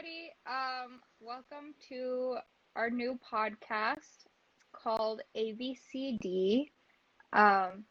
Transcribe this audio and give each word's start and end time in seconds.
everybody. 0.00 0.32
Um, 0.46 1.00
welcome 1.20 1.74
to 1.88 2.36
our 2.76 2.90
new 2.90 3.18
podcast 3.32 4.24
called 4.72 5.20
ABCD, 5.36 6.70
um, 7.32 7.84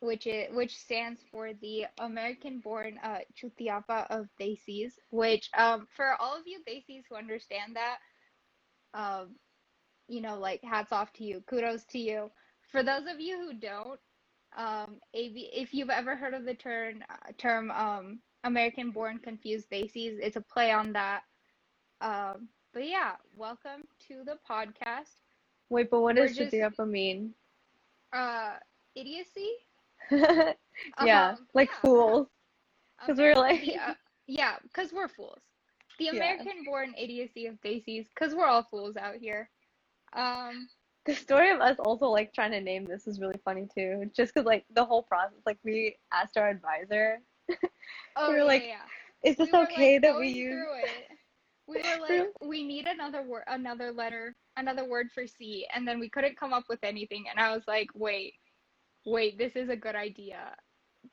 which 0.00 0.26
is 0.26 0.54
which 0.54 0.76
stands 0.76 1.20
for 1.32 1.52
the 1.60 1.86
American-born 1.98 2.98
uh, 3.02 3.18
Chutiapa 3.36 4.06
of 4.10 4.26
Desis. 4.40 4.92
Which, 5.10 5.48
um, 5.56 5.86
for 5.96 6.14
all 6.20 6.36
of 6.36 6.42
you 6.46 6.60
Desis 6.68 7.02
who 7.08 7.16
understand 7.16 7.76
that, 7.76 7.98
um, 8.94 9.34
you 10.08 10.20
know, 10.20 10.38
like 10.38 10.62
hats 10.62 10.92
off 10.92 11.12
to 11.14 11.24
you, 11.24 11.42
kudos 11.48 11.84
to 11.90 11.98
you. 11.98 12.30
For 12.70 12.82
those 12.82 13.06
of 13.12 13.18
you 13.18 13.38
who 13.38 13.58
don't, 13.58 14.00
um, 14.56 15.00
AB, 15.14 15.50
if 15.52 15.74
you've 15.74 15.90
ever 15.90 16.14
heard 16.16 16.34
of 16.34 16.44
the 16.44 16.54
term 16.54 17.02
term 17.38 17.70
um 17.70 18.20
American 18.52 18.90
born 18.90 19.18
confused 19.18 19.68
Desis. 19.70 20.18
It's 20.22 20.36
a 20.36 20.40
play 20.40 20.72
on 20.72 20.90
that. 20.94 21.20
Um, 22.00 22.48
but 22.72 22.88
yeah, 22.88 23.12
welcome 23.36 23.82
to 24.08 24.24
the 24.24 24.38
podcast. 24.48 25.12
Wait, 25.68 25.90
but 25.90 26.00
what 26.00 26.16
We're 26.16 26.26
does 26.28 26.36
just- 26.36 26.54
Chutiapa 26.54 26.88
mean? 26.88 27.34
Uh, 28.10 28.54
idiocy? 28.94 29.50
yeah, 30.10 30.54
Um, 31.36 31.46
like 31.52 31.68
yeah. 31.68 31.80
fools. 31.82 32.28
'Cause 33.04 33.18
we're 33.18 33.34
like- 33.34 33.68
uh, 33.78 33.94
yeah, 34.26 34.56
because 34.62 34.94
we're 34.94 35.08
fools. 35.08 35.42
The 35.98 36.06
Yeah. 36.06 36.12
American 36.12 36.64
born 36.64 36.94
idiocy 36.96 37.46
of 37.48 37.60
Desis, 37.60 38.06
because 38.08 38.34
we're 38.34 38.46
all 38.46 38.62
fools 38.62 38.96
out 38.96 39.16
here. 39.16 39.50
Um, 40.14 40.70
The 41.04 41.14
story 41.14 41.50
of 41.50 41.60
us 41.60 41.78
also 41.80 42.06
like 42.08 42.32
trying 42.32 42.52
to 42.52 42.60
name 42.62 42.84
this 42.86 43.06
is 43.06 43.20
really 43.20 43.38
funny 43.44 43.66
too. 43.74 44.10
Just 44.14 44.32
because 44.32 44.46
like 44.46 44.64
the 44.70 44.84
whole 44.84 45.02
process, 45.02 45.38
like 45.44 45.58
we 45.64 45.96
asked 46.12 46.36
our 46.38 46.48
advisor, 46.48 47.20
oh, 48.16 48.28
We 48.28 48.34
were 48.34 48.38
yeah, 48.38 48.44
like, 48.44 48.62
yeah. 48.64 48.76
"Is 49.24 49.36
this 49.36 49.52
we 49.52 49.58
okay 49.58 49.94
like, 49.94 50.02
that 50.02 50.18
we 50.18 50.28
use?" 50.28 50.64
We 51.66 51.76
were 51.82 52.00
like, 52.00 52.28
we 52.40 52.64
need 52.64 52.86
another 52.86 53.22
word, 53.22 53.44
another 53.46 53.92
letter, 53.92 54.34
another 54.56 54.84
word 54.84 55.08
for 55.14 55.26
C, 55.26 55.66
and 55.74 55.86
then 55.86 56.00
we 56.00 56.08
couldn't 56.08 56.38
come 56.38 56.52
up 56.52 56.64
with 56.68 56.80
anything. 56.82 57.26
And 57.30 57.38
I 57.38 57.54
was 57.54 57.62
like, 57.68 57.88
wait, 57.94 58.34
wait, 59.04 59.38
this 59.38 59.56
is 59.56 59.68
a 59.68 59.76
good 59.76 59.94
idea. 59.96 60.54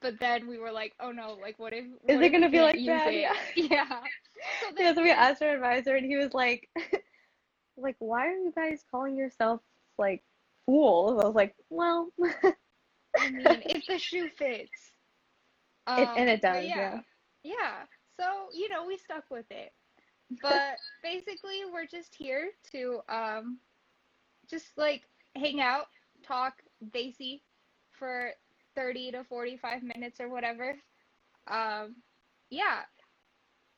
But 0.01 0.19
then 0.19 0.47
we 0.47 0.57
were 0.57 0.71
like, 0.71 0.93
oh 0.99 1.11
no, 1.11 1.37
like 1.41 1.59
what 1.59 1.73
if? 1.73 1.85
Is 2.07 2.21
it 2.21 2.29
gonna 2.31 2.49
be 2.49 2.59
like 2.61 2.83
that? 2.85 3.13
it? 3.13 3.21
Yeah. 3.21 3.33
Yeah. 3.55 3.99
So 4.61 4.67
Yeah, 4.77 4.93
so 4.93 5.01
we 5.03 5.11
asked 5.11 5.41
our 5.41 5.53
advisor, 5.53 5.95
and 5.95 6.05
he 6.05 6.17
was 6.17 6.33
like, 6.33 6.69
"Like, 7.77 7.95
why 7.99 8.27
are 8.27 8.31
you 8.37 8.53
guys 8.55 8.83
calling 8.91 9.15
yourselves 9.17 9.63
like 9.97 10.23
fools?" 10.65 11.21
I 11.21 11.25
was 11.25 11.35
like, 11.35 11.55
"Well, 11.69 12.11
I 13.19 13.29
mean, 13.29 13.61
if 13.65 13.85
the 13.87 13.97
shoe 13.99 14.29
fits. 14.37 14.94
It- 15.93 16.11
and 16.15 16.29
it 16.29 16.41
does, 16.41 16.75
yeah. 16.75 17.01
Yeah. 17.43 17.85
So, 18.19 18.49
you 18.53 18.69
know, 18.69 18.85
we 18.85 18.97
stuck 18.97 19.29
with 19.29 19.45
it. 19.51 19.73
But 20.41 20.77
basically, 21.03 21.61
we're 21.71 21.85
just 21.87 22.15
here 22.15 22.51
to 22.71 23.01
um 23.09 23.59
just 24.49 24.77
like 24.77 25.03
hang 25.35 25.61
out, 25.61 25.87
talk 26.23 26.61
Desi 26.83 27.41
for 27.91 28.31
30 28.75 29.11
to 29.11 29.23
45 29.23 29.83
minutes 29.83 30.19
or 30.19 30.29
whatever. 30.29 30.75
Um 31.47 32.03
yeah. 32.49 32.83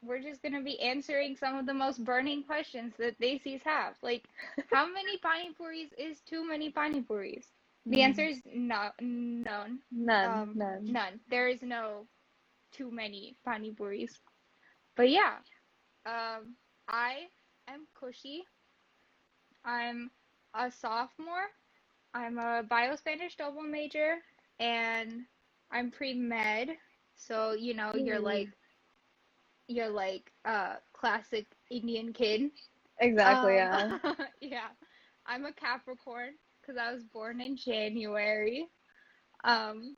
We're 0.02 0.22
just 0.22 0.42
going 0.42 0.54
to 0.54 0.62
be 0.62 0.80
answering 0.80 1.36
some 1.36 1.58
of 1.58 1.66
the 1.66 1.74
most 1.74 2.04
burning 2.04 2.44
questions 2.44 2.96
that 2.98 3.20
Desis 3.20 3.64
have. 3.64 3.96
Like, 4.04 4.28
how 4.68 4.86
many 4.92 5.18
pani 5.24 5.54
puris 5.54 5.94
is 5.98 6.22
too 6.22 6.46
many 6.48 6.70
pani 6.72 7.02
puris? 7.02 7.57
The 7.90 8.02
Mm. 8.02 8.04
answer 8.04 8.24
is 8.24 8.42
no, 8.46 8.90
none. 9.02 9.80
none, 9.92 10.44
Um, 10.44 10.54
none." 10.54 10.88
None. 10.88 11.20
There 11.30 11.48
is 11.48 11.62
no 11.64 12.08
too 12.72 12.92
many 12.92 13.38
pani 13.46 13.72
puris. 13.74 14.20
But 14.96 15.10
yeah, 15.10 15.38
um, 16.06 16.56
I 16.88 17.28
am 17.68 17.88
Kushi. 18.02 18.42
I'm 19.66 20.12
a 20.54 20.72
sophomore. 20.72 21.48
I'm 22.14 22.38
a 22.40 22.64
bio 22.70 22.96
Spanish 22.96 23.36
double 23.38 23.62
major, 23.64 24.16
and 24.60 25.26
I'm 25.72 25.92
pre 25.92 26.14
med. 26.14 26.70
So 27.16 27.54
you 27.54 27.74
know, 27.74 27.96
you're 27.96 28.20
like, 28.20 28.50
you're 29.68 29.90
like 29.90 30.32
a 30.46 30.78
classic 30.94 31.48
Indian 31.70 32.14
kid. 32.14 32.52
Exactly. 33.00 33.56
yeah. 33.56 33.92
Um, 34.04 34.16
yeah. 34.42 34.70
I'm 35.26 35.46
a 35.46 35.54
Capricorn 35.54 36.34
because 36.68 36.82
I 36.82 36.94
was 36.94 37.04
born 37.04 37.42
in 37.42 37.56
January. 37.56 38.68
Um, 39.44 39.96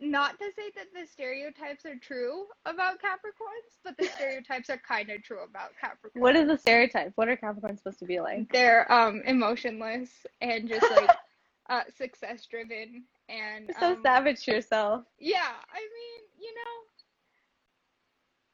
not 0.00 0.38
to 0.38 0.46
say 0.56 0.70
that 0.76 0.86
the 0.94 1.06
stereotypes 1.06 1.84
are 1.84 1.96
true 2.00 2.46
about 2.64 2.94
Capricorns, 2.94 3.76
but 3.84 3.96
the 3.98 4.06
stereotypes 4.16 4.70
are 4.70 4.80
kind 4.86 5.10
of 5.10 5.22
true 5.22 5.42
about 5.42 5.70
Capricorns. 5.82 6.20
What 6.20 6.36
is 6.36 6.48
the 6.48 6.56
stereotype? 6.56 7.12
What 7.16 7.28
are 7.28 7.36
Capricorns 7.36 7.78
supposed 7.78 7.98
to 7.98 8.06
be 8.06 8.20
like? 8.20 8.50
They're 8.52 8.90
um 8.90 9.22
emotionless 9.26 10.10
and 10.40 10.68
just 10.68 10.90
like 10.90 11.10
uh 11.70 11.82
success 11.96 12.46
driven 12.46 13.04
and 13.28 13.68
You're 13.68 13.78
so 13.78 13.92
um, 13.92 14.02
savage 14.02 14.44
to 14.44 14.52
yourself. 14.52 15.04
yeah, 15.18 15.52
I 15.72 15.80
mean, 15.80 16.28
you 16.40 16.54
know, 16.54 16.76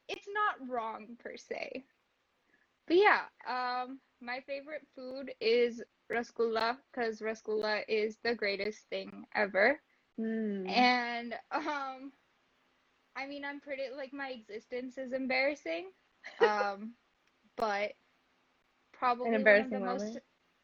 it's 0.08 0.26
not 0.34 0.68
wrong 0.68 1.16
per 1.18 1.36
se. 1.36 1.84
But 2.86 2.96
yeah, 2.96 3.22
um, 3.48 4.00
my 4.20 4.40
favorite 4.46 4.86
food 4.94 5.32
is 5.40 5.82
rasgulla 6.12 6.78
because 6.92 7.20
rasgulla 7.20 7.82
is 7.88 8.18
the 8.22 8.34
greatest 8.34 8.88
thing 8.88 9.26
ever. 9.34 9.80
Mm. 10.20 10.66
And 10.68 11.34
um, 11.50 12.12
I 13.16 13.26
mean, 13.26 13.44
I'm 13.44 13.60
pretty 13.60 13.84
like 13.96 14.12
my 14.12 14.30
existence 14.30 14.98
is 14.98 15.12
embarrassing. 15.12 15.90
Um, 16.40 16.94
but 17.56 17.92
probably 18.92 19.44
one 19.44 19.60
of 19.60 19.70
embarrassing 19.70 19.72
the 19.72 19.80
most 19.80 20.18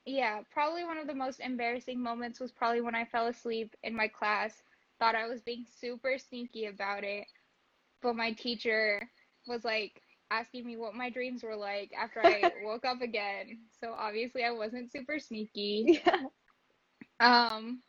yeah, 0.07 0.41
probably 0.51 0.85
one 0.85 0.99
of 0.99 1.07
the 1.07 1.15
most 1.15 1.41
embarrassing 1.41 2.03
moments 2.03 2.41
was 2.41 2.53
probably 2.53 2.81
when 2.81 2.95
I 2.95 3.05
fell 3.05 3.27
asleep 3.29 3.75
in 3.83 3.95
my 3.97 4.09
class. 4.09 4.63
Thought 4.99 5.15
I 5.15 5.27
was 5.29 5.41
being 5.43 5.65
super 5.69 6.19
sneaky 6.19 6.67
about 6.67 7.05
it, 7.05 7.27
but 8.03 8.17
my 8.17 8.33
teacher 8.33 9.09
was 9.47 9.65
like 9.65 10.01
asking 10.33 10.67
me 10.67 10.77
what 10.77 10.95
my 10.95 11.11
dreams 11.11 11.45
were 11.45 11.57
like 11.57 11.93
after 11.99 12.21
I 12.23 12.53
woke 12.65 12.85
up 12.87 13.03
again. 13.03 13.61
So 13.81 13.93
obviously 13.97 14.45
I 14.45 14.53
wasn't 14.53 14.93
super 14.93 15.19
sneaky. 15.21 16.03
Yeah. 16.07 16.27
Um, 17.21 17.83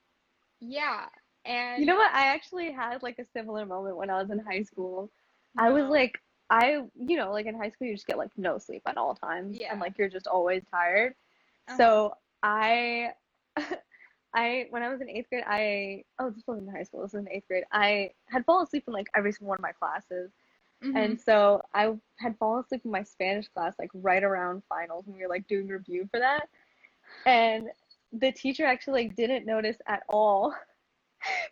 yeah, 0.62 1.08
and 1.46 1.81
You 1.81 1.86
know 1.86 1.96
what? 1.96 2.14
I 2.14 2.28
actually 2.28 2.72
had 2.72 3.04
like 3.04 3.20
a 3.20 3.26
similar 3.26 3.66
moment 3.66 3.98
when 3.98 4.09
I 4.09 4.22
was 4.22 4.30
in 4.31 4.40
high 4.40 4.64
school. 4.64 5.12
I 5.58 5.70
was 5.72 5.90
like, 5.90 6.20
I, 6.50 6.81
you 6.96 7.18
know, 7.18 7.31
like 7.31 7.46
in 7.48 7.56
high 7.56 7.70
school, 7.70 7.88
you 7.88 7.96
just 7.96 8.08
get 8.08 8.18
like 8.18 8.31
no 8.38 8.58
sleep 8.60 8.84
at 8.88 8.98
all 8.98 9.16
times, 9.16 9.58
Yeah. 9.60 9.72
and 9.72 9.80
like 9.81 9.98
you're 9.98 10.10
just 10.10 10.28
always 10.28 10.64
tired. 10.72 11.16
Uh-huh. 11.68 11.78
So 11.78 12.14
I, 12.44 13.14
I 14.34 14.68
when 14.70 14.84
I 14.84 14.90
was 14.90 15.02
in 15.02 15.10
eighth 15.10 15.30
grade, 15.30 15.44
I 15.48 16.04
oh 16.20 16.30
this 16.31 16.44
wasn't 16.48 16.70
in 16.70 16.75
high 16.75 16.84
school, 16.84 17.02
this 17.04 17.14
was 17.14 17.22
in 17.25 17.31
eighth 17.31 17.48
grade. 17.48 17.66
I 17.72 18.12
had 18.28 18.46
fallen 18.46 18.66
asleep 18.66 18.86
in 18.88 18.94
like 18.94 19.08
every 19.16 19.31
single 19.34 19.50
one 19.50 19.60
of 19.60 19.64
my 19.64 19.74
classes, 19.74 20.31
Mhm. 20.83 20.95
and 20.95 21.19
so 21.19 21.61
I 21.73 21.94
had 22.19 22.38
fallen 22.38 22.63
asleep 22.63 22.81
in 22.85 22.91
my 22.91 23.03
Spanish 23.03 23.47
class 23.49 23.75
like 23.79 23.89
right 23.94 24.23
around 24.23 24.63
finals 24.69 25.05
when 25.07 25.17
we 25.17 25.23
were 25.23 25.29
like 25.29 25.47
doing 25.47 25.67
review 25.67 26.07
for 26.11 26.19
that, 26.19 26.49
and 27.25 27.67
the 28.11 28.31
teacher 28.31 28.66
actually 28.66 29.05
like 29.05 29.16
didn't 29.16 29.45
notice 29.45 29.77
at 29.88 30.03
all. 30.09 30.53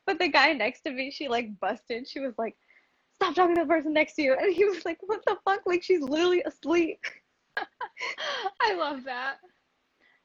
But 0.06 0.20
the 0.20 0.28
guy 0.30 0.54
next 0.54 0.82
to 0.82 0.92
me, 0.92 1.12
she 1.12 1.28
like 1.28 1.60
busted. 1.60 2.08
She 2.08 2.20
was 2.20 2.34
like, 2.38 2.56
"Stop 3.14 3.36
talking 3.36 3.56
to 3.56 3.62
the 3.62 3.68
person 3.68 3.94
next 3.94 4.16
to 4.16 4.22
you," 4.24 4.34
and 4.34 4.54
he 4.54 4.66
was 4.66 4.86
like, 4.86 5.00
"What 5.02 5.24
the 5.26 5.38
fuck? 5.46 5.62
Like 5.66 5.84
she's 5.84 6.02
literally 6.02 6.42
asleep." 6.44 7.00
I 8.62 8.74
love 8.76 9.04
that. 9.06 9.38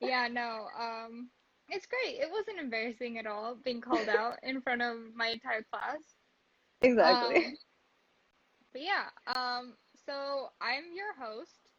Yeah, 0.01 0.29
no, 0.29 0.67
um, 0.79 1.31
it's 1.69 1.87
great. 1.87 2.17
It 2.21 2.31
wasn't 2.31 2.59
embarrassing 2.61 3.19
at 3.19 3.27
all 3.27 3.57
being 3.57 3.81
called 3.81 4.09
out 4.09 4.39
in 4.43 4.61
front 4.61 4.83
of 4.83 4.97
my 5.15 5.29
entire 5.29 5.63
class. 5.73 6.15
Exactly. 6.83 7.45
Um, 7.45 7.57
but 8.77 8.83
yeah, 8.85 9.07
um, 9.35 9.73
so 10.05 10.49
I'm 10.61 10.85
your 10.95 11.15
host. 11.19 11.71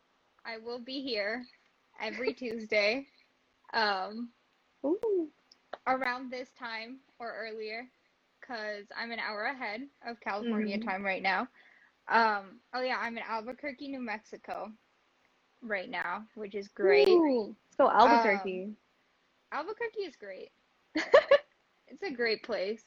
I 0.44 0.58
will 0.58 0.80
be 0.80 1.02
here 1.02 1.46
every 2.02 2.34
Tuesday, 2.34 3.06
um, 3.72 4.30
Ooh. 4.84 5.30
around 5.86 6.32
this 6.32 6.50
time 6.58 6.98
or 7.20 7.32
earlier, 7.38 7.84
because 8.42 8.86
I'm 8.98 9.12
an 9.12 9.20
hour 9.20 9.44
ahead 9.44 9.82
of 10.08 10.20
California 10.22 10.80
Mhm. 10.80 10.86
time 10.86 11.04
right 11.04 11.22
now. 11.22 11.48
Um, 12.08 12.62
oh 12.74 12.82
yeah, 12.82 12.98
I'm 13.00 13.16
in 13.16 13.24
Albuquerque, 13.30 13.90
New 13.90 14.02
Mexico 14.02 14.72
right 15.62 15.90
now, 15.90 16.24
which 16.34 16.56
is 16.56 16.68
great. 16.68 17.08
Ooh. 17.10 17.56
Let's 17.78 17.78
go 17.78 17.90
Albuquerque. 17.90 18.76
Albuquerque 19.52 20.02
is 20.02 20.16
great. 20.16 20.50
It's 21.90 22.04
a 22.04 22.12
great 22.12 22.44
place. 22.44 22.84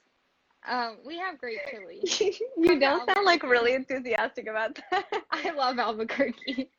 Um, 0.69 0.99
we 1.05 1.19
have 1.19 1.39
great 1.39 1.65
chili. 1.65 2.11
you 2.57 2.79
don't 2.79 3.05
sound 3.07 3.25
like 3.25 3.43
really 3.43 3.75
enthusiastic 3.75 4.47
about 4.47 4.79
that. 4.91 5.07
I 5.31 5.51
love 5.51 5.79
Albuquerque. 5.79 6.71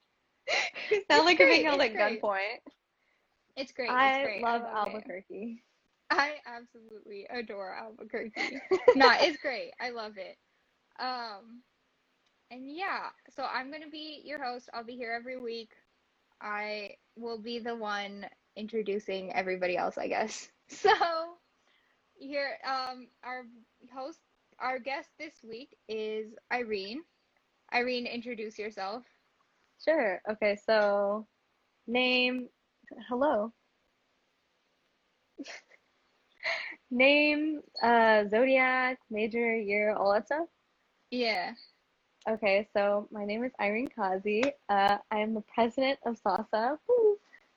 you 0.92 1.04
sound 1.10 1.26
like 1.26 1.40
you're 1.40 1.48
being 1.48 1.64
great, 1.64 1.66
held 1.66 1.82
it's 1.82 1.86
at 1.86 1.94
great. 1.94 2.22
gunpoint. 2.22 2.60
It's 3.56 3.72
great. 3.72 4.02
It's 4.02 4.18
I 4.18 4.22
great. 4.22 4.42
love. 4.42 4.64
Albuquerque. 4.64 5.64
I 6.10 6.36
absolutely 6.46 7.26
adore 7.30 7.76
Albuquerque. 7.76 8.62
no, 8.96 9.12
it's 9.20 9.38
great. 9.38 9.72
I 9.80 9.90
love 9.90 10.18
it. 10.18 10.38
Um, 11.00 11.62
and 12.52 12.70
yeah, 12.70 13.10
so 13.30 13.44
I'm 13.44 13.70
going 13.70 13.84
to 13.84 13.90
be 13.90 14.22
your 14.24 14.44
host. 14.44 14.70
I'll 14.74 14.84
be 14.84 14.96
here 14.96 15.12
every 15.14 15.38
week. 15.40 15.72
I 16.42 16.96
will 17.16 17.38
be 17.40 17.60
the 17.60 17.76
one 17.76 18.26
introducing 18.56 19.34
everybody 19.34 19.78
else, 19.78 19.98
I 19.98 20.08
guess. 20.08 20.50
So, 20.70 20.92
here 22.16 22.58
um 22.66 23.08
our 23.24 23.44
host 23.90 24.20
our 24.60 24.80
guest 24.80 25.10
this 25.18 25.34
week 25.44 25.76
is 25.88 26.34
Irene. 26.52 27.02
Irene, 27.74 28.06
introduce 28.06 28.60
yourself. 28.60 29.04
Sure. 29.84 30.22
Okay, 30.30 30.58
so 30.66 31.26
name 31.88 32.50
hello. 33.10 33.52
name, 36.92 37.62
uh 37.82 38.26
zodiac, 38.30 39.00
major, 39.10 39.56
year, 39.56 39.96
all 39.96 40.14
that 40.14 40.26
stuff. 40.28 40.48
Yeah. 41.10 41.54
Okay, 42.30 42.68
so 42.74 43.08
my 43.12 43.26
name 43.26 43.44
is 43.44 43.52
Irene 43.60 43.88
Kazi. 43.88 44.44
Uh, 44.70 44.98
I 45.10 45.20
am 45.20 45.34
the 45.34 45.44
president 45.54 45.98
of 46.06 46.20
SASA. 46.20 46.78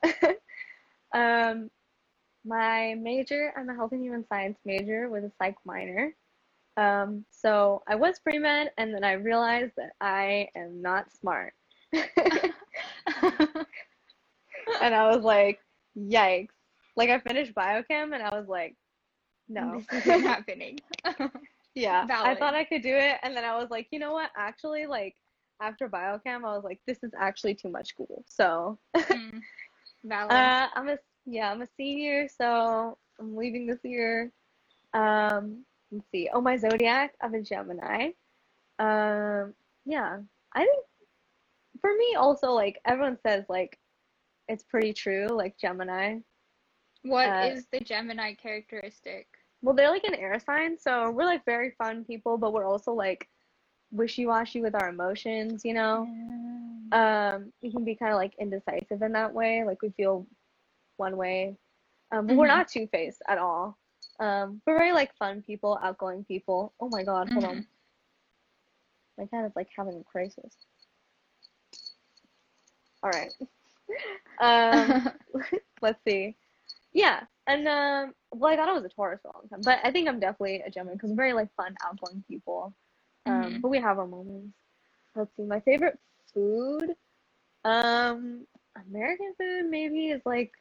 Um, 1.14 1.70
my 2.44 2.94
major, 2.98 3.52
I'm 3.56 3.68
a 3.68 3.74
health 3.74 3.92
and 3.92 4.02
human 4.02 4.24
science 4.28 4.58
major 4.64 5.08
with 5.08 5.24
a 5.24 5.32
psych 5.38 5.56
minor. 5.64 6.14
Um, 6.76 7.24
so 7.30 7.82
I 7.86 7.94
was 7.94 8.18
pre 8.18 8.38
med, 8.38 8.72
and 8.78 8.94
then 8.94 9.04
I 9.04 9.12
realized 9.12 9.72
that 9.76 9.92
I 10.00 10.48
am 10.56 10.82
not 10.82 11.12
smart. 11.12 11.54
and 11.92 12.02
I 14.94 15.08
was 15.08 15.22
like, 15.22 15.60
yikes. 15.96 16.48
Like, 16.96 17.10
I 17.10 17.18
finished 17.20 17.54
biochem, 17.54 18.14
and 18.14 18.22
I 18.22 18.30
was 18.36 18.46
like, 18.48 18.76
no. 19.48 19.82
This 19.90 20.06
isn't 20.06 20.22
happening. 20.22 20.78
Yeah, 21.76 22.06
I 22.08 22.36
thought 22.36 22.54
I 22.54 22.62
could 22.62 22.82
do 22.82 22.94
it, 22.94 23.18
and 23.24 23.36
then 23.36 23.44
I 23.44 23.56
was 23.56 23.68
like, 23.68 23.88
you 23.90 23.98
know 23.98 24.12
what? 24.12 24.30
Actually, 24.36 24.86
like 24.86 25.16
after 25.60 25.88
biochem, 25.88 26.44
I 26.44 26.54
was 26.54 26.62
like, 26.62 26.80
this 26.86 27.02
is 27.02 27.10
actually 27.18 27.56
too 27.56 27.68
much 27.68 27.88
school. 27.88 28.24
So, 28.28 28.78
Mm. 28.96 29.40
Valid. 30.04 30.30
uh, 30.32 30.68
I'm 30.76 30.88
a 30.88 30.98
yeah, 31.26 31.50
I'm 31.50 31.62
a 31.62 31.68
senior, 31.76 32.28
so 32.28 32.98
I'm 33.18 33.36
leaving 33.36 33.66
this 33.66 33.80
year. 33.82 34.32
Um, 34.92 35.64
let's 35.90 36.06
see. 36.12 36.28
Oh, 36.32 36.40
my 36.40 36.56
zodiac, 36.56 37.14
I'm 37.20 37.34
a 37.34 37.42
Gemini. 37.42 38.10
Um, 38.78 39.54
yeah, 39.84 40.18
I 40.54 40.60
think 40.60 40.84
for 41.80 41.94
me 41.96 42.14
also 42.16 42.52
like 42.52 42.80
everyone 42.86 43.18
says 43.26 43.44
like 43.48 43.78
it's 44.48 44.64
pretty 44.64 44.92
true, 44.92 45.28
like 45.28 45.56
Gemini. 45.58 46.18
What 47.02 47.28
uh, 47.28 47.50
is 47.52 47.66
the 47.70 47.80
Gemini 47.80 48.34
characteristic? 48.34 49.26
Well, 49.62 49.74
they're 49.74 49.90
like 49.90 50.04
an 50.04 50.14
air 50.14 50.38
sign, 50.38 50.78
so 50.78 51.10
we're 51.10 51.24
like 51.24 51.44
very 51.44 51.74
fun 51.78 52.04
people, 52.04 52.36
but 52.36 52.52
we're 52.52 52.66
also 52.66 52.92
like 52.92 53.28
wishy-washy 53.90 54.60
with 54.60 54.74
our 54.74 54.88
emotions, 54.88 55.64
you 55.64 55.74
know? 55.74 56.06
Um, 56.92 57.52
we 57.62 57.70
can 57.70 57.84
be 57.84 57.94
kind 57.94 58.12
of 58.12 58.16
like 58.16 58.34
indecisive 58.38 59.02
in 59.02 59.12
that 59.12 59.32
way, 59.32 59.64
like 59.64 59.80
we 59.82 59.90
feel 59.90 60.26
one 60.96 61.16
way. 61.16 61.56
Um, 62.12 62.26
but 62.26 62.36
we're 62.36 62.46
Mhm. 62.46 62.48
not 62.48 62.68
two-faced 62.68 63.22
at 63.28 63.38
all. 63.38 63.78
Um, 64.20 64.60
we're 64.66 64.78
very 64.78 64.92
like 64.92 65.14
fun 65.16 65.42
people, 65.42 65.78
outgoing 65.82 66.24
people. 66.24 66.72
Oh 66.80 66.88
my 66.88 67.02
God, 67.04 67.30
hold 67.32 67.44
on. 67.46 67.66
My 69.18 69.26
cat 69.26 69.44
is 69.46 69.52
like 69.56 69.68
having 69.76 69.96
a 69.96 70.04
crisis. 70.04 70.56
All 73.02 73.10
right. 73.10 73.32
Um, 74.40 75.12
let's 75.82 76.02
see. 76.04 76.36
Yeah, 76.92 77.20
and 77.46 77.68
um, 77.68 78.14
well, 78.32 78.52
I 78.52 78.56
thought 78.56 78.68
I 78.68 78.72
was 78.72 78.84
a 78.84 78.88
Taurus 78.88 79.20
for 79.22 79.28
a 79.28 79.34
long 79.34 79.48
time, 79.48 79.62
but 79.62 79.78
I 79.84 79.92
think 79.92 80.08
I'm 80.08 80.20
definitely 80.20 80.62
a 80.66 80.70
Gemini 80.70 80.94
because 80.94 81.10
I'm 81.10 81.16
very 81.16 81.32
like 81.34 81.48
fun, 81.56 81.76
outgoing 81.84 82.24
people. 82.28 82.74
Um, 83.26 83.54
Mhm. 83.54 83.60
but 83.62 83.68
we 83.68 83.80
have 83.80 83.98
our 83.98 84.06
moments. 84.06 84.56
Let's 85.14 85.30
see, 85.36 85.44
my 85.44 85.60
favorite 85.60 85.98
food, 86.32 86.96
um, 87.64 88.46
American 88.88 89.34
food 89.38 89.66
maybe 89.70 90.08
is 90.10 90.22
like 90.24 90.52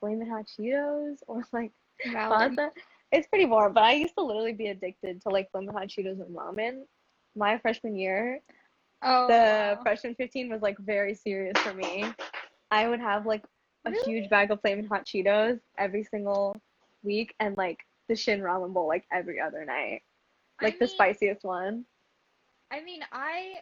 Flamin' 0.00 0.28
Hot 0.28 0.44
Cheetos 0.46 1.18
or 1.26 1.44
like 1.52 1.72
Valid. 2.12 2.56
pasta. 2.56 2.70
It's 3.10 3.26
pretty 3.28 3.46
boring, 3.46 3.72
but 3.72 3.84
I 3.84 3.92
used 3.94 4.14
to 4.18 4.22
literally 4.24 4.52
be 4.52 4.66
addicted 4.68 5.22
to 5.22 5.28
like 5.30 5.50
Flamin' 5.50 5.74
Hot 5.74 5.88
Cheetos 5.88 6.20
and 6.24 6.34
ramen. 6.36 6.82
My 7.36 7.58
freshman 7.58 7.96
year, 7.96 8.40
Oh, 9.02 9.28
the 9.28 9.76
wow. 9.76 9.82
freshman 9.82 10.14
15 10.16 10.50
was 10.50 10.60
like 10.60 10.76
very 10.78 11.14
serious 11.14 11.56
for 11.58 11.72
me. 11.72 12.04
I 12.70 12.88
would 12.88 13.00
have 13.00 13.26
like 13.26 13.44
a 13.86 13.90
Really? 13.92 14.02
huge 14.04 14.28
bag 14.30 14.50
of 14.50 14.60
Flamin' 14.60 14.86
Hot 14.86 15.06
Cheetos 15.06 15.60
every 15.78 16.02
single 16.04 16.56
week 17.02 17.34
and 17.40 17.56
like 17.56 17.78
the 18.08 18.16
Shin 18.16 18.40
Ramen 18.40 18.72
Bowl 18.74 18.88
like 18.88 19.06
every 19.12 19.40
other 19.40 19.64
night. 19.64 20.02
I 20.60 20.64
Like 20.64 20.78
the 20.78 20.86
mean- 20.86 20.94
spiciest 20.94 21.44
one. 21.44 21.84
I 22.70 22.82
mean, 22.82 23.00
I 23.12 23.54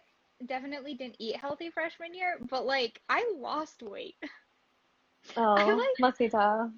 definitely 0.47 0.95
didn't 0.95 1.17
eat 1.21 1.37
healthy 1.37 1.71
freshman 1.71 2.15
year, 2.15 2.39
but 2.51 2.67
like 2.67 3.01
I 3.09 3.31
lost 3.39 3.83
weight. 3.83 4.17
Oh, 5.37 5.55
like- 5.55 5.89
must 6.01 6.19
be 6.19 6.29
tough. 6.29 6.71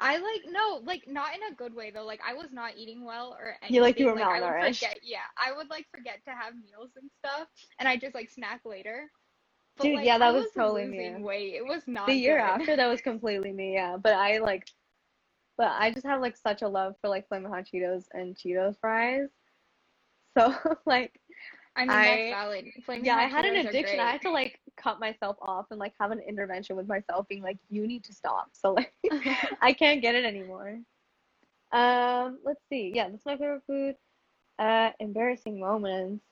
I 0.00 0.16
like 0.18 0.42
no, 0.48 0.80
like 0.84 1.08
not 1.08 1.34
in 1.34 1.40
a 1.52 1.54
good 1.56 1.74
way 1.74 1.90
though. 1.90 2.04
Like 2.04 2.20
I 2.26 2.32
was 2.34 2.52
not 2.52 2.76
eating 2.76 3.04
well 3.04 3.36
or 3.38 3.56
anything. 3.62 3.74
You, 3.74 3.80
like, 3.82 3.98
you 3.98 4.06
were 4.06 4.12
I 4.20 4.40
would 4.40 4.42
malnourished. 4.48 4.74
forget, 4.76 5.00
yeah, 5.02 5.18
I 5.36 5.52
would 5.56 5.68
like 5.70 5.86
forget 5.92 6.20
to 6.26 6.30
have 6.30 6.54
meals 6.54 6.90
and 6.96 7.10
stuff, 7.18 7.48
and 7.80 7.88
I 7.88 7.96
just 7.96 8.14
like 8.14 8.30
snack 8.30 8.60
later. 8.64 9.10
But, 9.76 9.84
Dude, 9.84 9.96
like, 9.96 10.06
yeah, 10.06 10.18
that 10.18 10.28
I 10.28 10.32
was 10.32 10.46
totally 10.54 10.86
me. 10.86 11.16
weight. 11.20 11.54
It 11.54 11.66
was 11.66 11.82
not 11.88 12.06
The 12.06 12.14
year 12.14 12.36
good. 12.38 12.44
after 12.44 12.76
that 12.76 12.86
was 12.86 13.00
completely 13.00 13.52
me, 13.52 13.74
yeah. 13.74 13.96
But 13.96 14.14
I 14.14 14.38
like 14.38 14.68
but 15.56 15.72
I 15.76 15.90
just 15.90 16.06
have 16.06 16.20
like 16.20 16.36
such 16.36 16.62
a 16.62 16.68
love 16.68 16.94
for 17.00 17.08
like 17.08 17.26
Flamin' 17.28 17.50
Hot 17.50 17.64
Cheetos 17.66 18.04
and 18.12 18.36
Cheetos 18.36 18.76
fries. 18.80 19.28
So 20.36 20.54
like 20.86 21.20
I 21.78 21.86
mean, 21.86 22.00
I- 22.00 22.04
that's 22.04 22.28
valid. 22.28 22.66
Flaming 22.84 23.06
yeah, 23.06 23.16
I 23.16 23.24
had 23.24 23.44
an 23.46 23.56
addiction. 23.66 24.00
I 24.00 24.12
had 24.12 24.22
to 24.22 24.30
like 24.30 24.60
cut 24.76 25.00
myself 25.00 25.38
off 25.42 25.66
and 25.70 25.80
like 25.80 25.94
have 26.00 26.12
an 26.12 26.20
intervention 26.20 26.76
with 26.76 26.88
myself 26.88 27.28
being 27.28 27.42
like, 27.42 27.58
you 27.70 27.86
need 27.86 28.04
to 28.04 28.14
stop. 28.14 28.50
So 28.54 28.74
like 28.74 28.92
I 29.62 29.72
can't 29.72 30.02
get 30.02 30.14
it 30.16 30.24
anymore. 30.24 30.80
Um, 31.72 32.38
let's 32.44 32.60
see. 32.68 32.92
Yeah, 32.94 33.08
that's 33.10 33.26
my 33.26 33.36
favorite 33.36 33.62
food. 33.66 33.96
Uh, 34.58 34.90
embarrassing 35.00 35.60
moments. 35.60 36.24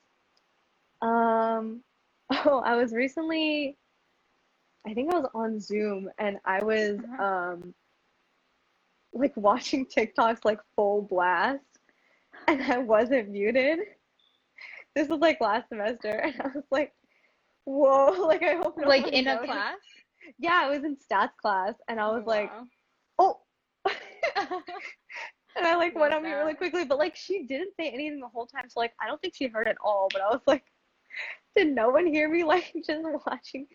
Um, 1.03 1.83
oh, 2.31 2.63
I 2.65 2.77
was 2.77 2.93
recently, 2.93 3.79
I 4.87 4.95
think 4.95 5.13
I 5.13 5.19
was 5.19 5.31
on 5.35 5.61
Zoom 5.61 6.11
and 6.19 6.39
I 6.45 6.63
was 6.63 7.01
Uh-huh. 7.03 7.17
um 7.19 7.75
like 9.13 9.37
watching 9.37 9.87
TikToks 9.87 10.45
like 10.45 10.61
full 10.77 11.03
blast 11.03 11.65
and 12.49 12.63
I 12.63 12.79
wasn't 12.79 13.31
muted. 13.31 13.81
This 14.97 15.09
was 15.09 15.21
like 15.21 15.41
last 15.41 15.69
semester 15.69 16.09
and 16.25 16.35
I 16.41 16.49
was 16.55 16.65
like, 16.73 16.93
whoa, 17.65 18.13
like 18.27 18.43
I 18.43 18.57
hope 18.57 18.77
no 18.79 18.89
like 18.89 19.07
in 19.09 19.29
a 19.29 19.45
class. 19.45 19.77
Yeah, 20.39 20.61
I 20.65 20.71
was 20.71 20.83
in 20.83 20.97
stats 20.97 21.37
class 21.41 21.75
and 21.89 22.01
I 22.01 22.09
oh, 22.09 22.15
was 22.15 22.27
like, 22.27 22.51
oh. 23.19 23.41
And 25.57 25.65
I 25.67 25.77
like 25.77 25.95
went 25.95 26.13
on 26.13 26.23
mute 26.23 26.35
really 26.35 26.55
quickly, 26.55 26.85
but 26.85 26.99
like 26.99 27.17
she 27.17 27.45
didn't 27.45 27.73
say 27.81 27.89
anything 27.89 28.21
the 28.21 28.29
whole 28.29 28.47
time, 28.47 28.69
so 28.69 28.79
like 28.79 28.93
I 29.01 29.07
don't 29.07 29.21
think 29.23 29.35
she 29.35 29.47
heard 29.47 29.67
at 29.67 29.77
all. 29.83 30.09
But 30.13 30.21
I 30.21 30.29
was 30.29 30.43
like, 30.47 30.65
did 31.57 31.75
no 31.75 31.89
one 31.89 32.07
hear 32.07 32.29
me 32.29 32.45
like 32.45 32.75
just 32.87 33.01
watching? 33.27 33.67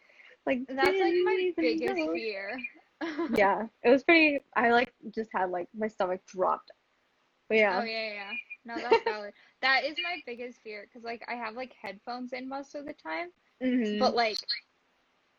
Like 0.45 0.59
That's 0.67 0.99
like 0.99 1.13
my 1.23 1.51
biggest 1.57 1.95
know." 1.95 2.13
fear. 2.13 2.59
Yeah, 3.33 3.63
it 3.83 3.89
was 3.89 4.03
pretty. 4.03 4.41
I 4.55 4.69
like 4.69 4.93
just 5.09 5.31
had 5.33 5.49
like 5.49 5.69
my 5.75 5.87
stomach 5.87 6.21
dropped. 6.27 6.71
But 7.49 7.57
yeah, 7.57 7.79
Oh 7.81 7.85
yeah, 7.85 8.13
yeah. 8.13 8.31
No, 8.65 8.81
that's 8.81 9.01
valid. 9.03 9.33
That 9.61 9.83
is 9.85 9.95
my 10.03 10.17
biggest 10.25 10.61
fear 10.61 10.85
because 10.87 11.03
like 11.03 11.23
I 11.27 11.35
have 11.35 11.55
like 11.55 11.73
headphones 11.81 12.33
in 12.33 12.47
most 12.49 12.75
of 12.75 12.85
the 12.85 12.93
time, 12.93 13.29
Mhm. 13.61 13.99
but 13.99 14.15
like 14.15 14.39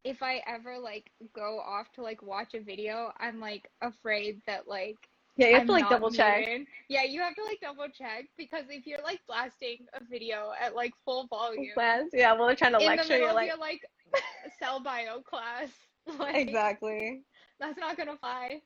if 0.05 0.23
I 0.23 0.43
ever 0.47 0.79
like 0.79 1.11
go 1.35 1.61
off 1.61 1.93
to 1.93 2.02
like 2.02 2.23
watch 2.23 2.55
a 2.55 2.61
video, 2.61 3.12
I'm 3.19 3.41
like 3.41 3.69
afraid 3.83 4.41
that 4.47 4.67
like 4.69 4.99
yeah, 5.37 5.49
you 5.49 5.55
have 5.55 5.64
I'm 5.64 5.67
to 5.67 5.73
like 5.73 5.88
double 5.88 6.11
check. 6.11 6.45
muted. 6.45 6.67
Yeah, 6.88 7.05
you 7.05 7.21
have 7.21 7.35
to 7.37 7.45
like 7.45 7.61
double 7.61 7.88
check 7.88 8.26
because 8.37 8.64
if 8.69 8.87
you're 8.87 9.02
like 9.02 9.21
blasting 9.26 9.87
a 9.95 10.05
video 10.05 10.52
at 10.61 10.75
like 10.75 10.93
full 11.05 11.26
volume 11.29 11.76
yeah. 12.12 12.33
Well, 12.35 12.47
they're 12.47 12.57
trying 12.57 12.73
to 12.73 12.79
in 12.79 12.97
the 12.97 13.05
lecture 13.05 13.14
middle 13.14 13.29
you 13.29 13.35
like 13.35 13.47
your 13.47 13.59
like 13.59 13.81
cell 14.59 14.81
bio 14.83 15.21
class, 15.23 15.71
like 16.19 16.49
exactly. 16.49 17.25
that's 17.61 17.79
not 17.79 17.97
gonna 17.97 18.17
fly. 18.17 18.61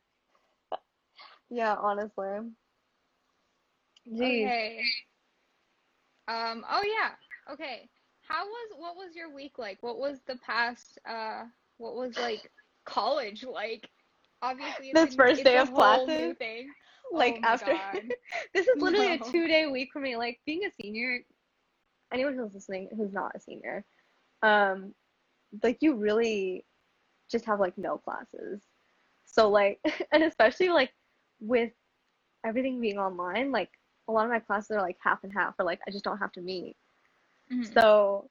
Yeah, 1.51 1.77
honestly. 1.81 2.51
Jeez. 4.13 4.45
Okay. 4.47 4.83
Um, 6.29 6.65
oh 6.69 6.83
yeah. 6.83 7.53
Okay. 7.53 7.89
How 8.29 8.45
was 8.45 8.71
what 8.77 8.97
was 8.97 9.15
your 9.15 9.33
week 9.33 9.59
like? 9.59 9.79
What 9.83 9.99
was 9.99 10.21
the 10.27 10.37
past 10.45 10.99
uh 11.09 11.45
what 11.79 11.95
was 11.95 12.17
like 12.19 12.51
college 12.85 13.45
like? 13.45 13.89
Obviously 14.43 14.93
This 14.93 15.15
first 15.15 15.45
day 15.45 15.59
of 15.59 15.73
classes? 15.73 16.37
Like 17.13 17.39
Oh 17.39 17.41
after 17.45 17.73
this 18.55 18.67
is 18.67 18.83
literally 18.83 19.07
No. 19.07 19.13
a 19.15 19.19
two 19.31 19.47
day 19.47 19.67
week 19.69 19.91
for 19.93 20.01
me. 20.01 20.17
Like 20.17 20.41
being 20.45 20.65
a 20.65 20.71
senior, 20.83 21.21
anyone 22.13 22.35
who's 22.35 22.53
listening 22.53 22.89
who's 22.97 23.13
not 23.13 23.33
a 23.37 23.41
senior, 23.41 23.85
um, 24.43 24.93
like 25.63 25.79
you 25.81 25.95
really 25.95 26.65
just 27.31 27.45
have 27.45 27.61
like 27.61 27.79
no 27.79 27.97
classes. 27.99 28.61
So 29.25 29.49
like, 29.51 29.79
and 30.13 30.25
especially 30.25 30.69
like 30.71 30.91
with 31.41 31.71
everything 32.45 32.81
being 32.81 32.99
online, 32.99 33.53
like 33.53 33.71
a 34.09 34.13
lot 34.13 34.25
of 34.25 34.31
my 34.31 34.41
classes 34.41 34.71
are 34.73 34.83
like 34.83 34.97
half 35.01 35.25
and 35.25 35.33
half, 35.33 35.55
or 35.59 35.65
like 35.65 35.81
I 35.87 35.91
just 35.91 36.05
don't 36.05 36.19
have 36.19 36.33
to 36.33 36.41
meet. 36.41 36.77
Mhm. 37.53 37.73
So 37.73 38.31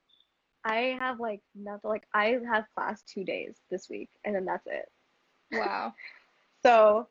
I 0.64 0.98
have 1.00 1.20
like 1.20 1.42
nothing. 1.56 1.90
Like 1.90 2.08
I 2.14 2.38
have 2.52 2.66
class 2.76 3.04
two 3.04 3.24
days 3.24 3.58
this 3.70 3.90
week, 3.90 4.10
and 4.24 4.36
then 4.36 4.46
that's 4.46 4.68
it. 4.68 4.90
Wow. 5.52 5.94
So, 6.64 7.08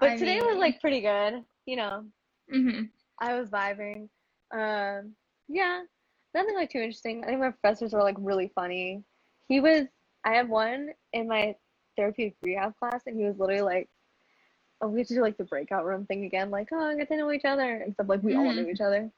but 0.00 0.10
I 0.10 0.16
today 0.16 0.38
was 0.50 0.58
like 0.58 0.80
pretty 0.80 1.00
good. 1.00 1.44
You 1.64 1.76
know, 1.76 2.04
hmm 2.50 2.82
I 3.20 3.38
was 3.38 3.48
vibing. 3.50 4.08
Um, 4.52 5.14
yeah, 5.48 5.82
nothing 6.34 6.54
like 6.56 6.70
too 6.70 6.78
interesting. 6.78 7.22
I 7.24 7.28
think 7.28 7.40
my 7.40 7.50
professors 7.50 7.92
were 7.92 8.02
like 8.02 8.16
really 8.18 8.50
funny. 8.54 9.04
He 9.48 9.60
was, 9.60 9.86
I 10.24 10.34
have 10.34 10.48
one 10.48 10.90
in 11.12 11.28
my 11.28 11.54
therapeutic 11.96 12.34
rehab 12.42 12.76
class, 12.78 13.02
and 13.06 13.16
he 13.16 13.24
was 13.24 13.38
literally 13.38 13.62
like, 13.62 13.88
oh, 14.80 14.88
we 14.88 15.00
have 15.00 15.08
to 15.08 15.14
do 15.14 15.22
like 15.22 15.36
the 15.36 15.44
breakout 15.44 15.84
room 15.84 16.06
thing 16.06 16.24
again, 16.24 16.50
like, 16.50 16.68
oh, 16.72 16.78
I 16.90 16.96
get 16.96 17.08
to 17.08 17.16
know 17.16 17.32
each 17.32 17.44
other, 17.44 17.82
except 17.86 18.08
like 18.08 18.22
we 18.22 18.34
all 18.34 18.44
Mhm. 18.46 18.56
knew 18.56 18.68
each 18.68 18.80
other. 18.80 19.10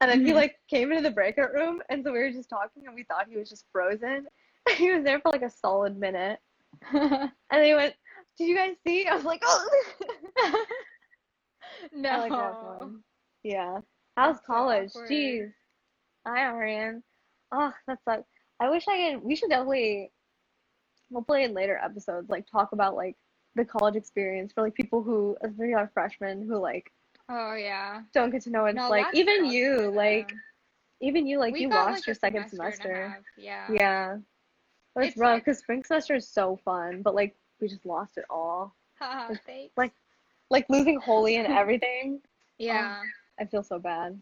And 0.00 0.10
then 0.10 0.24
he 0.24 0.32
Mhm. 0.32 0.36
like 0.36 0.56
came 0.68 0.90
into 0.90 1.02
the 1.02 1.10
breakout 1.14 1.52
room, 1.52 1.82
and 1.88 2.04
so 2.04 2.12
we 2.12 2.18
were 2.18 2.30
just 2.30 2.48
talking, 2.50 2.86
and 2.86 2.94
we 2.94 3.04
thought 3.04 3.28
he 3.28 3.36
was 3.36 3.48
just 3.48 3.66
frozen. 3.72 4.26
he 4.76 4.90
was 4.92 5.04
there 5.04 5.20
for 5.20 5.30
like 5.30 5.42
a 5.42 5.50
solid 5.50 5.98
minute, 5.98 6.40
and 6.92 7.30
then 7.50 7.64
he 7.64 7.74
went, 7.74 7.94
"Did 8.38 8.48
you 8.48 8.56
guys 8.56 8.76
see?" 8.86 9.06
I 9.06 9.14
was 9.14 9.24
like, 9.24 9.42
"Oh." 9.44 9.68
no. 11.92 12.10
I 12.10 12.18
like 12.18 12.32
that 12.32 12.62
one. 12.62 13.04
Yeah. 13.42 13.80
How's 14.16 14.36
That's 14.36 14.46
so 14.46 14.52
college? 14.52 14.90
awkward. 14.90 15.10
Jeez. 15.10 15.52
Hi, 16.26 16.46
Ariane. 16.46 17.02
Oh, 17.52 17.72
that 17.86 17.98
sucks. 18.04 18.24
I 18.60 18.70
wish 18.70 18.86
I 18.88 19.12
could. 19.12 19.22
We 19.22 19.36
should 19.36 19.50
definitely, 19.50 20.10
hopefully 21.12 21.44
in 21.44 21.54
later 21.54 21.78
episodes, 21.82 22.28
like 22.30 22.46
talk 22.50 22.72
about 22.72 22.96
like 22.96 23.16
the 23.54 23.64
college 23.64 23.96
experience 23.96 24.52
for 24.52 24.62
like 24.62 24.74
people 24.74 25.02
who, 25.02 25.36
especially 25.42 25.74
our 25.74 25.90
freshmen 25.94 26.46
who 26.46 26.56
like 26.58 26.92
Oh 27.28 27.54
yeah. 27.54 28.02
don't 28.12 28.30
get 28.30 28.42
to 28.42 28.50
know 28.50 28.66
it's 28.66 28.76
No, 28.76 28.90
like. 28.90 29.06
Even 29.14 29.46
you, 29.46 29.90
like 29.90 30.32
even 31.00 31.26
you, 31.26 31.38
like 31.38 31.54
We 31.54 31.60
you 31.62 31.68
got, 31.68 31.86
lost 31.86 31.98
like, 32.00 32.06
your 32.06 32.14
second 32.14 32.48
semester 32.48 32.82
semester. 32.82 33.22
Yeah. 33.36 33.66
Yeah. 33.70 34.16
But 34.94 35.04
it's, 35.04 35.10
It's 35.12 35.20
rough 35.20 35.34
like- 35.34 35.44
because 35.44 35.58
spring 35.58 35.82
semester 35.84 36.14
is 36.14 36.28
so 36.28 36.56
fun, 36.64 37.02
but 37.02 37.14
like 37.14 37.34
we 37.60 37.68
just 37.68 37.86
lost 37.86 38.18
it 38.18 38.24
all. 38.30 38.74
Haha, 38.98 39.34
like- 39.76 39.92
Like 40.50 40.66
losing 40.68 41.00
Holi 41.00 41.36
and 41.36 41.48
everything. 41.52 42.20
yeah. 42.58 42.98
Um, 43.00 43.06
I 43.40 43.44
feel 43.46 43.62
so 43.62 43.78
bad. 43.78 44.20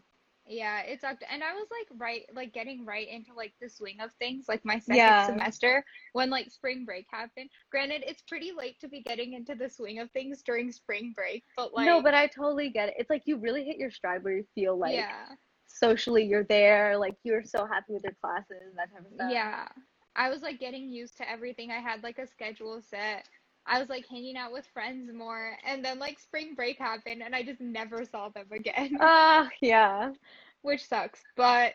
Yeah, 0.53 0.81
it 0.81 1.01
sucked. 1.01 1.23
And 1.31 1.43
I 1.43 1.53
was 1.53 1.67
like 1.71 1.99
right 1.99 2.23
like 2.33 2.53
getting 2.53 2.85
right 2.85 3.07
into 3.07 3.33
like 3.33 3.53
the 3.61 3.69
swing 3.69 3.99
of 3.99 4.11
things, 4.13 4.45
like 4.47 4.63
my 4.63 4.79
second 4.79 4.97
Yeah. 4.97 5.25
semester 5.25 5.83
when 6.13 6.29
like 6.29 6.51
spring 6.51 6.85
break 6.85 7.07
happened. 7.11 7.49
Granted, 7.71 8.03
it's 8.05 8.21
pretty 8.21 8.51
late 8.55 8.79
to 8.81 8.87
be 8.87 9.01
getting 9.01 9.33
into 9.33 9.55
the 9.55 9.69
swing 9.69 9.99
of 9.99 10.11
things 10.11 10.41
during 10.43 10.71
spring 10.71 11.13
break, 11.15 11.43
but 11.57 11.73
like 11.73 11.85
no, 11.85 12.01
but 12.01 12.13
I 12.13 12.27
totally 12.27 12.69
get 12.69 12.89
it. 12.89 12.95
It's 12.99 13.09
like 13.09 13.23
you 13.25 13.37
really 13.37 13.63
hit 13.63 13.77
your 13.77 13.91
stride 13.91 14.23
where 14.23 14.37
you 14.37 14.45
feel 14.53 14.77
like 14.77 14.95
yeah. 14.95 15.25
socially 15.65 16.23
you're 16.23 16.43
there, 16.43 16.97
like 16.97 17.15
you're 17.23 17.43
so 17.43 17.65
happy 17.65 17.93
with 17.93 18.03
your 18.03 18.15
classes, 18.21 18.61
and 18.69 18.77
that 18.77 18.91
type 18.91 19.05
of 19.05 19.13
stuff. 19.13 19.31
Yeah. 19.31 19.67
I 20.15 20.29
was 20.29 20.43
like 20.43 20.59
getting 20.59 20.89
used 20.89 21.17
to 21.17 21.29
everything. 21.29 21.71
I 21.71 21.79
had 21.79 22.03
like 22.03 22.19
a 22.19 22.27
schedule 22.27 22.81
set. 22.81 23.27
I 23.65 23.79
was 23.79 23.89
like 23.89 24.07
hanging 24.07 24.37
out 24.37 24.51
with 24.51 24.65
friends 24.67 25.11
more. 25.13 25.57
And 25.65 25.83
then 25.83 25.99
like 25.99 26.19
spring 26.19 26.55
break 26.55 26.77
happened 26.79 27.21
and 27.23 27.35
I 27.35 27.43
just 27.43 27.61
never 27.61 28.03
saw 28.05 28.29
them 28.29 28.47
again, 28.51 29.07
Ah, 29.09 29.49
yeah. 29.61 30.13
which 30.61 30.85
sucks. 30.87 31.21
But 31.35 31.73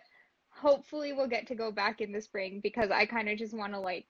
hopefully 0.51 1.13
we'll 1.13 1.29
get 1.29 1.47
to 1.49 1.55
go 1.55 1.71
back 1.71 2.01
in 2.01 2.13
the 2.13 2.21
spring 2.21 2.61
because 2.63 2.91
I 2.91 3.07
kind 3.07 3.29
of 3.29 3.39
just 3.39 3.55
want 3.55 3.73
to 3.75 3.81
like 3.81 4.07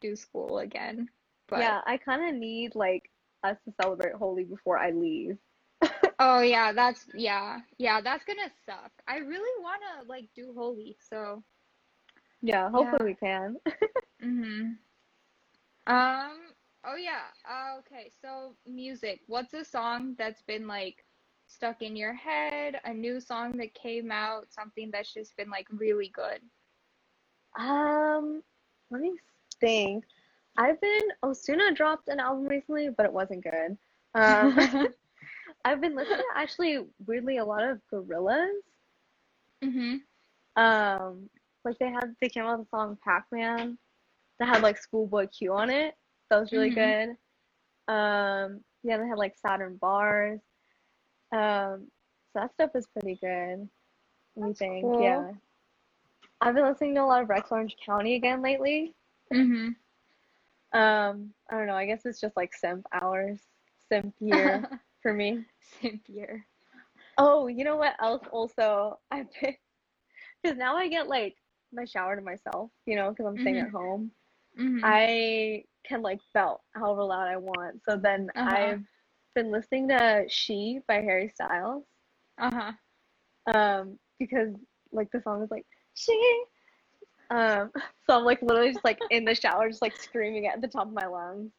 do 0.00 0.16
school 0.16 0.58
again. 0.58 1.08
But 1.48 1.76
Yeah, 1.76 1.80
I 1.86 1.96
kind 1.98 2.28
of 2.28 2.34
need 2.40 2.74
like 2.74 3.10
us 3.42 3.56
to 3.64 3.72
celebrate 3.80 4.14
Holi 4.14 4.44
before 4.44 4.78
I 4.78 4.90
leave. 4.90 5.38
oh 6.18 6.40
yeah, 6.40 6.72
that's 6.72 7.06
yeah. 7.14 7.60
Yeah, 7.78 8.00
that's 8.00 8.24
gonna 8.24 8.50
suck. 8.66 8.92
I 9.08 9.18
really 9.18 9.62
want 9.62 9.82
to 9.82 10.08
like 10.08 10.28
do 10.34 10.52
Holi, 10.56 10.96
so 11.00 11.42
Yeah, 12.42 12.70
hopefully 12.70 13.04
we 13.04 13.14
can. 13.14 13.56
Mhm. 14.22 14.78
Um. 15.86 16.53
Oh 16.86 16.96
yeah. 16.96 17.24
Uh, 17.48 17.78
okay. 17.78 18.10
So 18.20 18.54
music. 18.66 19.20
What's 19.26 19.54
a 19.54 19.64
song 19.64 20.14
that's 20.18 20.42
been 20.42 20.66
like 20.66 21.04
stuck 21.46 21.82
in 21.82 21.96
your 21.96 22.12
head? 22.12 22.80
A 22.84 22.92
new 22.92 23.20
song 23.20 23.56
that 23.58 23.74
came 23.74 24.10
out? 24.12 24.52
Something 24.52 24.90
that's 24.92 25.12
just 25.12 25.36
been 25.36 25.50
like 25.50 25.66
really 25.70 26.08
good. 26.14 26.40
Um, 27.58 28.42
let 28.90 29.00
me 29.00 29.14
think. 29.60 30.04
I've 30.56 30.80
been 30.80 31.08
Ozuna 31.24 31.74
dropped 31.74 32.08
an 32.08 32.20
album 32.20 32.46
recently, 32.46 32.90
but 32.96 33.06
it 33.06 33.12
wasn't 33.12 33.42
good. 33.42 33.76
Um, 34.14 34.54
I've 35.64 35.80
been 35.80 35.94
listening 35.96 36.18
to 36.18 36.24
actually 36.36 36.84
weirdly 37.06 37.38
a 37.38 37.44
lot 37.44 37.64
of 37.64 37.80
Gorillaz. 37.92 38.50
Mhm. 39.62 40.00
Um, 40.56 41.30
like 41.64 41.78
they 41.78 41.90
had 41.90 42.14
they 42.20 42.28
came 42.28 42.44
out 42.44 42.58
with 42.58 42.68
the 42.70 42.76
song 42.76 42.98
Pac-Man 43.02 43.78
that 44.38 44.48
had 44.48 44.62
like 44.62 44.76
Schoolboy 44.78 45.26
Q 45.28 45.54
on 45.54 45.70
it. 45.70 45.94
That 46.30 46.40
was 46.40 46.52
really 46.52 46.70
Mhm. 46.70 46.74
good. 46.74 47.92
Um, 47.92 48.64
yeah, 48.82 48.96
they 48.98 49.06
had 49.06 49.18
like 49.18 49.34
Saturnz 49.40 49.78
Barz. 49.78 50.40
Um, 51.32 51.90
so 52.32 52.40
that 52.40 52.52
stuff 52.54 52.70
is 52.74 52.86
pretty 52.88 53.16
good. 53.16 53.68
That's 54.36 54.58
think. 54.58 54.82
cool. 54.82 55.00
Yeah. 55.02 55.32
I've 56.40 56.54
been 56.54 56.64
listening 56.64 56.94
to 56.96 57.02
a 57.02 57.06
lot 57.06 57.22
of 57.22 57.28
Rex 57.28 57.50
Orange 57.52 57.76
County 57.84 58.16
again 58.16 58.42
lately. 58.42 58.94
Mhm. 59.32 59.76
Um, 60.72 61.32
I 61.50 61.56
don't 61.56 61.66
know. 61.66 61.76
I 61.76 61.86
guess 61.86 62.04
it's 62.04 62.20
just 62.20 62.36
like 62.36 62.52
simp 62.54 62.86
hours, 62.92 63.40
simp 63.88 64.14
year 64.20 64.68
for 65.02 65.12
me. 65.14 65.44
Simp 65.80 66.02
year. 66.08 66.46
Oh, 67.18 67.46
you 67.46 67.64
know 67.64 67.76
what 67.76 67.94
else? 68.02 68.26
Also, 68.32 68.98
I've 69.10 69.28
been 69.40 69.54
because 70.42 70.58
now 70.58 70.76
I 70.76 70.88
get 70.88 71.08
like 71.08 71.36
my 71.72 71.84
shower 71.84 72.16
to 72.16 72.22
myself, 72.22 72.70
you 72.86 72.96
know, 72.96 73.10
because 73.10 73.26
I'm 73.26 73.38
staying 73.38 73.56
Mhm. 73.56 73.66
at 73.66 73.70
home. 73.70 74.10
Mhm. 74.58 74.80
I 74.82 75.64
can 75.84 76.02
like 76.02 76.20
belt 76.34 76.62
however 76.74 77.04
loud 77.04 77.28
I 77.28 77.36
want. 77.36 77.82
So 77.84 77.96
then 77.96 78.30
Uh-huh. 78.34 78.46
I've 78.46 78.84
been 79.34 79.50
listening 79.50 79.88
to 79.88 80.24
She 80.28 80.80
by 80.88 81.00
Harry 81.02 81.28
Styles. 81.28 81.84
Uh-huh. 82.38 82.72
Um, 83.54 83.98
because 84.18 84.54
like 84.92 85.10
the 85.12 85.20
song 85.22 85.42
is 85.42 85.50
like 85.50 85.66
She. 85.94 86.44
Um, 87.30 87.70
so 88.06 88.18
I'm 88.18 88.24
like 88.24 88.42
literally 88.42 88.72
just 88.72 88.84
like 88.84 88.98
in 89.10 89.24
the 89.24 89.34
shower, 89.34 89.68
just 89.68 89.82
like 89.82 89.96
screaming 89.96 90.46
at 90.46 90.60
the 90.60 90.68
top 90.68 90.86
of 90.86 90.92
my 90.92 91.06
lungs. 91.06 91.52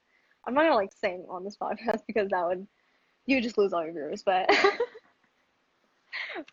I'm 0.48 0.54
not 0.54 0.64
gonna 0.64 0.76
like 0.76 0.94
sing 0.94 1.26
on 1.30 1.44
this 1.44 1.58
podcast 1.58 2.02
because 2.08 2.30
that 2.30 2.48
would 2.48 2.66
you 3.26 3.38
would 3.38 3.44
just 3.44 3.58
lose 3.58 3.74
all 3.74 3.84
your 3.84 3.94
viewers, 3.94 4.24
but 4.24 4.50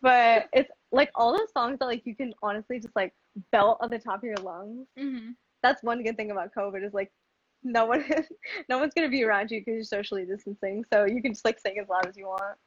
but 0.03 0.49
it's 0.53 0.71
like 0.93 1.11
all 1.15 1.37
those 1.37 1.53
songs 1.53 1.79
that 1.79 1.87
like 1.87 2.05
you 2.07 2.15
can 2.15 2.33
honestly 2.43 2.79
just 2.79 2.95
like 2.97 3.13
belt 3.53 3.79
at 3.83 3.91
the 3.91 3.99
top 3.99 4.19
of 4.19 4.25
your 4.25 4.37
lungs. 4.37 4.87
Mhm. 4.99 5.35
That's 5.63 5.83
one 5.83 6.03
good 6.03 6.17
thing 6.17 6.31
about 6.31 6.55
COVID 6.55 6.85
is 6.85 6.95
like 6.95 7.13
no 7.63 7.87
one 7.87 8.05
no 8.69 8.79
one's 8.79 8.95
gonna 8.95 9.09
be 9.09 9.25
around 9.25 9.51
you 9.51 9.61
because 9.61 9.75
you're 9.75 9.85
socially 9.85 10.25
distancing, 10.25 10.85
so 10.93 11.05
you 11.05 11.23
can 11.23 11.33
just 11.33 11.45
like 11.45 11.59
sing 11.61 11.79
as 11.81 11.89
loud 11.89 12.07
as 12.07 12.17
you 12.17 12.27
want. 12.27 12.59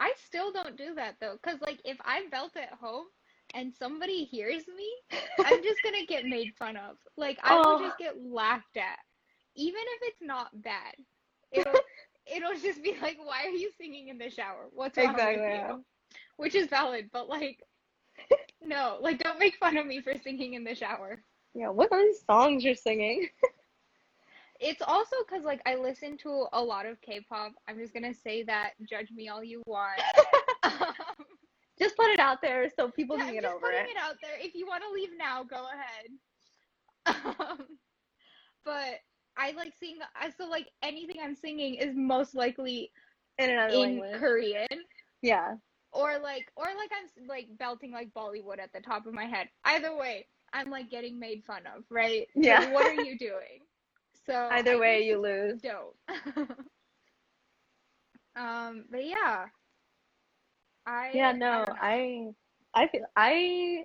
I 0.00 0.12
still 0.16 0.52
don't 0.52 0.76
do 0.76 0.94
that 0.94 1.16
though, 1.20 1.38
cause 1.42 1.60
like 1.60 1.80
if 1.84 1.98
I 2.04 2.26
belt 2.30 2.56
at 2.56 2.72
home 2.74 3.06
and 3.54 3.74
somebody 3.74 4.24
hears 4.24 4.66
me, 4.68 4.90
I'm 5.42 5.62
just 5.62 5.82
gonna 5.82 6.04
get 6.06 6.24
made 6.26 6.54
fun 6.58 6.76
of. 6.76 6.96
Like 7.16 7.38
I 7.42 7.58
will 7.58 7.74
Oh. 7.74 7.76
just 7.76 7.96
get 7.98 8.14
laughed 8.22 8.76
at, 8.76 8.98
even 9.54 9.80
if 9.82 10.02
it's 10.02 10.22
not 10.22 10.62
bad. 10.62 10.94
It'll 11.52 11.80
it'll 12.26 12.58
just 12.60 12.82
be 12.82 12.96
like, 13.00 13.18
why 13.22 13.44
are 13.46 13.50
you 13.50 13.70
singing 13.78 14.08
in 14.08 14.18
the 14.18 14.30
shower? 14.30 14.68
What's 14.72 14.98
wrong 14.98 15.22
Exactly, 15.22 15.40
with 15.44 15.46
you? 15.46 15.84
Which 16.36 16.54
is 16.54 16.68
valid, 16.68 17.10
but 17.12 17.28
like, 17.28 17.62
no, 18.62 18.98
like 19.00 19.18
don't 19.18 19.38
make 19.38 19.56
fun 19.56 19.76
of 19.76 19.86
me 19.86 20.00
for 20.00 20.14
singing 20.16 20.54
in 20.54 20.64
the 20.64 20.74
shower. 20.74 21.22
Yeah, 21.54 21.70
what 21.70 21.92
are 21.92 22.02
these 22.02 22.24
songs 22.24 22.64
you're 22.64 22.74
singing? 22.74 23.28
It's 24.60 24.82
also 24.82 25.16
because 25.28 25.44
like 25.44 25.60
I 25.66 25.76
listen 25.76 26.16
to 26.18 26.46
a 26.52 26.62
lot 26.62 26.86
of 26.86 27.00
K-pop. 27.00 27.52
I'm 27.68 27.78
just 27.78 27.94
gonna 27.94 28.14
say 28.14 28.42
that. 28.44 28.72
Judge 28.88 29.10
me 29.10 29.28
all 29.28 29.42
you 29.44 29.62
want. 29.66 30.00
Um, 30.64 30.92
just 31.78 31.96
put 31.96 32.10
it 32.10 32.18
out 32.18 32.42
there 32.42 32.68
so 32.74 32.88
people 32.90 33.16
Yeah, 33.16 33.24
can 33.24 33.34
get 33.34 33.42
just 33.44 33.54
over 33.54 33.66
putting 33.66 33.86
it. 33.86 33.90
it 33.90 33.96
out 33.96 34.16
there. 34.22 34.32
If 34.40 34.54
you 34.54 34.66
want 34.66 34.82
to 34.82 34.90
leave 34.92 35.10
now, 35.16 35.44
go 35.44 35.66
ahead. 35.66 36.10
Um, 37.40 37.78
but 38.64 39.00
I 39.36 39.52
like 39.52 39.72
sing. 39.78 39.96
I 40.20 40.30
so 40.30 40.46
like 40.48 40.68
anything 40.82 41.16
I'm 41.22 41.34
singing 41.36 41.74
is 41.74 41.94
most 41.94 42.34
likely 42.34 42.90
In 43.38 43.50
another 43.50 43.74
in 43.74 43.80
language. 43.80 44.12
Korean, 44.12 44.66
Yeah. 45.22 45.54
or 45.92 46.18
like 46.18 46.50
or 46.56 46.64
like 46.64 46.90
I'm 46.92 47.26
like 47.28 47.46
belting 47.58 47.92
like 47.92 48.12
Bollywood 48.14 48.58
at 48.60 48.72
the 48.72 48.80
top 48.80 49.06
of 49.06 49.14
my 49.14 49.24
head. 49.26 49.48
Either 49.64 49.96
way, 49.96 50.26
I'm 50.52 50.70
like 50.70 50.90
getting 50.90 51.18
made 51.18 51.44
fun 51.44 51.62
of, 51.74 51.84
right? 51.90 52.26
Yeah. 52.34 52.72
what 52.72 52.86
are 52.86 52.92
you 53.04 53.16
doing? 53.18 53.60
So 54.28 54.34
Either 54.50 54.78
I 54.78 54.78
way, 54.78 55.02
you 55.02 55.18
lose. 55.20 55.62
don't. 55.62 55.96
um, 58.36 58.84
but 58.90 59.04
yeah. 59.04 59.46
I 60.86 61.12
Yeah, 61.12 61.32
no, 61.32 61.66
don't. 61.66 61.80
I 61.80 62.30
I 62.74 62.88
feel 62.88 63.06
I 63.16 63.84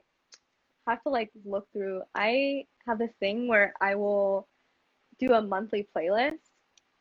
have 0.87 1.01
to 1.03 1.09
like 1.09 1.31
look 1.45 1.67
through. 1.73 2.01
I 2.15 2.65
have 2.85 2.99
this 2.99 3.13
thing 3.19 3.47
where 3.47 3.73
I 3.81 3.95
will 3.95 4.47
do 5.19 5.33
a 5.33 5.41
monthly 5.41 5.87
playlist 5.95 6.39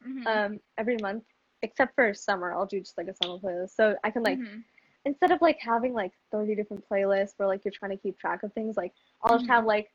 Mhm, 0.00 0.26
um 0.26 0.60
every 0.78 0.96
month 0.98 1.24
except 1.62 1.94
for 1.94 2.12
summer. 2.14 2.52
I'll 2.52 2.66
do 2.66 2.80
just 2.80 2.98
like 2.98 3.08
a 3.08 3.14
summer 3.14 3.38
playlist. 3.38 3.70
So 3.70 3.96
I 4.04 4.10
can 4.10 4.22
like 4.22 4.42
mhm. 4.42 4.64
instead 5.04 5.32
of 5.32 5.40
like 5.42 5.58
having 5.60 5.94
like 5.94 6.12
30 6.32 6.54
different 6.54 6.84
playlists 6.88 7.34
where 7.36 7.48
like 7.48 7.64
you're 7.64 7.72
trying 7.76 7.92
to 7.92 8.02
keep 8.02 8.18
track 8.18 8.42
of 8.42 8.52
things, 8.54 8.76
like 8.76 8.92
I'll 9.22 9.36
just 9.36 9.48
Mhm. 9.48 9.50
have 9.50 9.66
like 9.66 9.90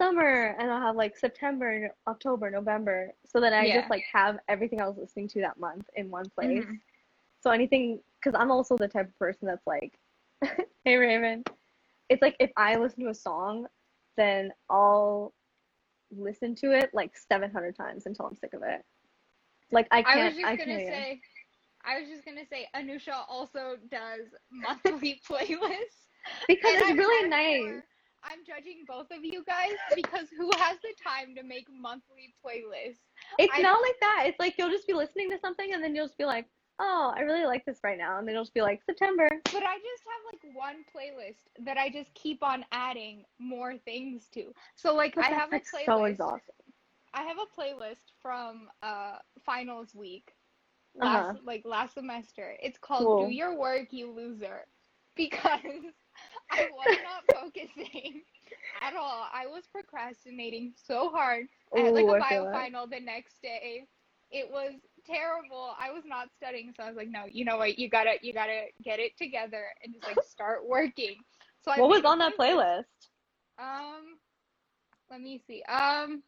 summer 0.00 0.56
and 0.58 0.70
I'll 0.70 0.80
have 0.80 0.96
like 0.96 1.16
September, 1.16 1.90
October, 2.06 2.50
November. 2.50 3.12
So 3.26 3.40
then 3.40 3.52
I 3.52 3.66
Yeah. 3.66 3.78
just 3.80 3.90
like 3.90 4.04
have 4.12 4.38
everything 4.48 4.80
I 4.80 4.88
was 4.88 4.96
listening 4.98 5.28
to 5.28 5.40
that 5.40 5.58
month 5.58 5.88
in 5.94 6.10
one 6.10 6.28
place. 6.30 6.64
Mhm. 6.64 6.80
So 7.40 7.50
anything, 7.50 8.02
because 8.20 8.38
I'm 8.38 8.50
also 8.50 8.76
the 8.76 8.88
type 8.88 9.08
of 9.08 9.18
person 9.18 9.46
that's 9.46 9.66
like, 9.66 9.98
hey 10.84 10.96
Raven, 10.96 11.44
it's 12.08 12.22
like 12.22 12.36
if 12.40 12.50
I 12.56 12.76
listen 12.76 13.02
to 13.04 13.10
a 13.10 13.14
song, 13.14 13.66
then 14.16 14.52
I'll 14.70 15.32
listen 16.10 16.54
to 16.56 16.72
it 16.72 16.90
like 16.92 17.16
700 17.16 17.74
times 17.76 18.06
until 18.06 18.26
I'm 18.26 18.36
sick 18.36 18.54
of 18.54 18.62
it. 18.62 18.84
Like 19.70 19.88
I 19.90 20.02
can't. 20.02 20.18
I 20.20 20.24
was 20.26 20.34
just 20.36 20.46
I 20.46 20.56
gonna 20.56 20.78
say, 20.80 21.20
I 21.84 22.00
was 22.00 22.08
just 22.08 22.24
gonna 22.24 22.46
say, 22.48 22.68
Anusha 22.74 23.24
also 23.28 23.76
does 23.90 24.26
monthly 24.50 25.20
playlists. 25.28 26.08
because 26.48 26.72
And 26.72 26.80
it's 26.82 26.90
I'm 26.90 26.98
really 26.98 27.28
nice. 27.28 27.82
I'm 28.24 28.44
judging 28.46 28.84
both 28.86 29.10
of 29.10 29.24
you 29.24 29.44
guys 29.44 29.74
because 29.94 30.28
who 30.36 30.50
has 30.56 30.78
the 30.82 30.94
time 31.06 31.34
to 31.36 31.42
make 31.42 31.66
monthly 31.70 32.34
playlists? 32.44 33.00
It's 33.38 33.52
I- 33.54 33.62
not 33.62 33.80
like 33.82 33.96
that. 34.00 34.24
It's 34.26 34.40
like 34.40 34.54
you'll 34.58 34.70
just 34.70 34.86
be 34.86 34.94
listening 34.94 35.30
to 35.30 35.38
something 35.38 35.72
and 35.74 35.82
then 35.82 35.94
you'll 35.94 36.06
just 36.06 36.18
be 36.18 36.24
like, 36.24 36.46
oh, 36.80 37.12
I 37.16 37.20
really 37.20 37.44
like 37.46 37.64
this 37.64 37.78
right 37.84 37.96
now, 37.96 38.18
and 38.18 38.26
then 38.26 38.34
you'll 38.34 38.42
just 38.44 38.54
be 38.54 38.60
like 38.62 38.82
September. 38.84 39.28
But 39.44 39.62
I 39.62 39.76
just 39.76 40.02
have 40.10 40.32
like 40.32 40.56
one 40.56 40.84
playlist 40.94 41.64
that 41.64 41.76
I 41.78 41.88
just 41.88 42.12
keep 42.14 42.42
on 42.42 42.64
adding 42.72 43.24
more 43.38 43.76
things 43.78 44.26
to. 44.34 44.52
So 44.74 44.94
like 44.94 45.14
But 45.14 45.26
I 45.26 45.28
have 45.28 45.52
a 45.52 45.56
playlist. 45.60 45.84
so 45.86 46.04
exhausting. 46.04 46.54
I 47.12 47.22
have 47.22 47.36
a 47.38 47.60
playlist 47.60 48.10
from 48.20 48.68
uh 48.82 49.18
finals 49.46 49.94
week 49.94 50.32
Uh-huh. 51.00 51.06
last 51.34 51.44
like 51.44 51.62
last 51.64 51.94
semester. 51.94 52.56
It's 52.60 52.78
called 52.78 53.04
Cool. 53.04 53.28
Do 53.28 53.32
Your 53.32 53.56
Work 53.56 53.92
You 53.92 54.10
Loser 54.10 54.66
because 55.16 55.60
I 56.50 56.64
was 56.70 56.96
not 57.02 57.24
focusing 57.32 58.22
at 58.80 58.94
all. 58.94 59.26
I 59.32 59.46
was 59.46 59.66
procrastinating 59.66 60.72
so 60.76 61.10
hard. 61.10 61.46
I 61.76 61.80
had 61.80 61.94
like 61.94 62.06
Ooh, 62.06 62.10
a 62.10 62.14
I 62.14 62.22
feel 62.22 62.44
bio 62.44 62.46
that. 62.46 62.66
final 62.66 62.86
the 62.86 63.00
next 63.00 63.40
day. 63.42 63.86
It 64.30 64.50
was 64.50 64.74
terrible. 65.04 65.74
I 65.78 65.90
was 65.90 66.04
not 66.04 66.32
studying, 66.34 66.72
so 66.76 66.82
I 66.84 66.88
was 66.88 66.96
like, 66.96 67.08
no, 67.10 67.24
you 67.30 67.44
know 67.44 67.58
what? 67.58 67.78
You 67.78 67.88
gotta 67.88 68.14
you 68.22 68.32
gotta 68.32 68.64
get 68.82 68.98
it 69.00 69.16
together 69.16 69.66
and 69.82 69.92
just 69.94 70.06
like 70.06 70.22
start 70.22 70.66
working. 70.66 71.16
So 71.60 71.70
I 71.70 71.82
What 71.82 71.88
was 71.88 72.04
on 72.04 72.18
that 72.18 72.36
playlist? 72.36 73.08
um, 73.58 74.18
let 75.10 75.20
me 75.20 75.38
see. 75.46 75.62
Um, 75.64 76.22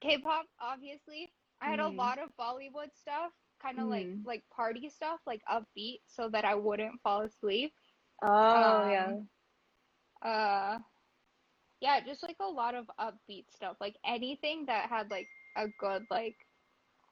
K-pop, 0.00 0.46
obviously. 0.60 1.32
I 1.60 1.68
had 1.70 1.80
a 1.80 1.88
Mm. 1.88 1.96
lot 1.96 2.18
of 2.18 2.30
Bollywood 2.38 2.94
stuff, 2.94 3.32
kind 3.62 3.78
of 3.80 3.88
like 3.88 4.08
Mm. 4.08 4.24
like 4.24 4.42
party 4.54 4.88
stuff, 4.88 5.20
like 5.26 5.42
upbeat, 5.50 6.00
so 6.06 6.28
that 6.30 6.44
I 6.44 6.54
wouldn't 6.54 7.00
fall 7.02 7.22
asleep. 7.22 7.72
Oh 8.22 8.82
Um, 8.82 8.84
yeah. 8.84 9.22
Uh, 10.22 10.78
yeah, 11.80 12.00
just 12.00 12.22
like 12.22 12.36
a 12.40 12.46
lot 12.46 12.74
of 12.74 12.86
upbeat 12.98 13.50
stuff, 13.50 13.76
like 13.80 13.96
anything 14.04 14.66
that 14.66 14.88
had 14.88 15.10
like 15.10 15.28
a 15.56 15.68
good 15.78 16.06
like, 16.10 16.36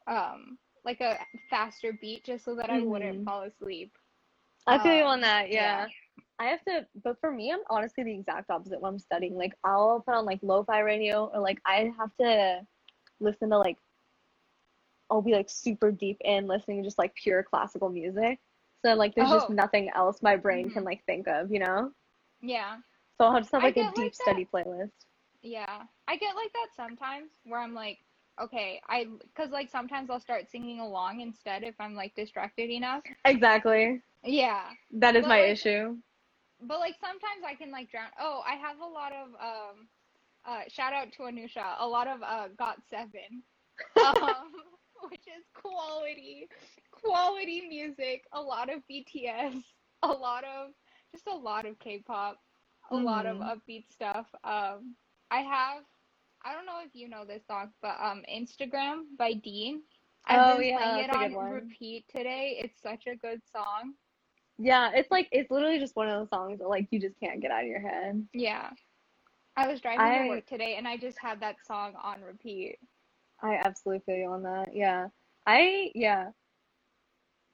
um, 0.06 0.58
like 0.84 1.00
a 1.00 1.18
faster 1.50 1.92
beat, 2.00 2.24
just 2.24 2.44
so 2.44 2.54
that 2.56 2.70
I 2.70 2.80
wouldn't 2.80 3.22
Mhm. 3.22 3.24
fall 3.24 3.42
asleep. 3.42 3.92
I 4.66 4.78
feel 4.78 4.92
you 4.94 5.04
um, 5.04 5.04
on 5.04 5.20
that. 5.22 5.50
yeah. 5.50 5.86
Yeah. 5.86 5.88
I 6.38 6.46
have 6.46 6.64
to, 6.64 6.86
but 7.02 7.18
for 7.20 7.30
me, 7.32 7.52
I'm 7.52 7.60
honestly 7.70 8.04
the 8.04 8.14
exact 8.14 8.50
opposite 8.50 8.80
when 8.80 8.92
I'm 8.94 8.98
studying. 8.98 9.36
Like, 9.36 9.54
I'll 9.64 10.00
put 10.00 10.14
on 10.14 10.24
like 10.24 10.40
lo-fi 10.42 10.80
radio, 10.80 11.26
or 11.26 11.40
like 11.40 11.60
I 11.66 11.92
have 11.98 12.14
to 12.18 12.66
listen 13.20 13.50
to 13.50 13.58
like, 13.58 13.78
I'll 15.10 15.22
be 15.22 15.32
like 15.32 15.50
super 15.50 15.90
deep 15.90 16.18
in 16.24 16.46
listening 16.46 16.78
to 16.78 16.84
just 16.86 16.98
like 16.98 17.14
pure 17.14 17.42
classical 17.42 17.88
music. 17.90 18.40
So 18.84 18.94
like, 18.94 19.14
there's 19.14 19.30
just 19.30 19.48
Oh. 19.48 19.50
nothing 19.50 19.90
else 19.94 20.22
my 20.22 20.36
brain 20.36 20.70
Mhm. 20.70 20.72
can 20.72 20.84
like 20.84 21.04
think 21.06 21.26
of, 21.28 21.50
you 21.52 21.60
know? 21.60 21.92
Yeah. 22.40 22.78
So 23.18 23.26
I'll 23.26 23.40
just 23.40 23.52
have 23.52 23.64
like 23.64 23.76
a 23.76 23.84
get 23.84 23.96
like 23.96 23.96
deep 23.96 24.14
study 24.14 24.46
playlist. 24.52 24.92
Yeah, 25.42 25.84
I 26.08 26.16
get 26.16 26.34
like 26.34 26.52
that 26.52 26.68
sometimes 26.76 27.30
where 27.44 27.60
I'm 27.60 27.74
like, 27.74 27.98
okay, 28.40 28.80
I, 28.88 29.06
cause 29.36 29.50
like 29.50 29.68
sometimes 29.68 30.10
I'll 30.10 30.20
start 30.20 30.48
singing 30.50 30.80
along 30.80 31.20
instead 31.20 31.62
if 31.64 31.74
I'm 31.80 31.94
like 31.94 32.14
distracted 32.14 32.70
enough. 32.70 33.02
Exactly. 33.24 34.02
Yeah, 34.24 34.70
That 34.92 35.16
is 35.16 35.26
But, 35.26 35.28
my 35.28 35.40
like, 35.40 35.48
issue. 35.48 35.98
but 36.60 36.78
like 36.80 36.96
sometimes 37.00 37.44
I 37.46 37.54
can 37.54 37.70
like 37.70 37.90
drown. 37.90 38.08
Oh, 38.20 38.42
I 38.46 38.54
have 38.56 38.78
a 38.80 38.86
lot 38.86 39.12
of 39.12 39.28
um, 39.40 39.88
uh, 40.46 40.62
shout 40.68 40.92
out 40.92 41.12
to 41.12 41.22
Anusha, 41.22 41.76
a 41.78 41.86
lot 41.86 42.06
of 42.08 42.22
uh, 42.22 42.48
Got 42.58 42.78
Seven, 42.88 43.42
um, 43.98 44.52
which 45.10 45.26
is 45.26 45.44
quality, 45.54 46.48
quality 46.92 47.62
music. 47.68 48.24
A 48.32 48.40
lot 48.40 48.72
of 48.72 48.82
BTS, 48.90 49.62
a 50.02 50.08
lot 50.08 50.44
of 50.44 50.70
just 51.12 51.26
a 51.26 51.34
lot 51.36 51.66
of 51.66 51.78
K-pop, 51.78 52.38
a 52.90 52.96
lot 52.96 53.26
of 53.26 53.38
Mhm. 53.38 53.42
upbeat 53.42 53.90
stuff. 53.90 54.26
Um, 54.44 54.96
I 55.30 55.40
have, 55.40 55.84
I 56.44 56.52
don't 56.52 56.66
know 56.66 56.80
if 56.84 56.94
you 56.94 57.08
know 57.08 57.24
this 57.24 57.46
song, 57.46 57.70
but 57.82 57.96
um, 58.00 58.22
Instagram 58.32 59.04
by 59.18 59.32
Dean. 59.34 59.82
I've 60.26 60.40
Oh, 60.40 60.58
been 60.58 60.68
yeah, 60.68 60.78
playing 60.78 61.04
it 61.04 61.10
on 61.10 61.32
one. 61.34 61.50
repeat 61.52 62.04
today. 62.08 62.58
It's 62.62 62.80
such 62.80 63.06
a 63.06 63.16
good 63.16 63.40
song. 63.50 63.94
Yeah, 64.58 64.90
it's 64.94 65.10
like 65.10 65.28
it's 65.32 65.50
literally 65.50 65.78
just 65.78 65.96
one 65.96 66.08
of 66.08 66.18
those 66.18 66.28
songs 66.30 66.58
that 66.58 66.68
like 66.68 66.88
you 66.90 67.00
just 67.00 67.18
can't 67.20 67.40
get 67.40 67.50
out 67.50 67.62
of 67.62 67.68
your 67.68 67.80
head. 67.80 68.26
Yeah. 68.34 68.70
I 69.56 69.66
was 69.68 69.80
driving 69.80 70.00
I- 70.00 70.18
to 70.24 70.28
work 70.28 70.46
today 70.46 70.76
and 70.76 70.86
I 70.86 70.96
just 70.96 71.18
had 71.18 71.40
that 71.40 71.56
song 71.66 71.94
on 72.02 72.22
repeat. 72.22 72.78
I 73.42 73.54
absolutely 73.64 74.02
feel 74.06 74.16
you 74.16 74.28
on 74.30 74.42
that. 74.42 74.74
Yeah. 74.74 75.08
I 75.46 75.90
yeah. 75.94 76.30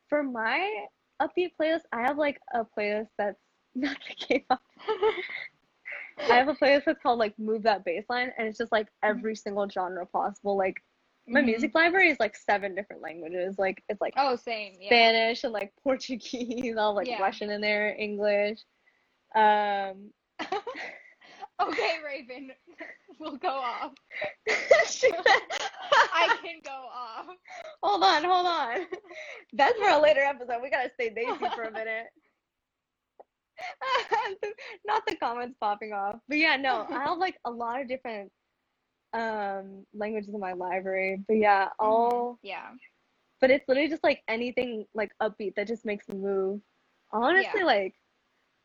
For 0.08 0.22
my 0.22 0.86
upbeat 1.20 1.52
playlist, 1.60 1.82
I 1.92 2.02
have 2.02 2.18
like 2.18 2.40
a 2.52 2.64
playlist 2.64 3.08
that's 3.18 3.40
not 3.74 3.96
the 4.08 4.14
K-pop. 4.14 4.60
I 6.30 6.36
have 6.36 6.48
a 6.48 6.54
playlist 6.54 6.84
that's 6.86 7.02
called 7.02 7.18
like 7.18 7.38
Move 7.38 7.62
That 7.64 7.84
Baseline 7.84 8.30
and 8.38 8.48
it's 8.48 8.58
just 8.58 8.72
like 8.72 8.88
every 9.02 9.34
single 9.36 9.68
genre 9.68 10.06
possible. 10.06 10.56
Like 10.56 10.82
my 11.28 11.40
Mhm. 11.40 11.46
music 11.46 11.74
library 11.74 12.10
is 12.10 12.20
like 12.20 12.36
seven 12.36 12.74
different 12.74 13.02
languages. 13.02 13.56
Like 13.58 13.82
it's 13.88 14.00
like 14.00 14.14
Oh, 14.16 14.36
same. 14.36 14.74
Yeah. 14.80 14.88
Spanish 14.88 15.44
and 15.44 15.52
like 15.52 15.72
Portuguese, 15.82 16.76
all 16.78 16.94
like 16.94 17.08
Yeah. 17.08 17.20
Russian 17.20 17.50
in 17.50 17.60
there, 17.60 17.94
English. 17.98 18.60
Um 19.34 20.12
okay, 21.62 21.96
Raven. 22.04 22.50
We'll 23.20 23.36
go 23.36 23.48
off. 23.48 23.92
I 24.48 26.36
can 26.42 26.60
go 26.64 26.72
off. 26.72 27.26
Hold 27.80 28.02
on, 28.02 28.24
hold 28.24 28.46
on. 28.46 28.86
That's 29.52 29.78
for 29.78 29.88
a 29.88 30.00
later 30.00 30.20
episode. 30.20 30.60
We 30.60 30.68
gotta 30.68 30.90
stay 30.94 31.10
Desi 31.10 31.54
for 31.54 31.62
a 31.62 31.70
minute. 31.70 32.06
Not 34.84 35.06
the 35.06 35.14
comments 35.16 35.56
popping 35.60 35.92
off. 35.92 36.16
But 36.28 36.38
yeah, 36.38 36.56
no, 36.56 36.86
I 36.90 37.04
have 37.04 37.18
like 37.18 37.36
a 37.44 37.50
lot 37.50 37.80
of 37.80 37.88
different 37.88 38.32
um 39.12 39.86
languages 39.94 40.34
in 40.34 40.40
my 40.40 40.54
library. 40.54 41.22
But 41.28 41.34
yeah, 41.36 41.68
all 41.78 42.38
Yeah. 42.42 42.70
but 43.40 43.50
it's 43.52 43.66
literally 43.68 43.88
just 43.88 44.02
like 44.02 44.22
anything 44.26 44.86
like 44.92 45.12
upbeat 45.22 45.54
that 45.54 45.68
just 45.68 45.84
makes 45.84 46.08
me 46.08 46.16
move. 46.16 46.60
Honestly, 47.12 47.60
Yeah. 47.60 47.64
like 47.64 47.94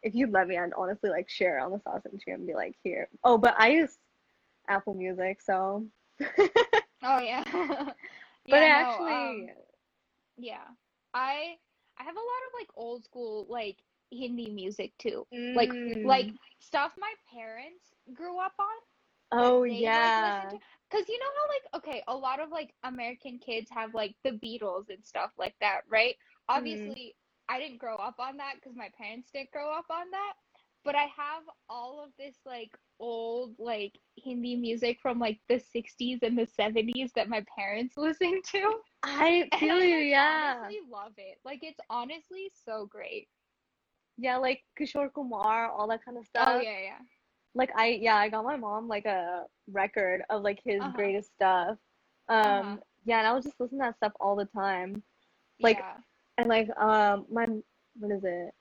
if 0.04 0.16
you 0.16 0.28
let 0.28 0.48
me, 0.48 0.58
I'd 0.58 0.72
honestly 0.78 1.10
like 1.10 1.30
share 1.30 1.60
it 1.60 1.64
on 1.64 1.72
the 1.72 1.80
SASA 1.80 2.10
Instagram 2.10 2.36
and 2.36 2.48
be 2.48 2.54
like, 2.54 2.76
here. 2.84 3.10
Oh, 3.24 3.38
but 3.38 3.56
I 3.58 3.70
use 3.70 3.98
Apple 4.68 4.94
Music, 4.94 5.42
so 5.42 5.86
Oh, 7.04 7.20
yeah. 7.20 7.44
but 7.54 7.94
yeah, 8.48 8.82
no, 8.82 8.90
actually 8.90 9.14
um, 9.14 9.48
yeah. 10.38 10.68
I 11.14 11.56
I 11.98 12.04
have 12.04 12.16
a 12.16 12.20
lot 12.20 12.44
of 12.48 12.60
like 12.60 12.70
old 12.76 13.04
school 13.04 13.46
like 13.50 13.78
Hindi 14.12 14.50
music 14.50 14.92
too. 15.00 15.26
Like 15.32 15.70
like 16.04 16.28
mm, 16.28 16.36
stuff 16.60 16.92
my 16.98 17.14
parents 17.32 17.94
grew 18.14 18.40
up 18.40 18.54
on. 18.60 18.66
oh 19.32 19.64
they, 19.64 19.72
like, 19.72 19.82
yeah. 19.82 20.42
listen 20.46 20.60
Cause 20.92 21.04
you 21.08 21.20
know 21.20 21.26
how 21.36 21.80
like 21.82 21.84
okay, 21.84 22.04
a 22.08 22.16
lot 22.16 22.40
of 22.40 22.50
like 22.50 22.74
American 22.84 23.38
kids 23.38 23.70
have 23.72 23.94
like 23.94 24.16
the 24.24 24.32
Beatles 24.32 24.90
and 24.90 25.06
stuff 25.06 25.32
like 25.38 25.54
that, 25.62 25.82
right? 25.88 26.16
Mm-hmm. 26.16 26.58
Obviously, 26.58 27.16
I 27.50 27.60
didn't 27.60 27.80
grow 27.80 27.98
up 27.98 28.20
on 28.20 28.38
that 28.38 28.56
because 28.56 28.76
my 28.78 28.90
parents 28.98 29.30
didn't 29.34 29.52
grow 29.52 29.74
up 29.74 29.86
on 29.92 30.12
that, 30.12 30.34
but 30.86 30.96
I 30.96 31.08
have 31.18 31.44
all 31.70 32.04
of 32.04 32.12
this 32.18 32.38
like 32.46 32.72
old 33.00 33.56
like 33.60 33.94
Hindi 34.18 34.56
music 34.56 35.00
from 35.02 35.20
like 35.20 35.40
the 35.50 35.60
60s 35.60 36.24
and 36.24 36.38
the 36.38 36.48
70s 36.48 37.14
that 37.16 37.30
my 37.30 37.46
parents 37.58 37.98
listened 37.98 38.44
to. 38.52 38.82
I 39.04 39.52
feel 39.58 39.82
I 39.82 39.84
you, 39.84 39.98
like, 39.98 40.10
yeah. 40.10 40.70
honestly 40.70 40.80
love 40.90 41.14
it. 41.18 41.40
Like 41.46 41.60
it's 41.64 41.80
honestly 41.90 42.52
so 42.66 42.86
great. 42.86 43.30
Yeah, 44.18 44.38
like 44.38 44.64
Kishore 44.80 45.12
Kumar, 45.14 45.70
all 45.72 45.88
that 45.90 46.04
kind 46.06 46.18
of 46.18 46.26
stuff. 46.26 46.50
Oh 46.50 46.60
yeah, 46.60 46.80
yeah. 46.80 47.00
Like 47.56 47.72
I 47.76 47.88
yeah, 48.02 48.16
I 48.16 48.30
got 48.30 48.46
my 48.46 48.58
mom 48.58 48.88
like 48.88 49.06
a 49.06 49.46
record 49.68 50.24
of 50.30 50.44
like 50.44 50.60
his 50.64 50.88
Uh-huh. 50.88 50.92
greatest 50.92 51.32
stuff. 51.34 51.78
Um 52.30 52.46
Uh-huh. 52.50 52.78
yeah, 53.06 53.20
and 53.20 53.28
I 53.28 53.34
was 53.34 53.46
just 53.46 53.60
listening 53.60 53.82
to 53.82 53.88
that 53.88 53.98
stuff 53.98 54.14
all 54.20 54.36
the 54.36 54.46
time. 54.46 55.04
Like, 55.62 55.78
yeah. 55.80 55.98
And 56.40 56.48
like 56.48 56.70
um 56.80 57.26
my 57.30 57.46
what 58.00 58.12
is 58.12 58.24
it? 58.24 58.54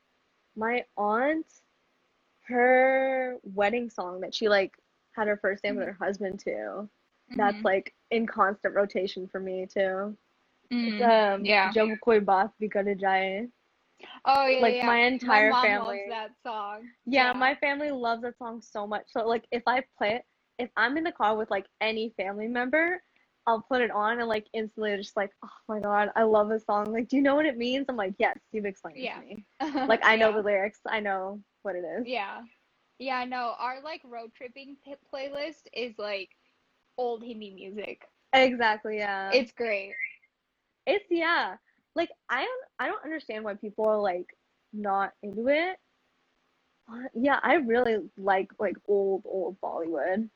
My 0.57 0.85
aunt 0.97 1.47
her 2.43 3.37
wedding 3.43 3.88
song 3.91 4.21
that 4.21 4.35
she 4.35 4.49
like 4.49 4.75
had 5.12 5.29
her 5.29 5.37
first 5.37 5.62
name 5.62 5.77
with 5.77 5.87
her 5.87 5.97
husband 6.01 6.41
to. 6.41 6.88
That's 7.37 7.59
Mhm. 7.59 7.64
like 7.64 7.95
in 8.11 8.27
constant 8.27 8.75
rotation 8.75 9.29
for 9.29 9.38
me 9.41 9.67
too. 9.67 10.17
It's 10.71 11.01
Mhm. 11.01 11.37
um 11.37 11.45
yeah. 11.45 11.71
Jab 11.73 11.88
Koi 12.01 12.21
Baat 12.21 12.53
Bigad 12.61 12.99
Jaye. 13.01 13.51
Oh 14.25 14.47
yeah, 14.47 14.61
like, 14.61 14.75
yeah. 14.77 14.87
my 14.87 14.99
entire 14.99 15.51
mom 15.51 15.64
family- 15.64 15.99
loves 15.99 16.09
that 16.11 16.31
song. 16.43 16.88
Yeah, 17.07 17.33
Yeah. 17.33 17.33
my 17.33 17.55
family 17.57 17.91
loves 17.91 18.23
that 18.23 18.37
song 18.38 18.61
so 18.62 18.87
much. 18.87 19.07
So 19.09 19.27
like 19.27 19.47
if 19.53 19.62
I 19.67 19.83
play 19.97 20.17
it, 20.17 20.27
if 20.59 20.71
I'm 20.77 20.97
in 20.97 21.05
the 21.05 21.12
car 21.12 21.37
with 21.37 21.51
like 21.51 21.67
any 21.81 22.11
family 22.11 22.49
member, 22.49 23.03
I'll 23.48 23.62
put 23.62 23.82
it 23.82 23.92
on 23.92 24.20
and 24.20 24.28
like 24.28 24.48
instantly 24.54 24.96
just 24.98 25.16
like, 25.16 25.32
oh 25.44 25.50
my 25.68 25.80
god, 25.80 26.11
I 26.16 26.24
love 26.24 26.50
this 26.50 26.66
song. 26.66 26.92
Like, 26.92 27.08
do 27.08 27.16
you 27.16 27.22
know 27.22 27.37
what 27.37 27.46
it 27.46 27.58
means? 27.58 27.87
I'm 27.90 27.96
like, 27.96 28.14
yes, 28.18 28.38
you've 28.52 28.66
explained 28.66 29.02
it 29.02 29.12
to 29.14 29.20
me. 29.20 29.46
Like, 29.88 30.00
I 30.04 30.16
know 30.16 30.32
Yeah. 30.32 30.32
the 30.32 30.42
lyrics. 30.42 30.80
I 30.88 31.00
know 31.00 31.42
what 31.62 31.76
it 31.76 31.84
is. 31.84 32.08
Yeah. 32.08 32.42
Yeah, 32.98 33.24
no, 33.24 33.54
our 33.58 33.82
like 33.82 34.02
road 34.04 34.32
tripping 34.34 34.76
p- 34.84 34.94
playlist 35.12 35.68
is 35.72 35.98
like 35.98 36.30
old 36.98 37.22
Hindi 37.24 37.50
music. 37.50 38.02
Exactly. 38.34 38.98
Yeah. 38.98 39.32
It's 39.32 39.52
great. 39.52 39.94
It's 40.87 41.06
yeah. 41.11 41.56
Like 41.94 42.11
I 42.28 42.44
don't 42.44 42.64
I 42.78 42.87
don't 42.88 43.04
understand 43.04 43.44
why 43.44 43.54
people 43.54 43.87
are 43.87 44.00
like 44.00 44.26
not 44.72 45.12
into 45.22 45.48
it. 45.48 45.78
Yeah, 47.14 47.40
I 47.42 47.54
really 47.54 48.11
like 48.16 48.50
like 48.58 48.76
old 48.88 49.22
old 49.26 49.61
Bollywood. 49.61 50.30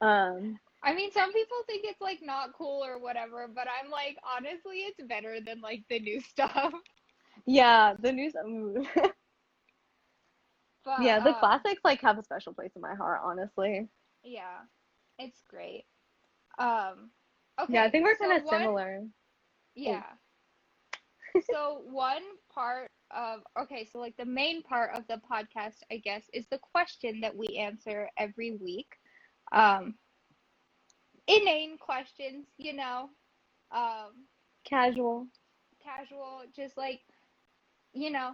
Um 0.00 0.58
I 0.82 0.94
mean, 0.94 1.10
some 1.12 1.32
people 1.32 1.58
think 1.66 1.84
it's 1.84 2.00
like 2.00 2.20
not 2.22 2.54
cool 2.54 2.84
or 2.84 2.98
whatever, 2.98 3.48
but 3.54 3.66
I'm 3.68 3.90
like, 3.90 4.16
honestly, 4.36 4.78
it's 4.78 5.02
better 5.06 5.38
than 5.44 5.60
like 5.60 5.82
the 5.90 6.00
new 6.00 6.20
stuff. 6.30 6.72
yeah, 7.46 7.94
the 8.00 8.12
new 8.12 8.30
stuff. 8.30 8.46
But 10.84 11.02
yeah, 11.02 11.20
the 11.20 11.30
um, 11.30 11.36
classics 11.40 11.80
like 11.84 12.00
have 12.00 12.18
a 12.18 12.22
special 12.22 12.54
place 12.54 12.70
in 12.74 12.82
my 12.82 12.94
heart, 12.94 13.20
honestly. 13.22 13.88
Yeah, 14.22 14.60
it's 15.18 15.42
great. 15.48 15.84
Um, 16.58 17.10
okay. 17.60 17.74
Yeah, 17.74 17.84
I 17.84 17.90
think 17.90 18.04
we're 18.04 18.16
so 18.16 18.26
kind 18.26 18.42
of 18.42 18.48
similar. 18.48 19.02
Yeah. 19.74 20.04
so 21.52 21.82
one 21.84 22.22
part 22.52 22.90
of 23.10 23.40
okay, 23.60 23.88
so 23.90 23.98
like 23.98 24.16
the 24.16 24.24
main 24.24 24.62
part 24.62 24.90
of 24.96 25.04
the 25.08 25.20
podcast, 25.30 25.76
I 25.92 25.98
guess, 25.98 26.24
is 26.32 26.46
the 26.50 26.58
question 26.58 27.20
that 27.20 27.36
we 27.36 27.46
answer 27.58 28.08
every 28.16 28.52
week. 28.56 28.88
Um, 29.52 29.94
inane 31.30 31.78
questions, 31.78 32.46
you 32.58 32.74
know, 32.74 33.10
um, 33.72 34.26
Casual. 34.64 35.26
casual, 35.82 36.42
just 36.54 36.76
like, 36.76 37.00
you 37.92 38.10
know, 38.10 38.32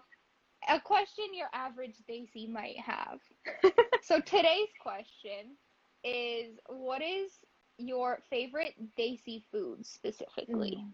a 0.68 0.80
question 0.80 1.26
your 1.34 1.48
average 1.52 1.96
Desi 2.08 2.48
might 2.48 2.78
have. 2.78 3.20
so 4.02 4.20
today's 4.20 4.68
question 4.80 5.56
is, 6.04 6.58
what 6.68 7.02
is 7.02 7.30
your 7.78 8.20
favorite 8.30 8.74
Desi 8.98 9.42
food 9.52 9.84
specifically? 9.84 10.78
Mm. 10.80 10.92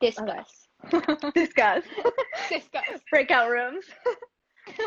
Discuss. 0.00 0.68
Discuss. 1.34 1.84
Discuss. 2.48 3.00
Breakout 3.10 3.48
rooms. 3.48 3.84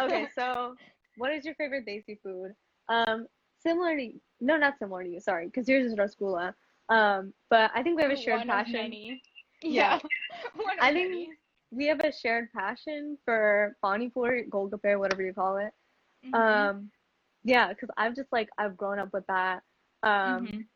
okay, 0.02 0.28
so 0.36 0.76
what 1.17 1.32
is 1.34 1.43
your 1.43 1.56
favorite 1.56 1.86
Desi 1.88 2.19
food? 2.21 2.54
Um, 2.89 3.28
similar 3.60 3.98
to 3.98 4.12
no, 4.39 4.58
not 4.58 4.78
similar 4.80 5.04
to 5.04 5.10
you. 5.10 5.20
Sorry, 5.20 5.48
because 5.48 5.67
yours 5.67 5.86
is 5.91 5.96
rasgulla. 5.96 6.54
Um, 6.89 7.34
but 7.50 7.72
I 7.74 7.84
think 7.84 7.98
we 7.98 8.04
have 8.04 8.12
a 8.12 8.15
shared 8.17 8.39
One 8.39 8.48
passion. 8.48 8.76
Of 8.76 8.82
many. 8.84 9.22
Yeah. 9.62 10.00
Yeah. 10.00 10.00
One 10.56 10.80
of 10.80 10.84
I 10.84 10.93
think 10.93 11.10
many. 11.12 11.30
we 11.72 11.88
have 11.88 12.00
a 12.02 12.12
shared 12.12 12.52
passion 12.54 13.17
for 13.26 13.76
pani 13.84 14.10
puri, 14.10 14.46
golgappe, 14.50 14.98
whatever 15.00 15.24
you 15.24 15.34
call 15.34 15.58
it. 15.58 15.74
Mhm. 16.26 16.34
Um, 16.34 16.91
yeah, 17.43 17.70
because 17.70 17.89
I've 17.98 18.15
just 18.15 18.32
like 18.32 18.50
I've 18.58 18.78
grown 18.78 19.00
up 19.00 19.13
with 19.13 19.26
that. 19.28 19.63
Um, 20.04 20.48
Mhm. 20.48 20.67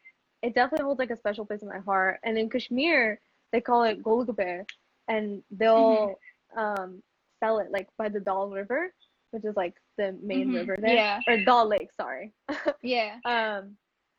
it 0.42 0.56
definitely 0.56 0.86
holds 0.86 1.00
like 1.00 1.12
a 1.12 1.18
special 1.18 1.46
place 1.46 1.62
in 1.62 1.68
my 1.70 1.80
heart. 1.80 2.20
And 2.24 2.38
in 2.38 2.50
Kashmir, 2.50 3.20
they 3.52 3.62
call 3.62 3.84
it 3.84 4.02
golgappe, 4.04 4.66
and 5.08 5.44
they'll 5.52 6.20
um 6.56 7.04
sell 7.40 7.60
it 7.60 7.72
like 7.72 7.90
by 7.98 8.10
the 8.10 8.20
Dal 8.20 8.50
River, 8.50 8.94
which 9.32 9.46
is 9.46 9.56
like 9.56 9.76
the 9.98 10.18
main 10.22 10.50
Mhm. 10.50 10.56
river 10.56 10.78
there, 10.80 10.96
Yeah. 10.96 11.22
or 11.28 11.38
Dal 11.38 11.68
Lake, 11.68 11.92
sorry. 11.94 12.34
Yeah. 12.84 13.20
um, 13.26 13.78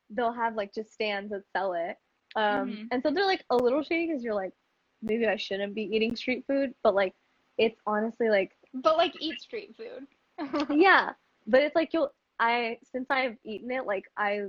they'll 0.09 0.33
have 0.33 0.55
like 0.55 0.73
just 0.73 0.91
stands 0.93 1.31
that 1.31 1.43
sell 1.55 1.73
it. 1.73 1.97
Um, 2.35 2.69
Mhm. 2.69 2.87
and 2.91 3.03
so 3.03 3.11
they're 3.11 3.25
like 3.25 3.45
a 3.49 3.55
little 3.55 3.83
shady 3.83 4.07
because 4.07 4.23
you're 4.23 4.33
like, 4.35 4.53
maybe 5.01 5.27
I 5.27 5.35
shouldn't 5.35 5.73
be 5.75 5.83
eating 5.83 6.15
street 6.15 6.45
food, 6.47 6.73
but 6.83 6.95
like 6.95 7.13
it's 7.57 7.79
honestly 7.85 8.29
like 8.29 8.57
But 8.73 8.97
like 8.97 9.13
eat 9.19 9.39
street 9.41 9.75
food. 9.77 10.07
yeah, 10.69 11.13
but 11.47 11.61
it's 11.61 11.75
like 11.75 11.93
you'll 11.93 12.13
I 12.39 12.79
since 12.83 13.07
I've 13.09 13.37
eaten 13.43 13.71
it, 13.71 13.85
like 13.85 14.05
I 14.17 14.47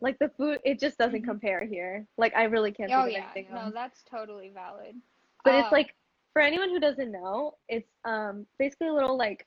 like 0.00 0.18
the 0.18 0.30
food 0.30 0.58
it 0.64 0.80
just 0.80 0.98
doesn't 0.98 1.22
Mhm. 1.22 1.26
compare 1.26 1.64
here. 1.64 2.06
Like 2.18 2.34
I 2.34 2.44
really 2.44 2.72
can't 2.72 2.90
Oh 2.92 3.04
think 3.04 3.18
of 3.18 3.22
yeah. 3.22 3.30
anything 3.34 3.54
No, 3.54 3.64
else. 3.66 3.74
that's 3.74 4.02
totally 4.02 4.50
valid. 4.50 5.00
But 5.44 5.54
it's 5.54 5.66
Um, 5.66 5.72
like 5.72 5.94
for 6.32 6.42
anyone 6.42 6.70
who 6.70 6.80
doesn't 6.80 7.12
know, 7.12 7.56
it's 7.68 7.90
um 8.04 8.46
basically 8.58 8.88
a 8.88 8.92
little 8.94 9.16
like 9.16 9.46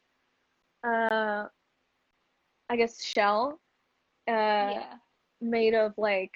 uh 0.85 1.47
I 2.69 2.75
guess 2.77 3.03
shell 3.03 3.59
uh 4.27 4.31
yeah. 4.71 4.95
made 5.41 5.73
of 5.73 5.93
like 5.97 6.31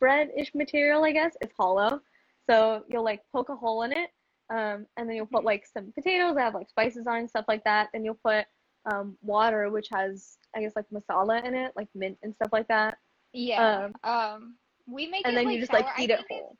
bread-ish 0.00 0.54
material, 0.54 1.04
I 1.04 1.12
guess. 1.12 1.36
It's 1.40 1.54
hollow. 1.56 2.00
So 2.48 2.84
you'll 2.88 3.04
like 3.04 3.22
poke 3.32 3.48
a 3.50 3.56
hole 3.56 3.82
in 3.82 3.92
it, 3.92 4.10
um, 4.50 4.86
and 4.96 5.08
then 5.08 5.16
you'll 5.16 5.26
put 5.26 5.42
Mhm. 5.42 5.44
like 5.44 5.66
some 5.66 5.92
potatoes 5.92 6.34
that 6.36 6.42
have 6.42 6.54
like 6.54 6.68
spices 6.68 7.06
on 7.06 7.18
and 7.18 7.30
stuff 7.30 7.44
like 7.48 7.64
that. 7.64 7.90
Then 7.92 8.04
you'll 8.04 8.18
put 8.24 8.46
um, 8.90 9.16
water, 9.22 9.70
which 9.70 9.88
has 9.92 10.38
I 10.54 10.60
guess 10.60 10.72
like 10.76 10.86
masala 10.92 11.44
in 11.44 11.54
it, 11.54 11.72
like 11.76 11.88
mint 11.94 12.18
and 12.22 12.34
stuff 12.34 12.50
like 12.52 12.68
that. 12.68 12.98
Yeah. 13.32 13.88
Um, 14.04 14.56
we 14.86 15.06
make 15.06 15.24
And 15.24 15.36
it 15.36 15.38
then 15.38 15.46
like 15.46 15.54
you 15.54 15.60
just 15.60 15.72
sour. 15.72 15.80
like 15.80 16.00
eat 16.00 16.10
it 16.10 16.20
whole. 16.30 16.56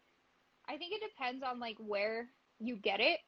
I 0.68 0.76
think 0.76 0.92
it 0.92 1.02
depends 1.08 1.42
on 1.42 1.60
like 1.60 1.76
where 1.78 2.28
you 2.58 2.76
get 2.76 3.00
it, 3.00 3.20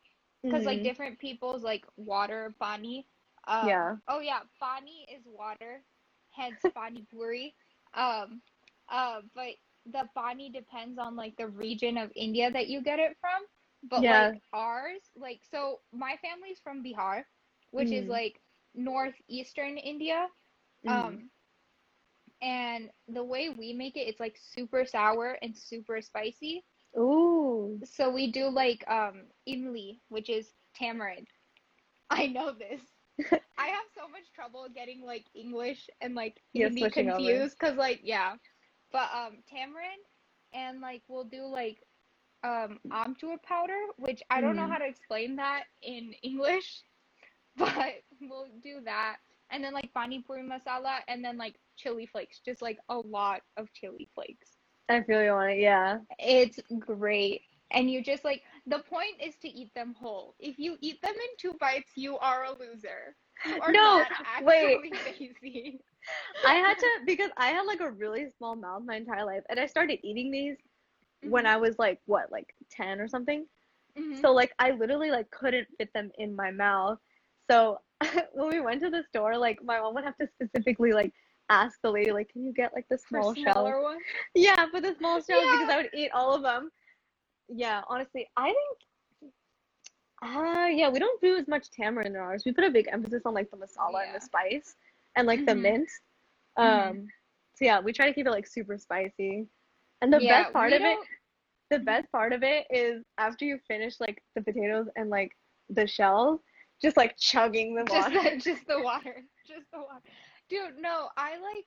because 0.43 0.67
like 0.67 0.79
Mhm. 0.81 0.85
different 0.85 1.19
people's 1.19 1.63
like 1.63 1.85
water 1.97 2.55
pani. 2.61 3.07
Um, 3.49 3.77
Yeah. 3.77 3.97
Oh 4.09 4.21
yeah, 4.21 4.41
pani 4.61 5.07
is 5.15 5.25
water, 5.27 5.85
hence 6.31 6.67
pani 6.75 7.07
puri. 7.11 7.55
Um, 7.95 8.43
uh, 8.91 9.23
but 9.35 9.55
the 9.87 10.09
pani 10.17 10.51
depends 10.51 10.99
on 10.99 11.17
like 11.17 11.37
the 11.37 11.49
region 11.49 11.99
of 11.99 12.13
India 12.17 12.51
that 12.53 12.69
you 12.69 12.83
get 12.83 13.01
it 13.01 13.17
from. 13.21 13.43
But 13.85 14.07
Yeah. 14.07 14.31
like 14.31 14.41
ours, 14.53 15.03
like 15.17 15.41
so 15.51 15.81
my 15.93 16.17
family's 16.23 16.61
from 16.61 16.83
Bihar, 16.85 17.25
which 17.71 17.93
is 17.93 18.07
Mhm. 18.07 18.09
like 18.09 18.41
northeastern 18.75 19.79
India. 19.79 20.29
Mhm. 20.85 21.19
Um, 21.19 21.31
and 22.43 22.91
the 23.09 23.25
way 23.25 23.51
we 23.51 23.73
make 23.73 23.97
it, 23.97 24.09
it's 24.09 24.21
like 24.21 24.37
super 24.39 24.85
sour 24.85 25.39
and 25.43 25.57
super 25.57 26.01
spicy. 26.03 26.65
Ooh. 26.99 27.83
So 27.85 28.11
we 28.11 28.31
do 28.33 28.49
like 28.49 28.85
um 28.89 29.29
imli, 29.49 30.01
which 30.09 30.29
is 30.31 30.55
tamarind. 30.75 31.29
I 32.11 32.27
know 32.27 32.53
this. 32.53 32.98
I 33.59 33.69
have 33.69 33.87
so 33.97 34.09
much 34.09 34.33
trouble 34.33 34.67
getting 34.73 35.03
like 35.05 35.27
English 35.35 35.89
and 36.01 36.15
like 36.15 36.43
Yeah, 36.55 36.69
Hindi 36.69 36.89
confused 36.89 37.57
because 37.59 37.77
like 37.77 38.01
yeah, 38.03 38.35
but 38.93 39.09
um 39.15 39.39
tamarind 39.49 40.03
and 40.53 40.81
like 40.81 41.03
we'll 41.09 41.25
do 41.25 41.45
like 41.47 41.79
um 42.45 42.81
amchur 42.93 43.43
powder, 43.43 43.81
which 43.97 44.23
I 44.31 44.41
don't 44.41 44.57
know 44.57 44.67
Mhm. 44.67 44.71
how 44.71 44.79
to 44.79 44.87
explain 44.87 45.37
that 45.37 45.65
in 45.83 46.13
English, 46.23 46.83
but 47.57 47.95
we'll 48.21 48.49
do 48.63 48.81
that 48.85 49.19
and 49.51 49.65
then 49.65 49.75
like 49.75 49.93
pani 49.95 50.23
puri 50.23 50.43
masala 50.43 50.99
and 51.09 51.25
then 51.25 51.37
like 51.39 51.57
chili 51.77 52.07
flakes, 52.07 52.41
just 52.45 52.63
like 52.63 52.79
a 52.89 52.97
lot 52.99 53.43
of 53.57 53.73
chili 53.73 54.09
flakes. 54.15 54.59
I 54.89 55.03
feel 55.03 55.23
you 55.23 55.31
on 55.31 55.51
it. 55.51 55.59
Yeah. 55.59 55.99
It's 56.19 56.61
great. 56.79 57.43
And 57.71 57.91
you 57.91 58.03
just 58.03 58.25
like 58.25 58.43
the 58.69 58.81
point 58.81 59.17
is 59.23 59.35
to 59.43 59.49
eat 59.49 59.73
them 59.75 59.95
whole. 59.99 60.35
If 60.39 60.59
you 60.59 60.77
eat 60.81 61.01
them 61.03 61.15
in 61.15 61.37
two 61.39 61.57
bites, 61.59 61.91
you 61.97 62.19
are 62.19 62.45
a 62.45 62.53
loser. 62.53 63.17
You 63.45 63.61
are 63.61 63.73
No, 63.73 64.05
wait. 64.43 64.81
lazy. 65.43 65.81
I 66.45 66.55
had 66.55 66.79
to 66.79 66.87
because 67.07 67.31
I 67.37 67.49
had 67.49 67.63
like 67.63 67.81
a 67.81 67.91
really 67.91 68.29
small 68.37 68.57
mouth 68.57 68.83
my 68.85 68.97
entire 68.97 69.25
life, 69.25 69.43
and 69.49 69.59
I 69.59 69.67
started 69.67 69.99
eating 70.03 70.31
these 70.31 70.57
when 71.23 71.47
I 71.47 71.57
was 71.57 71.79
like 71.79 72.01
what, 72.07 72.31
like 72.31 72.55
ten 72.71 73.01
or 73.01 73.09
something. 73.09 73.47
Mhm. 73.99 74.21
So 74.21 74.33
like 74.33 74.53
I 74.59 74.73
literally 74.73 75.11
like 75.11 75.31
couldn't 75.31 75.69
fit 75.79 75.93
them 75.95 76.11
in 76.19 76.35
my 76.35 76.51
mouth. 76.51 76.99
So 77.51 77.81
when 78.33 78.49
we 78.49 78.61
went 78.61 78.83
to 78.83 78.91
the 78.91 79.05
store, 79.09 79.37
like 79.37 79.63
my 79.65 79.79
mom 79.81 79.95
would 79.95 80.05
have 80.05 80.17
to 80.19 80.29
specifically 80.29 80.93
like 80.93 81.13
ask 81.51 81.79
the 81.83 81.91
lady 81.91 82.13
like, 82.13 82.29
"Can 82.31 82.45
you 82.45 82.53
get 82.53 82.73
like 82.75 82.87
the 82.91 82.99
small 82.99 83.35
shell?" 83.35 83.55
smaller 83.55 83.83
ones. 83.83 84.03
Yeah, 84.35 84.67
for 84.71 84.81
the 84.81 84.95
small 84.99 85.21
shells 85.23 85.49
because 85.51 85.69
I 85.69 85.77
would 85.77 85.91
eat 85.95 86.11
all 86.13 86.35
of 86.35 86.43
them. 86.43 86.71
Yeah, 87.49 87.83
honestly, 87.89 88.29
I 88.37 88.47
think. 88.47 88.79
Uh, 90.23 90.67
yeah, 90.67 90.89
we 90.89 90.99
don't 90.99 91.21
do 91.21 91.37
as 91.37 91.47
much 91.49 91.71
tamarind 91.71 92.15
in 92.15 92.21
ours. 92.21 92.45
We 92.45 92.53
put 92.53 92.65
a 92.65 92.71
big 92.71 92.89
emphasis 92.91 93.23
on 93.25 93.35
like 93.35 93.51
the 93.51 93.57
masala 93.57 94.05
and 94.05 94.15
the 94.15 94.21
spice 94.21 94.77
and 95.17 95.27
like 95.27 95.45
the 95.47 95.55
Mhm. 95.55 95.63
mint. 95.63 95.91
Mhm. 96.59 96.91
Um, 96.91 97.09
so 97.55 97.65
yeah, 97.65 97.81
we 97.81 97.93
try 97.93 98.07
to 98.07 98.13
keep 98.13 98.27
it 98.27 98.31
like 98.31 98.47
super 98.47 98.77
spicy. 98.79 99.47
And 100.01 100.13
the 100.13 100.21
Yeah, 100.21 100.45
best 100.45 100.53
part 100.53 100.73
we 100.73 100.79
of 100.79 100.83
it, 100.83 100.99
don't- 100.99 101.09
the 101.71 101.79
best 101.81 102.11
part 102.13 102.33
of 102.33 102.43
it 102.43 102.67
is 102.71 103.05
after 103.19 103.45
you 103.45 103.59
finish 103.69 104.01
like 104.01 104.23
the 104.35 104.43
potatoes 104.43 104.89
and 104.97 105.11
like 105.11 105.37
the 105.69 105.87
shells, 105.87 106.41
just 106.83 106.97
like 106.97 107.17
chugging 107.17 107.75
the 107.75 107.85
just 107.85 108.13
water. 108.13 108.31
the, 108.31 108.37
just 108.39 108.67
the 108.67 108.81
water. 108.81 109.25
Just 109.47 109.71
the 109.73 109.79
water. 109.79 110.03
Dude, 110.49 110.79
no, 110.79 111.11
I 111.17 111.39
like 111.39 111.67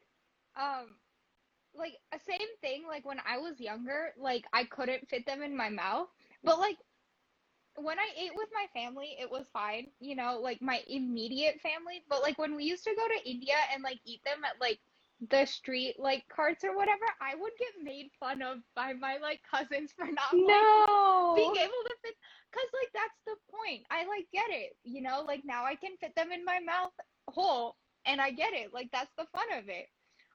um 0.58 0.96
like 1.76 1.94
a 2.14 2.20
same 2.20 2.48
thing 2.62 2.84
like 2.88 3.06
when 3.06 3.20
I 3.28 3.38
was 3.38 3.60
younger, 3.60 4.14
like 4.18 4.46
I 4.54 4.66
couldn't 4.66 5.08
fit 5.10 5.26
them 5.26 5.42
in 5.42 5.56
my 5.56 5.70
mouth. 5.70 6.08
But 6.44 6.60
like 6.60 6.78
when 7.76 8.00
I 8.00 8.08
ate 8.18 8.32
with 8.36 8.50
my 8.54 8.66
family, 8.74 9.16
it 9.20 9.30
was 9.30 9.48
fine, 9.52 9.88
you 10.00 10.16
know, 10.16 10.40
like 10.42 10.62
my 10.62 10.82
immediate 10.88 11.60
family. 11.62 12.04
But 12.10 12.22
like 12.22 12.38
when 12.38 12.56
we 12.56 12.64
used 12.66 12.84
to 12.86 12.96
go 12.96 13.08
to 13.08 13.30
India 13.30 13.56
and 13.74 13.84
like 13.84 14.00
eat 14.06 14.22
them 14.26 14.44
at 14.46 14.60
like 14.62 14.80
the 15.30 15.46
street 15.46 15.96
like 16.00 16.24
carts 16.30 16.64
or 16.64 16.76
whatever, 16.76 17.06
I 17.22 17.36
would 17.36 17.54
get 17.60 17.84
made 17.84 18.10
fun 18.20 18.42
of 18.42 18.60
by 18.76 18.94
my 18.94 19.18
like 19.22 19.42
cousins 19.50 19.92
for 19.96 20.06
not 20.06 20.38
like 20.46 20.70
No. 20.74 21.34
being 21.34 21.56
able 21.56 21.82
to 21.86 21.96
fit 22.04 22.16
because 22.52 22.70
like 22.74 22.92
that's 22.94 23.20
the 23.26 23.36
point 23.52 23.84
i 23.90 24.06
like 24.06 24.28
get 24.34 24.50
it 24.50 24.76
you 24.84 25.02
know 25.02 25.24
like 25.26 25.42
now 25.46 25.64
i 25.66 25.76
can 25.76 25.96
fit 26.00 26.14
them 26.16 26.32
in 26.32 26.44
my 26.46 26.60
mouth 26.60 26.92
whole 27.28 27.76
and 28.06 28.20
i 28.22 28.32
get 28.32 28.54
it 28.54 28.74
like 28.74 28.90
that's 28.92 29.12
the 29.18 29.26
fun 29.32 29.48
of 29.58 29.68
it 29.70 29.86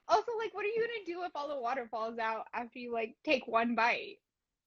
also 0.09 0.33
like 0.39 0.55
what 0.55 0.65
are 0.65 0.69
you 0.69 0.81
gonna 0.81 1.07
do 1.19 1.25
if 1.25 1.33
all 1.35 1.49
the 1.49 1.61
water 1.61 1.87
falls 1.91 2.19
out 2.19 2.47
after 2.55 2.79
you 2.79 2.93
like 2.93 3.17
take 3.25 3.47
one 3.47 3.75
bite 3.75 4.19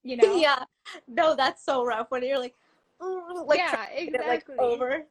you 0.03 0.15
know 0.17 0.39
yeah. 0.39 0.63
No, 1.07 1.35
that's 1.35 1.63
so 1.63 1.85
rough 1.85 2.07
when 2.09 2.23
you're 2.23 2.39
like, 2.39 2.55
"Mm," 3.01 3.47
like 3.47 3.59
yeah 3.59 3.85
get 3.85 4.15
it, 4.15 4.21
exactly 4.21 4.55
like 4.55 4.59
over. 4.59 5.05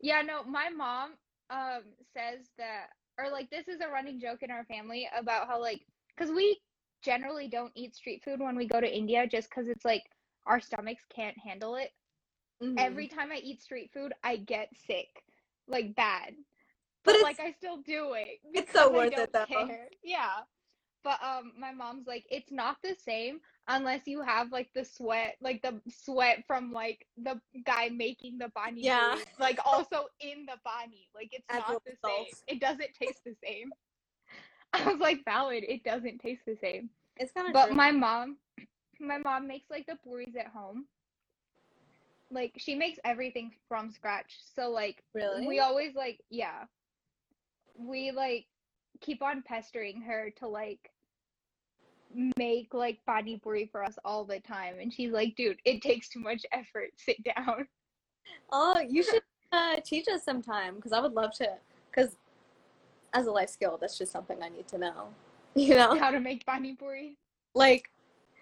yeah 0.00 0.22
no 0.22 0.44
my 0.44 0.68
mom 0.68 1.12
um 1.50 1.82
says 2.14 2.46
that 2.58 2.88
or 3.18 3.30
like 3.30 3.50
this 3.50 3.68
is 3.68 3.80
a 3.80 3.88
running 3.88 4.20
joke 4.20 4.42
in 4.42 4.50
our 4.50 4.64
family 4.64 5.08
about 5.16 5.46
how 5.46 5.60
like 5.60 5.80
because 6.16 6.30
we 6.32 6.58
generally 7.02 7.48
don't 7.48 7.72
eat 7.74 7.94
street 7.94 8.22
food 8.24 8.40
when 8.40 8.56
we 8.56 8.66
go 8.66 8.80
to 8.80 8.96
india 8.96 9.26
just 9.26 9.48
because 9.48 9.66
it's 9.68 9.84
like 9.84 10.04
our 10.46 10.60
stomachs 10.60 11.04
can't 11.14 11.36
handle 11.38 11.74
it 11.76 11.90
Mhm. 12.62 12.78
every 12.78 13.08
time 13.08 13.30
I 13.32 13.36
eat 13.36 13.62
street 13.62 13.90
food, 13.92 14.12
I 14.24 14.36
get 14.36 14.68
sick, 14.86 15.22
like 15.68 15.94
bad. 15.94 16.34
But 17.04 17.14
But, 17.14 17.22
like 17.22 17.40
I 17.40 17.52
still 17.52 17.78
do 17.78 18.12
it 18.14 18.40
it's 18.54 18.72
so 18.72 18.92
worth 18.92 19.12
it, 19.16 19.32
though. 19.32 19.44
care. 19.46 19.88
Yeah. 20.02 20.40
But 21.04 21.22
um 21.22 21.52
my 21.58 21.72
mom's 21.72 22.06
like 22.06 22.24
it's 22.30 22.50
not 22.50 22.76
the 22.82 22.94
same 22.94 23.40
unless 23.68 24.02
you 24.06 24.20
have 24.22 24.50
like 24.52 24.68
the 24.74 24.84
sweat, 24.84 25.36
like 25.40 25.62
the 25.62 25.80
sweat 25.88 26.44
from 26.46 26.72
like 26.72 27.06
the 27.16 27.40
guy 27.64 27.88
making 27.90 28.38
the 28.38 28.50
pani 28.56 28.82
Yeah. 28.82 29.14
puri, 29.14 29.24
like 29.38 29.58
also 29.64 30.06
in 30.20 30.46
the 30.46 30.58
pani. 30.66 31.08
Like 31.14 31.28
it's 31.32 31.44
As 31.48 31.58
not 31.58 31.82
the 31.84 31.92
same. 32.04 32.26
It 32.46 32.60
doesn't 32.60 32.94
taste 33.00 33.20
the 33.24 33.34
same. 33.44 33.70
I 34.74 34.84
was 34.86 34.98
like 35.00 35.24
valid, 35.24 35.64
it 35.66 35.84
doesn't 35.84 36.18
taste 36.18 36.42
the 36.46 36.56
same. 36.60 36.90
It's 37.16 37.32
kind 37.32 37.48
of 37.48 37.54
But 37.54 37.68
true. 37.68 37.76
my 37.76 37.90
mom, 37.92 38.36
my 39.00 39.18
mom 39.18 39.46
makes 39.46 39.70
like 39.70 39.86
the 39.86 39.96
puris 40.02 40.34
at 40.38 40.48
home. 40.48 40.86
Like 42.30 42.52
she 42.58 42.74
makes 42.74 42.98
everything 43.04 43.52
from 43.68 43.90
scratch. 43.90 44.38
So 44.54 44.70
like 44.70 45.02
really. 45.14 45.46
we 45.46 45.60
always 45.60 45.94
like 45.94 46.20
yeah. 46.30 46.64
We 47.78 48.10
like 48.10 48.46
keep 49.00 49.22
on 49.22 49.42
pestering 49.42 50.02
her 50.02 50.30
to 50.38 50.48
like 50.48 50.90
make 52.36 52.74
like 52.74 52.98
pani 53.06 53.38
puri 53.38 53.66
for 53.70 53.84
us 53.84 53.98
all 54.04 54.24
the 54.24 54.40
time 54.40 54.76
and 54.80 54.90
she's 54.92 55.12
like 55.12 55.36
dude 55.36 55.60
it 55.66 55.82
takes 55.82 56.08
too 56.08 56.18
much 56.18 56.44
effort 56.52 56.88
sit 56.96 57.22
down 57.22 57.68
Oh, 58.50 58.80
you 58.88 59.02
should 59.02 59.22
uh, 59.52 59.76
teach 59.84 60.08
us 60.08 60.24
sometime 60.24 60.76
because 60.76 60.92
I 60.92 61.00
would 61.00 61.12
love 61.12 61.32
to. 61.34 61.48
Because 61.90 62.16
as 63.14 63.26
a 63.26 63.30
life 63.30 63.48
skill, 63.50 63.78
that's 63.80 63.98
just 63.98 64.12
something 64.12 64.42
I 64.42 64.48
need 64.48 64.68
to 64.68 64.78
know. 64.78 65.08
You 65.54 65.74
know, 65.74 65.98
how 65.98 66.12
to 66.12 66.20
make 66.20 66.46
pani 66.46 66.74
puri 66.76 67.16
like 67.54 67.90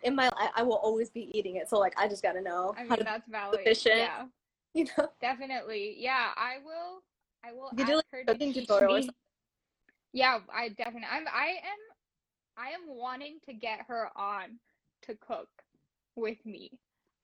in 0.02 0.14
my 0.14 0.28
life, 0.38 0.50
I 0.54 0.62
will 0.62 0.74
always 0.76 1.08
be 1.08 1.30
eating 1.32 1.56
it. 1.56 1.70
So 1.70 1.78
like, 1.78 1.94
I 1.96 2.08
just 2.08 2.22
gotta 2.22 2.42
know 2.42 2.74
i 2.76 2.84
how 2.84 2.96
to. 2.96 3.04
that's 3.04 3.26
valid 3.28 3.60
efficient. 3.60 3.96
yeah 3.96 4.26
You 4.74 4.84
know, 4.98 5.08
definitely 5.22 5.96
yeah 5.98 6.32
i 6.36 6.56
will 6.62 7.00
i 7.42 7.52
will 7.52 7.70
You 7.74 7.84
ask 7.84 7.86
do, 7.86 7.94
like, 7.96 8.04
her 8.12 8.24
to 8.24 8.32
cooking 8.32 8.52
teach 8.52 8.68
tutorial 8.68 8.92
or 8.92 8.96
me 8.96 9.02
something. 9.02 9.14
Yeah, 10.12 10.38
I 10.54 10.68
definitely. 10.70 11.08
I'm. 11.10 11.26
I 11.28 11.48
am. 11.48 12.58
I 12.58 12.68
am 12.70 12.82
wanting 12.88 13.38
to 13.46 13.52
get 13.52 13.80
her 13.88 14.08
on 14.16 14.58
to 15.02 15.14
cook 15.16 15.48
with 16.14 16.38
me, 16.46 16.70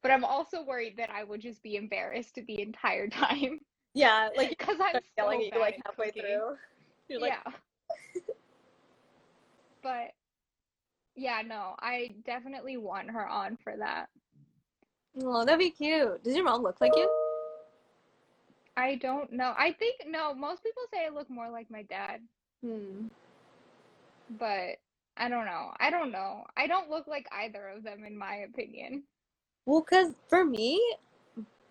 but 0.03 0.11
I'm 0.11 0.25
also 0.25 0.63
worried 0.63 0.97
that 0.99 1.11
I 1.11 1.25
would 1.25 1.41
just 1.41 1.63
be 1.63 1.77
embarrassed 1.77 2.39
the 2.47 2.61
entire 2.61 3.09
time 3.09 3.61
yeah, 3.95 4.29
like 4.37 4.51
because 4.59 4.77
I'm 4.81 4.95
so 4.95 5.01
yelling 5.19 5.41
at 5.43 5.55
you 5.55 5.61
like 5.61 5.81
halfway 5.85 6.07
cooking. 6.07 6.23
through. 6.23 6.57
You're 7.09 7.21
like, 7.21 7.35
yeah. 7.45 8.23
but 9.83 10.13
yeah, 11.15 11.43
no, 11.47 11.75
I 11.81 12.11
definitely 12.25 12.77
want 12.77 13.11
her 13.11 13.27
on 13.27 13.59
for 13.63 13.77
that. 13.77 14.09
oh, 15.23 15.45
that'd 15.45 15.59
be 15.59 15.71
cute. 15.71 16.23
Does 16.25 16.35
your 16.35 16.45
mom 16.45 16.63
look 16.63 16.81
like 16.81 16.93
you? 16.97 17.09
I 18.77 18.95
don't 18.95 19.33
know. 19.33 19.53
I 19.59 19.73
think 19.73 19.97
no. 20.07 20.35
Most 20.35 20.63
people 20.63 20.83
say 20.93 21.05
I 21.05 21.15
look 21.15 21.29
more 21.29 21.51
like 21.51 21.71
my 21.71 21.83
dad, 21.83 22.21
Hmm. 22.65 23.07
but 24.31 24.79
I 25.17 25.29
don't 25.29 25.47
know. 25.47 25.73
I 25.79 25.91
don't 25.91 26.11
know. 26.13 26.45
I 26.57 26.67
don't 26.67 26.91
look 26.91 27.07
like 27.07 27.27
either 27.33 27.69
of 27.69 27.83
them 27.83 28.05
in 28.05 28.17
my 28.17 28.37
opinion. 28.37 29.05
Well, 29.67 29.83
cause 29.83 30.15
for 30.29 30.45
me, 30.45 30.81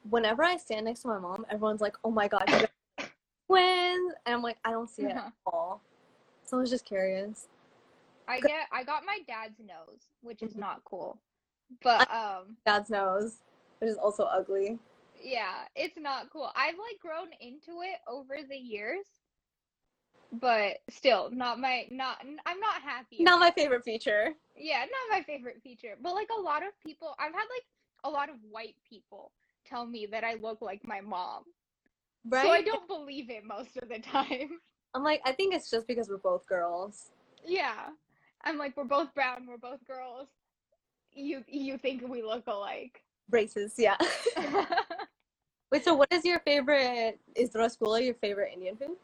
whenever 0.09 0.43
I 0.43 0.57
stand 0.57 0.85
next 0.85 1.01
to 1.01 1.09
my 1.09 1.19
mom, 1.19 1.45
everyone's 1.49 1.81
like, 1.81 1.95
"Oh 2.03 2.11
my 2.11 2.27
god, 2.27 2.45
twins," 3.47 4.13
and 4.25 4.35
I'm 4.35 4.41
like, 4.41 4.57
I 4.63 4.71
don't 4.71 4.89
see 4.89 5.03
it 5.03 5.11
Uh-huh. 5.11 5.27
at 5.27 5.33
all. 5.45 5.81
So 6.45 6.57
I 6.57 6.61
was 6.61 6.69
just 6.69 6.85
curious. 6.85 7.47
I 8.27 8.39
get 8.41 8.67
I 8.71 8.83
got 8.83 9.05
my 9.05 9.19
dad's 9.27 9.59
nose, 9.59 10.07
which 10.21 10.41
is 10.41 10.53
Mhm. 10.53 10.59
not 10.59 10.83
cool. 10.85 11.19
But 11.83 12.09
um 12.11 12.57
Dad's 12.65 12.89
nose, 12.89 13.37
which 13.79 13.89
is 13.89 13.97
also 13.97 14.23
ugly. 14.23 14.79
yeah, 15.21 15.65
it's 15.75 15.97
not 15.97 16.29
cool. 16.31 16.51
I've 16.55 16.75
like 16.77 16.99
grown 16.99 17.29
into 17.39 17.81
it 17.81 17.99
over 18.07 18.37
the 18.47 18.57
years. 18.57 19.05
But 20.31 20.77
still, 20.89 21.29
not 21.31 21.59
my 21.59 21.87
not 21.91 22.19
I'm 22.45 22.59
not 22.59 22.81
happy. 22.81 23.17
Not 23.21 23.39
my 23.39 23.51
favorite 23.51 23.83
feature. 23.83 24.29
Yeah, 24.55 24.79
not 24.79 25.17
my 25.17 25.23
favorite 25.23 25.61
feature. 25.61 25.95
But 26.01 26.13
like 26.15 26.29
a 26.37 26.41
lot 26.41 26.63
of 26.63 26.69
people, 26.81 27.15
I've 27.19 27.33
had 27.33 27.39
like 27.39 27.65
a 28.03 28.09
lot 28.09 28.29
of 28.29 28.35
white 28.49 28.75
people 28.89 29.31
tell 29.65 29.85
me 29.85 30.07
that 30.11 30.23
I 30.23 30.35
look 30.35 30.61
like 30.61 30.87
my 30.87 31.01
mom. 31.01 31.43
Right? 32.25 32.45
So 32.45 32.51
I 32.51 32.61
don't 32.61 32.87
believe 32.87 33.29
it 33.29 33.43
most 33.45 33.77
of 33.81 33.89
the 33.89 33.99
time. 33.99 34.59
I'm 34.93 35.03
like, 35.03 35.21
I 35.25 35.31
think 35.31 35.53
it's 35.53 35.69
just 35.69 35.87
because 35.87 36.09
we're 36.09 36.17
both 36.17 36.45
girls. 36.47 37.11
yeah. 37.45 37.89
I'm 38.43 38.57
like 38.57 38.75
we're 38.75 38.85
both 38.85 39.13
brown, 39.13 39.45
we're 39.47 39.57
both 39.57 39.85
girls. 39.85 40.27
You 41.13 41.43
you 41.47 41.77
think 41.77 42.07
we 42.07 42.23
look 42.23 42.47
alike. 42.47 43.03
Races, 43.29 43.75
yeah. 43.77 43.97
Wait, 45.71 45.85
so 45.85 45.93
what 45.93 46.11
is 46.11 46.25
your 46.25 46.39
favorite? 46.39 47.19
Is 47.35 47.51
rasgulla 47.51 48.03
your 48.03 48.15
favorite 48.15 48.53
Indian 48.53 48.77
food 48.77 48.97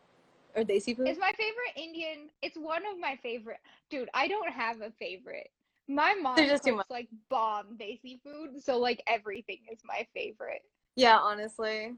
or 0.58 0.64
desi 0.64 0.96
food? 0.98 1.08
It's 1.08 1.20
my 1.20 1.32
favorite 1.34 1.74
Indian. 1.78 2.30
It's 2.42 2.58
one 2.58 2.84
of 2.86 3.00
my 3.00 3.18
favorite. 3.22 3.60
Dude, 3.90 4.10
I 4.14 4.28
don't 4.28 4.52
have 4.52 4.82
a 4.82 4.92
favorite. 4.92 5.50
My 5.88 6.14
mom 6.16 6.48
just 6.48 6.64
too 6.64 6.76
cooks 6.76 6.86
like 6.90 7.10
bomb 7.30 7.78
desi 7.78 8.22
food, 8.22 8.62
so 8.64 8.78
like 8.80 9.02
everything 9.08 9.60
is 9.72 9.80
my 9.86 10.08
favorite. 10.14 10.64
yeah, 10.96 11.18
honestly. 11.18 11.96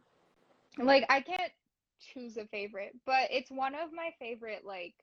Like 0.78 1.06
I 1.10 1.22
can't 1.22 1.52
choose 2.00 2.38
a 2.38 2.46
favorite, 2.48 2.96
but 3.06 3.28
it's 3.32 3.52
one 3.52 3.76
of 3.76 3.92
my 3.94 4.12
favorite 4.20 4.66
like 4.66 4.96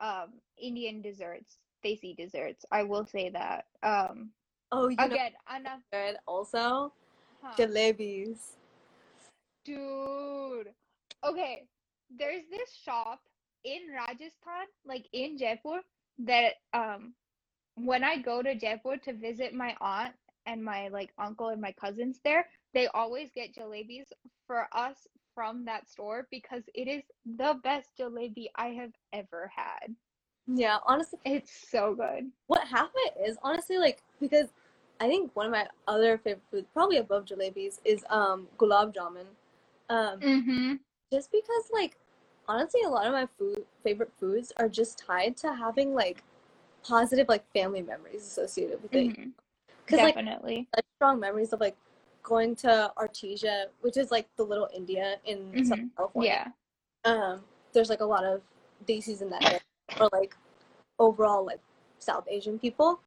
um 0.00 0.40
Indian 0.58 1.02
desserts, 1.02 1.58
desi 1.84 2.16
desserts. 2.16 2.64
I 2.72 2.82
will 2.84 3.06
say 3.06 3.30
that. 3.30 3.66
Um 3.82 4.30
Oh, 4.72 4.88
you 4.88 5.08
know 5.08 5.18
again, 5.18 5.32
enough 5.54 5.80
good 5.92 6.16
also 6.26 6.92
huh. 7.42 7.58
jalebis. 7.58 8.56
Dude. 9.64 10.74
Okay, 11.24 11.66
there's 12.16 12.44
this 12.50 12.74
shop 12.74 13.20
in 13.64 13.82
Rajasthan, 13.94 14.66
like 14.84 15.06
in 15.12 15.38
Jaipur, 15.38 15.80
that 16.18 16.54
um 16.72 17.14
when 17.76 18.04
I 18.04 18.18
go 18.18 18.42
to 18.42 18.54
Jaipur 18.54 18.96
to 18.98 19.12
visit 19.12 19.54
my 19.54 19.76
aunt 19.80 20.14
and 20.46 20.64
my 20.64 20.88
like 20.88 21.10
uncle 21.18 21.48
and 21.48 21.60
my 21.60 21.72
cousins 21.72 22.20
there, 22.24 22.46
they 22.74 22.86
always 22.88 23.30
get 23.32 23.54
jalebis 23.54 24.06
for 24.46 24.68
us 24.72 25.06
from 25.34 25.64
that 25.66 25.88
store 25.88 26.26
because 26.30 26.64
it 26.74 26.88
is 26.88 27.02
the 27.24 27.56
best 27.62 27.90
jalebi 27.98 28.46
I 28.56 28.68
have 28.68 28.92
ever 29.12 29.50
had. 29.54 29.94
Yeah, 30.46 30.78
honestly, 30.86 31.18
It's 31.24 31.52
so 31.70 31.94
good. 31.94 32.30
what 32.46 32.62
it 32.96 33.14
is 33.28 33.38
honestly 33.42 33.78
like 33.78 34.02
because 34.20 34.48
I 35.00 35.08
think 35.08 35.34
one 35.34 35.46
of 35.46 35.52
my 35.52 35.66
other 35.86 36.18
favorite 36.18 36.42
foods, 36.50 36.66
probably 36.72 36.96
above 36.98 37.24
jalebis, 37.26 37.78
is 37.84 38.04
um 38.10 38.48
gulab 38.58 38.94
jamun. 38.94 39.26
Um, 39.88 40.22
Mm-hmm. 40.22 40.74
Just 41.10 41.30
because 41.32 41.70
like 41.72 41.96
honestly, 42.48 42.82
a 42.82 42.88
lot 42.88 43.06
of 43.06 43.12
my 43.12 43.26
food 43.38 43.64
favorite 43.84 44.12
foods 44.18 44.52
are 44.56 44.68
just 44.68 44.98
tied 44.98 45.36
to 45.38 45.54
having 45.54 45.94
like 45.94 46.22
positive 46.82 47.28
like 47.28 47.44
family 47.52 47.82
memories 47.82 48.22
associated 48.22 48.82
with 48.82 48.94
it. 48.94 49.16
hmm 49.16 49.30
Because 49.84 50.00
like 50.00 50.14
Definitely. 50.14 50.68
such 50.74 50.84
strong 50.96 51.20
memories 51.20 51.52
of 51.52 51.60
like 51.60 51.76
going 52.22 52.54
to 52.56 52.92
Artesia, 52.98 53.66
which 53.80 53.96
is 53.96 54.10
like 54.10 54.26
the 54.36 54.42
little 54.44 54.68
India 54.74 55.16
in 55.24 55.64
Southern 55.64 55.86
Mhm. 55.86 55.96
California. 55.96 56.52
Yeah. 57.04 57.12
Um, 57.12 57.44
there's 57.72 57.88
like 57.90 58.00
a 58.00 58.04
lot 58.04 58.24
of 58.24 58.42
desis 58.86 59.22
in 59.22 59.30
that 59.30 59.42
area, 59.44 59.60
or 60.00 60.08
like 60.12 60.36
overall 60.98 61.44
like 61.44 61.60
South 61.98 62.26
Asian 62.28 62.58
people. 62.58 63.00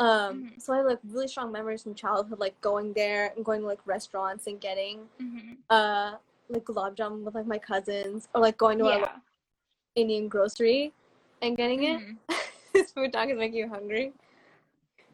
Um, 0.00 0.44
Mhm. 0.44 0.60
so 0.62 0.72
I 0.74 0.78
have 0.78 0.86
like 0.86 1.00
really 1.04 1.28
strong 1.28 1.50
memories 1.50 1.82
from 1.82 1.94
childhood, 1.94 2.38
like 2.38 2.60
going 2.60 2.92
there 2.92 3.32
and 3.34 3.44
going 3.44 3.60
to 3.62 3.66
like 3.66 3.80
restaurants 3.86 4.46
and 4.46 4.60
getting 4.60 5.08
hmm 5.18 5.54
uh 5.70 6.16
like 6.48 6.64
gulab 6.64 6.96
jamun 6.96 7.22
with 7.24 7.34
like 7.34 7.46
my 7.46 7.58
cousins, 7.58 8.28
or 8.34 8.40
like 8.40 8.56
going 8.58 8.78
to 8.78 8.86
a 8.86 8.98
Yeah. 9.00 9.16
Indian 9.94 10.28
grocery 10.28 10.92
and 11.42 11.56
getting 11.56 11.82
it. 11.84 12.00
Mhm. 12.00 12.18
this 12.72 12.92
food 12.92 13.12
talk 13.12 13.28
is 13.28 13.38
making 13.38 13.58
you 13.58 13.68
hungry. 13.68 14.12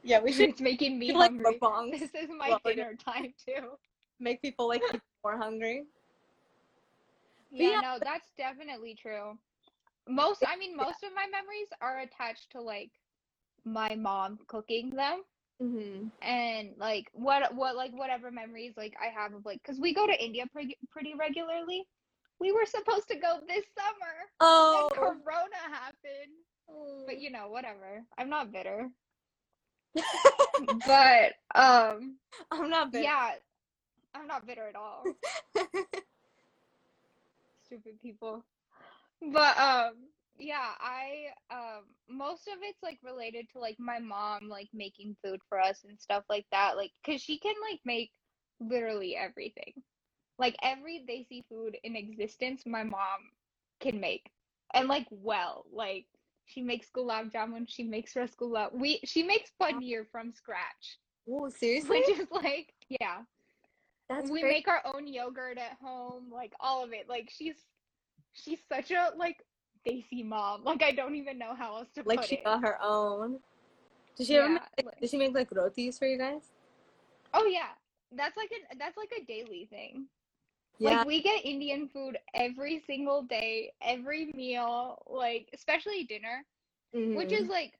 Yeah, 0.02 0.20
we 0.20 0.32
should 0.36 0.50
It's 0.50 0.60
making 0.60 0.98
me 0.98 1.12
like 1.12 1.30
hungry. 1.30 1.58
mukbangs. 1.60 1.98
This 2.12 2.14
is 2.14 2.30
my 2.38 2.58
we're 2.64 2.74
dinner 2.74 2.94
time 2.94 3.34
too. 3.44 3.78
make 4.20 4.42
people 4.42 4.68
like 4.68 4.82
more 5.24 5.36
hungry. 5.36 5.84
Yeah, 7.50 7.68
yeah. 7.68 7.80
no, 7.80 7.98
that's 8.02 8.30
definitely 8.36 8.94
true. 8.94 9.38
most 10.08 10.42
I 10.46 10.56
mean 10.56 10.76
most 10.76 11.02
of 11.02 11.10
my 11.14 11.26
memories 11.30 11.68
are 11.80 12.00
attached 12.00 12.50
to 12.52 12.60
like 12.60 12.90
my 13.64 13.94
mom 13.94 14.38
cooking 14.46 14.90
them 14.90 15.22
Mm-hmm. 15.64 16.08
and 16.20 16.70
like 16.78 17.08
what 17.14 17.54
what 17.54 17.74
like 17.74 17.92
whatever 17.92 18.30
memories 18.30 18.74
like 18.76 18.94
I 19.00 19.06
have 19.18 19.32
of 19.32 19.46
like 19.46 19.62
cuz 19.62 19.80
we 19.80 19.94
go 19.94 20.06
to 20.06 20.24
India 20.24 20.44
pretty 20.52 20.76
pretty 20.90 21.14
regularly. 21.18 21.86
We 22.40 22.52
were 22.52 22.66
supposed 22.66 23.08
to 23.08 23.16
go 23.16 23.38
this 23.48 23.64
summer 23.78 24.14
Oh. 24.40 24.90
corona 24.92 25.56
happened. 25.70 26.34
But 27.06 27.18
you 27.20 27.30
know, 27.30 27.48
whatever. 27.48 28.04
I'm 28.18 28.28
not 28.28 28.52
bitter. 28.52 28.90
But 30.86 31.32
um 31.54 32.18
I'm 32.50 32.68
not 32.70 32.92
bitter. 32.92 33.04
yeah, 33.04 33.30
I'm 34.14 34.26
not 34.26 34.46
bitter 34.46 34.66
at 34.68 34.76
all. 34.76 35.04
Stupid 37.64 38.00
people. 38.02 38.44
But 39.32 39.56
um 39.58 39.94
yeah, 40.38 40.70
I 40.80 41.26
um 41.50 41.84
most 42.08 42.48
of 42.48 42.54
it's 42.62 42.82
like 42.82 42.98
related 43.02 43.46
to 43.52 43.60
like 43.60 43.76
my 43.78 43.98
mom 43.98 44.48
like 44.48 44.68
making 44.72 45.16
food 45.24 45.40
for 45.48 45.60
us 45.60 45.84
and 45.88 45.98
stuff 46.00 46.24
like 46.28 46.46
that. 46.50 46.76
Like 46.76 46.92
cuz 47.04 47.20
she 47.20 47.38
can 47.38 47.54
like 47.70 47.80
make 47.84 48.10
literally 48.60 49.16
everything. 49.16 49.82
Like 50.38 50.56
every 50.62 51.04
desi 51.08 51.44
food 51.48 51.78
in 51.84 51.96
existence 51.96 52.66
my 52.66 52.82
mom 52.82 53.30
can 53.80 54.00
make. 54.00 54.30
And 54.72 54.88
like 54.88 55.06
well, 55.10 55.66
like 55.72 56.06
she 56.46 56.62
makes 56.62 56.90
gulab 56.90 57.32
jamun, 57.32 57.66
she 57.68 57.84
makes 57.84 58.14
rasgulla. 58.14 58.72
We 58.74 59.00
she 59.04 59.22
makes 59.22 59.50
paneer 59.60 60.06
from 60.10 60.32
scratch. 60.32 60.98
Oh, 61.28 61.48
seriously? 61.60 62.00
Which 62.00 62.18
is 62.18 62.26
like 62.30 62.74
yeah. 62.88 63.22
That's 64.08 64.30
we 64.30 64.42
great. 64.42 64.52
make 64.52 64.68
our 64.68 64.82
own 64.84 65.06
yogurt 65.06 65.56
at 65.58 65.78
home, 65.80 66.30
like 66.30 66.52
all 66.60 66.84
of 66.84 66.92
it. 66.92 67.08
Like 67.08 67.30
she's 67.30 67.56
she's 68.32 68.60
such 68.68 68.90
a 68.90 69.12
like 69.16 69.42
Desi 69.86 70.24
mom. 70.24 70.64
Like 70.64 70.82
I 70.82 70.92
don't 70.92 71.14
even 71.14 71.38
know 71.38 71.54
how 71.54 71.76
else 71.76 71.88
to 71.94 72.02
like 72.04 72.20
put 72.20 72.28
she 72.28 72.36
it. 72.36 72.44
got 72.44 72.62
her 72.62 72.78
own. 72.82 73.38
Did 74.16 74.26
she 74.26 74.36
ever 74.36 74.48
make, 74.48 74.62
like, 74.84 75.00
did 75.00 75.10
she 75.10 75.16
make 75.18 75.34
like 75.34 75.50
rotis 75.52 75.98
for 75.98 76.06
you 76.06 76.18
guys? 76.18 76.50
Oh 77.32 77.46
yeah. 77.46 77.70
That's 78.12 78.36
like 78.36 78.50
a 78.52 78.76
that's 78.76 78.96
like 78.96 79.10
a 79.20 79.24
daily 79.24 79.66
thing. 79.70 80.06
Yeah. 80.78 81.00
Like 81.00 81.06
we 81.06 81.22
get 81.22 81.44
Indian 81.44 81.88
food 81.88 82.18
every 82.34 82.82
single 82.86 83.22
day, 83.22 83.72
every 83.82 84.32
meal, 84.34 85.02
like 85.08 85.48
especially 85.54 86.04
dinner, 86.04 86.44
which 87.12 87.32
Mhm. 87.32 87.40
is 87.42 87.48
like 87.48 87.74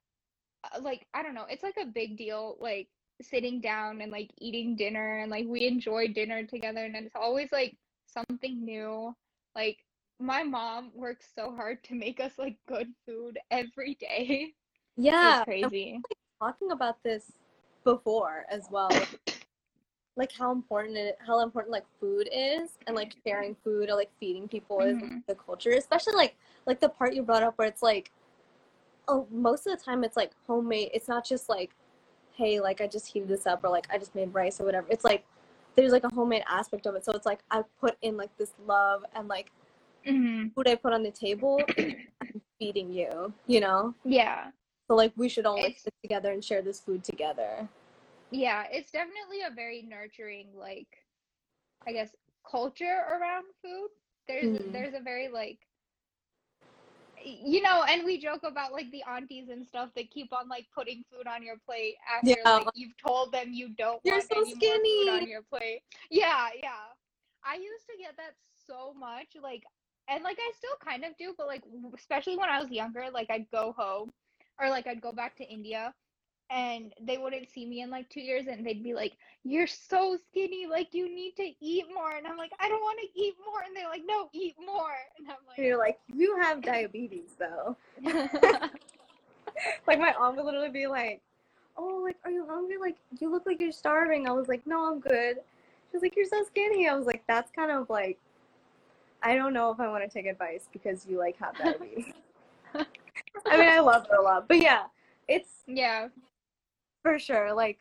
uh, 0.64 0.80
like 0.80 1.06
I 1.14 1.22
don't 1.22 1.34
know, 1.34 1.46
it's 1.48 1.62
like 1.62 1.76
a 1.80 1.86
big 1.86 2.16
deal 2.16 2.56
like 2.60 2.88
sitting 3.22 3.60
down 3.60 4.00
and 4.00 4.10
like 4.10 4.30
eating 4.38 4.76
dinner 4.76 5.18
and 5.18 5.30
like 5.30 5.46
we 5.46 5.66
enjoy 5.66 6.08
dinner 6.08 6.44
together 6.44 6.84
and 6.84 6.96
it's 6.96 7.14
always 7.14 7.50
like 7.52 7.76
something 8.06 8.64
new. 8.64 9.14
Like 9.54 9.78
my 10.20 10.42
mom 10.42 10.90
works 10.94 11.26
so 11.34 11.54
hard 11.54 11.82
to 11.84 11.94
make 11.94 12.20
us 12.20 12.32
like 12.38 12.56
good 12.66 12.88
food 13.06 13.38
every 13.50 13.94
day. 14.00 14.52
yeah. 14.96 15.36
It's 15.38 15.44
crazy. 15.44 16.00
talking 16.40 16.70
about 16.72 17.02
this 17.02 17.32
before 17.84 18.44
as 18.50 18.66
well 18.70 18.90
like 20.16 20.32
how 20.32 20.52
important 20.52 20.96
it 20.96 21.18
how 21.24 21.40
important 21.40 21.70
like 21.72 21.84
food 22.00 22.28
is 22.32 22.70
and 22.86 22.96
like 22.96 23.14
sharing 23.26 23.54
food 23.64 23.88
or 23.90 23.94
like 23.94 24.10
feeding 24.20 24.48
people 24.48 24.80
is 24.80 24.96
Mhm. 24.98 25.22
the 25.26 25.34
culture 25.34 25.70
especially 25.72 26.14
like 26.14 26.36
like 26.66 26.80
the 26.80 26.88
part 26.88 27.14
you 27.14 27.22
brought 27.22 27.42
up 27.42 27.56
where 27.58 27.68
it's 27.68 27.82
like 27.82 28.10
oh 29.08 29.26
most 29.30 29.66
of 29.66 29.76
the 29.76 29.84
time 29.84 30.02
it's 30.04 30.16
like 30.16 30.32
homemade 30.46 30.90
it's 30.94 31.08
not 31.08 31.24
just 31.26 31.48
like 31.48 31.74
hey 32.36 32.60
like 32.60 32.80
i 32.80 32.86
just 32.86 33.06
heated 33.06 33.28
this 33.28 33.46
up 33.46 33.62
or 33.64 33.70
like 33.70 33.86
i 33.90 33.98
just 33.98 34.14
made 34.14 34.32
rice 34.32 34.60
or 34.60 34.64
whatever 34.64 34.86
it's 34.90 35.04
like 35.04 35.24
there's 35.76 35.92
like 35.92 36.04
a 36.04 36.14
homemade 36.14 36.44
aspect 36.48 36.86
of 36.86 36.94
it 36.94 37.04
so 37.04 37.12
it's 37.12 37.26
like 37.26 37.40
i 37.50 37.62
put 37.80 37.96
in 38.02 38.16
like 38.16 38.34
this 38.38 38.52
love 38.66 39.04
and 39.14 39.28
like 39.28 39.50
hmm 40.06 40.48
food 40.54 40.68
i 40.68 40.74
put 40.74 40.92
on 40.92 41.02
the 41.02 41.10
table 41.10 41.60
feeding 42.58 42.92
you 42.92 43.32
you 43.46 43.60
know 43.60 43.94
Yeah. 44.04 44.50
so 44.88 44.94
like 44.94 45.12
we 45.16 45.28
should 45.28 45.46
all 45.46 45.60
like 45.60 45.78
sit 45.78 45.94
together 46.02 46.30
and 46.32 46.44
share 46.44 46.62
this 46.62 46.80
food 46.80 47.02
together 47.04 47.68
Yeah, 48.30 48.64
it's 48.70 48.90
definitely 48.90 49.42
a 49.46 49.54
very 49.54 49.82
nurturing, 49.82 50.48
like, 50.58 50.88
I 51.86 51.92
guess, 51.92 52.10
culture 52.50 52.98
around 53.14 53.44
food. 53.62 53.88
There's 54.26 54.58
Mhm. 54.58 54.72
there's 54.72 54.94
a 54.94 55.00
very 55.00 55.28
like, 55.28 55.58
you 57.22 57.62
know, 57.62 57.84
and 57.88 58.04
we 58.04 58.18
joke 58.18 58.42
about 58.42 58.72
like 58.72 58.90
the 58.90 59.02
aunties 59.08 59.48
and 59.50 59.64
stuff 59.64 59.90
that 59.94 60.10
keep 60.10 60.32
on 60.32 60.48
like 60.48 60.66
putting 60.74 61.04
food 61.12 61.26
on 61.28 61.42
your 61.42 61.56
plate 61.64 61.94
after 62.10 62.34
Yeah. 62.42 62.56
like 62.56 62.66
you've 62.74 62.96
told 63.06 63.30
them 63.32 63.52
you 63.52 63.68
don't 63.78 64.00
You're 64.04 64.16
want 64.16 64.26
so 64.32 64.40
any 64.40 64.54
more 64.54 64.74
food 64.74 64.80
skinny. 64.82 65.08
on 65.10 65.26
your 65.28 65.42
plate. 65.42 65.82
Yeah, 66.10 66.48
yeah. 66.60 66.90
I 67.44 67.54
used 67.56 67.86
to 67.86 67.96
get 68.00 68.16
that 68.16 68.34
so 68.66 68.94
much, 68.94 69.36
like, 69.40 69.62
and 70.08 70.22
like 70.24 70.38
I 70.38 70.52
still 70.56 70.76
kind 70.84 71.04
of 71.04 71.16
do, 71.18 71.34
but 71.36 71.46
like, 71.46 71.62
especially 71.96 72.36
when 72.36 72.48
I 72.50 72.60
was 72.60 72.70
younger, 72.70 73.06
like 73.12 73.30
I'd 73.30 73.50
go 73.50 73.74
home 73.76 74.12
or 74.60 74.68
like 74.68 74.86
I'd 74.86 75.00
go 75.00 75.12
back 75.12 75.36
to 75.36 75.44
India 75.44 75.94
and 76.50 76.92
they 77.00 77.16
wouldn't 77.16 77.50
see 77.50 77.66
me 77.66 77.80
in 77.80 77.90
like 77.90 78.08
two 78.10 78.20
years 78.20 78.46
and 78.46 78.66
they'd 78.66 78.84
be 78.84 78.94
like, 78.94 79.12
You're 79.44 79.66
so 79.66 80.18
skinny, 80.28 80.66
like 80.66 80.88
you 80.92 81.12
need 81.12 81.34
to 81.36 81.50
eat 81.60 81.86
more. 81.92 82.12
And 82.12 82.26
I'm 82.26 82.36
like, 82.36 82.52
I 82.60 82.68
don't 82.68 82.82
want 82.82 82.98
to 83.00 83.20
eat 83.20 83.34
more. 83.44 83.62
And 83.66 83.74
they're 83.74 83.88
like, 83.88 84.02
No, 84.06 84.28
eat 84.32 84.54
more. 84.64 84.92
And 85.18 85.28
I'm 85.28 85.36
And 85.56 85.66
you're 85.66 85.78
like, 85.78 85.98
you 86.14 86.36
have 86.40 86.62
diabetes 86.62 87.30
though. 87.38 87.76
like, 88.02 88.30
Like 89.86 89.98
my 89.98 90.14
aunt 90.18 90.36
would 90.36 90.44
literally 90.44 90.70
be 90.70 90.86
like, 90.86 91.22
Oh, 91.76 92.02
like, 92.04 92.16
are 92.24 92.30
you 92.30 92.46
hungry? 92.48 92.76
Like, 92.78 92.96
you 93.18 93.30
look 93.32 93.46
like 93.46 93.60
you're 93.60 93.72
starving. 93.72 94.28
I 94.28 94.32
was 94.32 94.48
like, 94.48 94.66
No, 94.66 94.92
I'm 94.92 95.00
good. 95.00 95.36
She 95.36 95.96
was 95.96 96.02
like, 96.02 96.14
You're 96.16 96.26
so 96.26 96.44
skinny. 96.44 96.88
I 96.88 96.94
was 96.94 97.06
like, 97.06 97.22
That's 97.26 97.50
kind 97.50 97.70
of 97.70 97.88
like 97.88 98.18
I 99.24 99.34
don't 99.34 99.54
know 99.54 99.70
if 99.72 99.80
I 99.80 99.88
want 99.88 100.04
to 100.04 100.08
take 100.08 100.26
advice 100.26 100.68
because 100.72 101.06
you 101.06 101.18
like 101.18 101.36
have 101.38 101.56
diabetes. 101.56 102.04
I 102.74 103.56
mean 103.56 103.68
I 103.68 103.80
love 103.80 104.06
her 104.10 104.16
a 104.18 104.22
lot. 104.22 104.46
But 104.46 104.60
yeah, 104.60 104.84
it's 105.28 105.62
Yeah. 105.66 106.08
for 107.02 107.18
sure, 107.18 107.52
like 107.52 107.78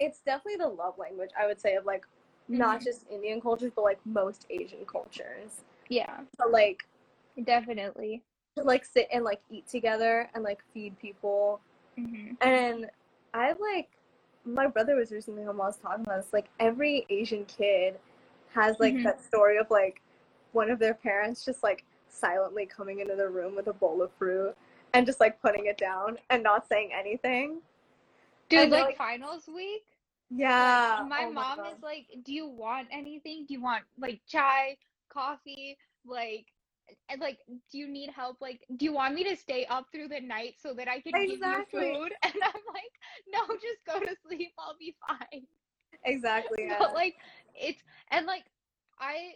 it's 0.00 0.20
definitely 0.20 0.56
the 0.56 0.68
love 0.68 0.98
language, 0.98 1.30
I 1.38 1.46
would 1.46 1.60
say, 1.60 1.76
of 1.76 1.86
like 1.86 2.04
not 2.48 2.80
Mhm. 2.80 2.84
just 2.84 3.08
Indian 3.10 3.40
cultures, 3.40 3.70
but 3.74 3.82
like 3.82 4.00
most 4.04 4.46
Asian 4.50 4.84
cultures. 4.86 5.62
Yeah. 5.88 6.20
So 6.40 6.48
like 6.48 6.84
Definitely. 7.44 8.22
to 8.56 8.64
like 8.64 8.84
sit 8.84 9.08
and 9.12 9.24
like 9.24 9.40
eat 9.50 9.68
together 9.68 10.28
and 10.34 10.42
like 10.42 10.60
feed 10.74 10.98
people. 10.98 11.60
hmm 11.96 12.32
And 12.40 12.90
I 13.34 13.52
like 13.52 13.88
my 14.44 14.66
brother 14.66 14.96
was 14.96 15.12
recently 15.12 15.44
home. 15.44 15.60
I 15.60 15.66
was 15.66 15.76
talking 15.76 16.04
about 16.04 16.22
this. 16.22 16.32
Like 16.32 16.48
every 16.58 17.06
Asian 17.08 17.44
kid 17.44 17.98
has 18.54 18.78
like 18.80 18.94
Mhm. 18.94 19.04
that 19.04 19.22
story 19.22 19.56
of 19.58 19.70
like 19.70 20.02
one 20.52 20.70
of 20.70 20.78
their 20.78 20.94
parents 20.94 21.44
just 21.44 21.62
like 21.62 21.84
silently 22.08 22.66
coming 22.66 23.00
into 23.00 23.14
the 23.16 23.28
room 23.28 23.54
with 23.54 23.68
a 23.68 23.72
bowl 23.72 24.02
of 24.02 24.12
fruit 24.14 24.56
and 24.94 25.06
just 25.06 25.20
like 25.20 25.40
putting 25.40 25.66
it 25.66 25.78
down 25.78 26.18
and 26.30 26.42
not 26.42 26.66
saying 26.66 26.92
anything. 26.92 27.62
Dude, 28.48 28.60
And 28.62 28.72
like, 28.72 28.84
like- 28.86 28.96
finals 28.98 29.46
week, 29.48 29.84
Yeah. 30.28 30.98
like, 31.00 31.08
my 31.08 31.24
oh 31.26 31.30
mom 31.32 31.58
God. 31.58 31.72
is 31.76 31.82
like, 31.82 32.06
Do 32.24 32.32
you 32.32 32.46
want 32.48 32.88
anything? 32.90 33.46
Do 33.46 33.54
you 33.54 33.60
want 33.60 33.84
like 33.96 34.20
chai, 34.26 34.76
coffee, 35.08 35.78
like 36.04 36.46
and 37.08 37.20
like 37.20 37.38
do 37.70 37.78
you 37.78 37.86
need 37.86 38.10
help 38.10 38.40
like 38.40 38.66
do 38.76 38.84
you 38.84 38.92
want 38.92 39.14
me 39.14 39.22
to 39.22 39.36
stay 39.36 39.64
up 39.66 39.86
through 39.92 40.08
the 40.08 40.18
night 40.20 40.54
so 40.60 40.74
that 40.74 40.88
I 40.88 41.00
can 41.00 41.14
Exactly. 41.14 41.80
give 41.82 41.90
you 41.92 41.94
food? 42.02 42.12
And 42.24 42.34
I'm 42.42 42.62
like, 42.74 42.92
No, 43.28 43.46
just 43.54 43.84
go 43.86 44.00
to 44.00 44.16
sleep, 44.26 44.52
I'll 44.58 44.76
be 44.76 44.96
fine. 45.06 45.46
exactly. 46.04 46.64
Yeah. 46.66 46.76
But 46.80 46.94
like 46.94 47.14
it's 47.60 47.82
and 48.10 48.26
like 48.26 48.44
I 49.00 49.34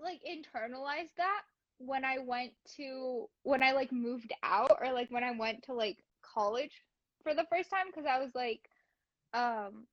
like 0.00 0.20
internalized 0.28 1.14
that 1.18 1.42
when 1.78 2.04
I 2.04 2.18
went 2.18 2.52
to 2.76 3.28
when 3.42 3.62
I 3.62 3.72
like 3.72 3.92
moved 3.92 4.32
out 4.42 4.78
or 4.80 4.92
like 4.92 5.10
when 5.10 5.24
I 5.24 5.32
went 5.32 5.62
to 5.64 5.74
like 5.74 5.98
college 6.22 6.82
for 7.22 7.34
the 7.34 7.46
first 7.50 7.70
time 7.70 7.86
because 7.86 8.06
I 8.06 8.18
was 8.18 8.30
like 8.34 8.60
um 9.34 9.86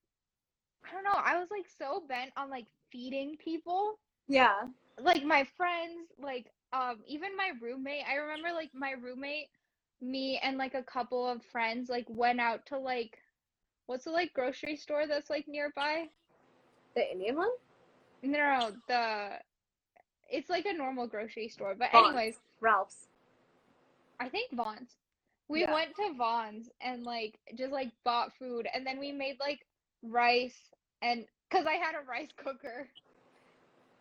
I 0.85 0.91
don't 0.93 1.03
know, 1.03 1.11
I 1.15 1.37
was 1.39 1.49
like 1.51 1.65
so 1.77 2.03
bent 2.07 2.31
on 2.37 2.49
like 2.49 2.67
feeding 2.91 3.37
people 3.37 3.99
yeah. 4.27 4.67
like 5.01 5.23
my 5.23 5.45
friends, 5.57 6.09
like 6.19 6.51
um 6.73 6.97
even 7.07 7.35
my 7.37 7.51
roommate, 7.61 8.03
I 8.09 8.15
remember 8.15 8.49
like 8.53 8.71
my 8.73 8.91
roommate, 8.91 9.49
me 10.01 10.39
and 10.43 10.57
like 10.57 10.75
a 10.75 10.83
couple 10.83 11.27
of 11.27 11.43
friends 11.45 11.89
like 11.89 12.05
went 12.09 12.39
out 12.39 12.65
to 12.67 12.77
like 12.77 13.17
what's 13.87 14.05
the 14.05 14.11
like 14.11 14.33
grocery 14.33 14.75
store 14.75 15.07
that's 15.07 15.29
like 15.29 15.47
nearby? 15.47 16.05
The 16.95 17.11
Indian 17.11 17.35
one? 17.37 17.49
No, 18.23 18.71
the 18.87 19.39
it's 20.29 20.49
like 20.49 20.65
a 20.65 20.73
normal 20.73 21.07
grocery 21.07 21.47
store. 21.47 21.75
But 21.77 21.93
anyways, 21.93 22.35
Ralph's. 22.59 23.07
I 24.19 24.29
think 24.29 24.51
Vons. 24.51 24.97
We 25.47 25.61
Yeah. 25.61 25.73
went 25.73 25.95
to 25.95 26.13
Vons 26.13 26.69
and 26.81 27.03
like 27.03 27.39
just 27.55 27.71
like 27.71 27.89
bought 28.03 28.33
food 28.37 28.67
and 28.73 28.85
then 28.85 28.99
we 28.99 29.11
made 29.11 29.37
like 29.39 29.65
rice 30.03 30.69
and 31.01 31.25
cuz 31.49 31.65
I 31.65 31.73
had 31.75 31.95
a 31.95 32.01
rice 32.07 32.31
cooker. 32.35 32.89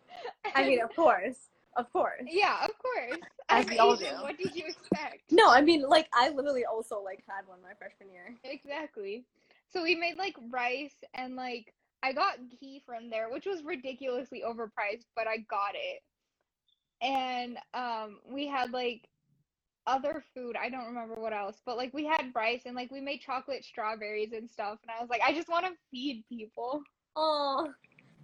I 0.55 0.65
mean, 0.67 0.81
of 0.81 0.95
course. 0.95 1.49
Of 1.75 1.91
course. 1.93 2.23
yeah, 2.25 2.65
of 2.65 2.71
course. 2.79 3.19
As 3.47 3.65
we 3.67 3.77
all 3.77 3.95
do. 3.95 4.05
What 4.21 4.37
did 4.37 4.55
you 4.55 4.65
expect? 4.65 5.31
No, 5.31 5.49
I 5.49 5.61
mean, 5.61 5.83
like, 5.83 6.09
I 6.13 6.29
literally 6.29 6.65
also, 6.65 6.99
like, 6.99 7.23
had 7.27 7.47
one 7.47 7.61
my 7.61 7.73
freshman 7.77 8.09
year. 8.11 8.35
Exactly. 8.43 9.23
So 9.71 9.83
we 9.83 9.95
made 9.95 10.17
like 10.17 10.35
rice 10.49 10.95
and 11.13 11.35
like 11.35 11.73
I 12.03 12.13
got 12.13 12.37
ghee 12.59 12.81
from 12.85 13.09
there, 13.09 13.29
which 13.29 13.45
was 13.45 13.63
ridiculously 13.63 14.43
overpriced, 14.45 15.05
but 15.15 15.27
I 15.27 15.37
got 15.49 15.73
it. 15.75 16.01
and 17.01 17.57
um 17.73 18.19
we 18.29 18.47
had 18.47 18.71
like 18.71 19.07
other 19.87 20.23
food. 20.35 20.55
I 20.61 20.69
don't 20.69 20.85
remember 20.85 21.15
what 21.15 21.33
else, 21.33 21.61
but 21.65 21.77
like 21.77 21.93
we 21.93 22.05
had 22.05 22.31
rice 22.35 22.63
and 22.65 22.75
like 22.75 22.91
we 22.91 23.01
made 23.01 23.21
chocolate 23.21 23.63
strawberries 23.65 24.33
and 24.33 24.49
stuff. 24.49 24.77
And 24.83 24.91
I 24.91 25.01
was 25.01 25.09
like, 25.09 25.21
I 25.25 25.33
just 25.33 25.49
want 25.49 25.65
to 25.65 25.71
feed 25.89 26.23
people. 26.29 26.83
Oh, 27.15 27.73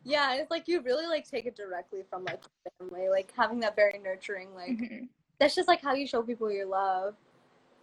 yeah. 0.04 0.36
It's 0.36 0.52
like 0.52 0.68
you 0.68 0.82
really 0.82 1.08
like 1.08 1.28
take 1.28 1.46
it 1.48 1.56
directly 1.56 2.04
from 2.10 2.24
like 2.26 2.44
family, 2.80 3.10
like 3.10 3.32
having 3.36 3.60
that 3.62 3.76
very 3.76 3.98
nurturing, 3.98 4.54
like 4.54 4.70
Mhm. 4.78 5.08
that's 5.40 5.56
just 5.56 5.68
like 5.68 5.82
how 5.82 5.94
you 5.94 6.06
show 6.06 6.22
people 6.22 6.52
your 6.52 6.68
love. 6.68 7.16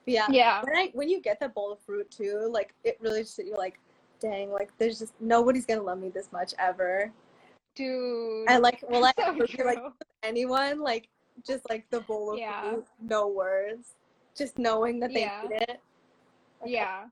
But 0.05 0.15
yeah, 0.15 0.27
Yeah. 0.31 0.63
when 0.63 0.77
I 0.77 0.91
when 0.95 1.09
you 1.09 1.21
get 1.21 1.41
that 1.41 1.55
bowl 1.55 1.73
of 1.73 1.81
fruit 1.81 2.11
too, 2.11 2.49
like 2.53 2.73
it 2.85 2.99
really 3.01 3.23
just 3.23 3.39
you're 3.39 3.57
like, 3.57 3.79
dang, 4.23 4.51
like 4.53 4.71
there's 4.79 4.99
just 4.99 5.13
nobody's 5.21 5.67
gonna 5.67 5.83
love 5.83 5.99
me 5.99 6.09
this 6.09 6.31
much 6.33 6.55
ever. 6.59 7.13
Dude. 7.75 8.49
And 8.49 8.63
like, 8.63 8.83
will 8.89 9.05
I 9.05 9.13
so 9.19 9.25
ever 9.27 9.65
like 9.65 9.79
anyone? 10.23 10.81
Like 10.81 11.09
just 11.47 11.69
like 11.69 11.85
the 11.91 12.01
bowl 12.01 12.33
of 12.33 12.39
Yeah. 12.39 12.61
fruit, 12.71 12.87
no 13.01 13.27
words, 13.29 13.95
just 14.37 14.59
knowing 14.59 15.01
that 15.01 15.13
they 15.13 15.23
Yeah. 15.23 15.49
it. 15.51 15.81
Like, 16.61 16.71
Yeah. 16.71 17.05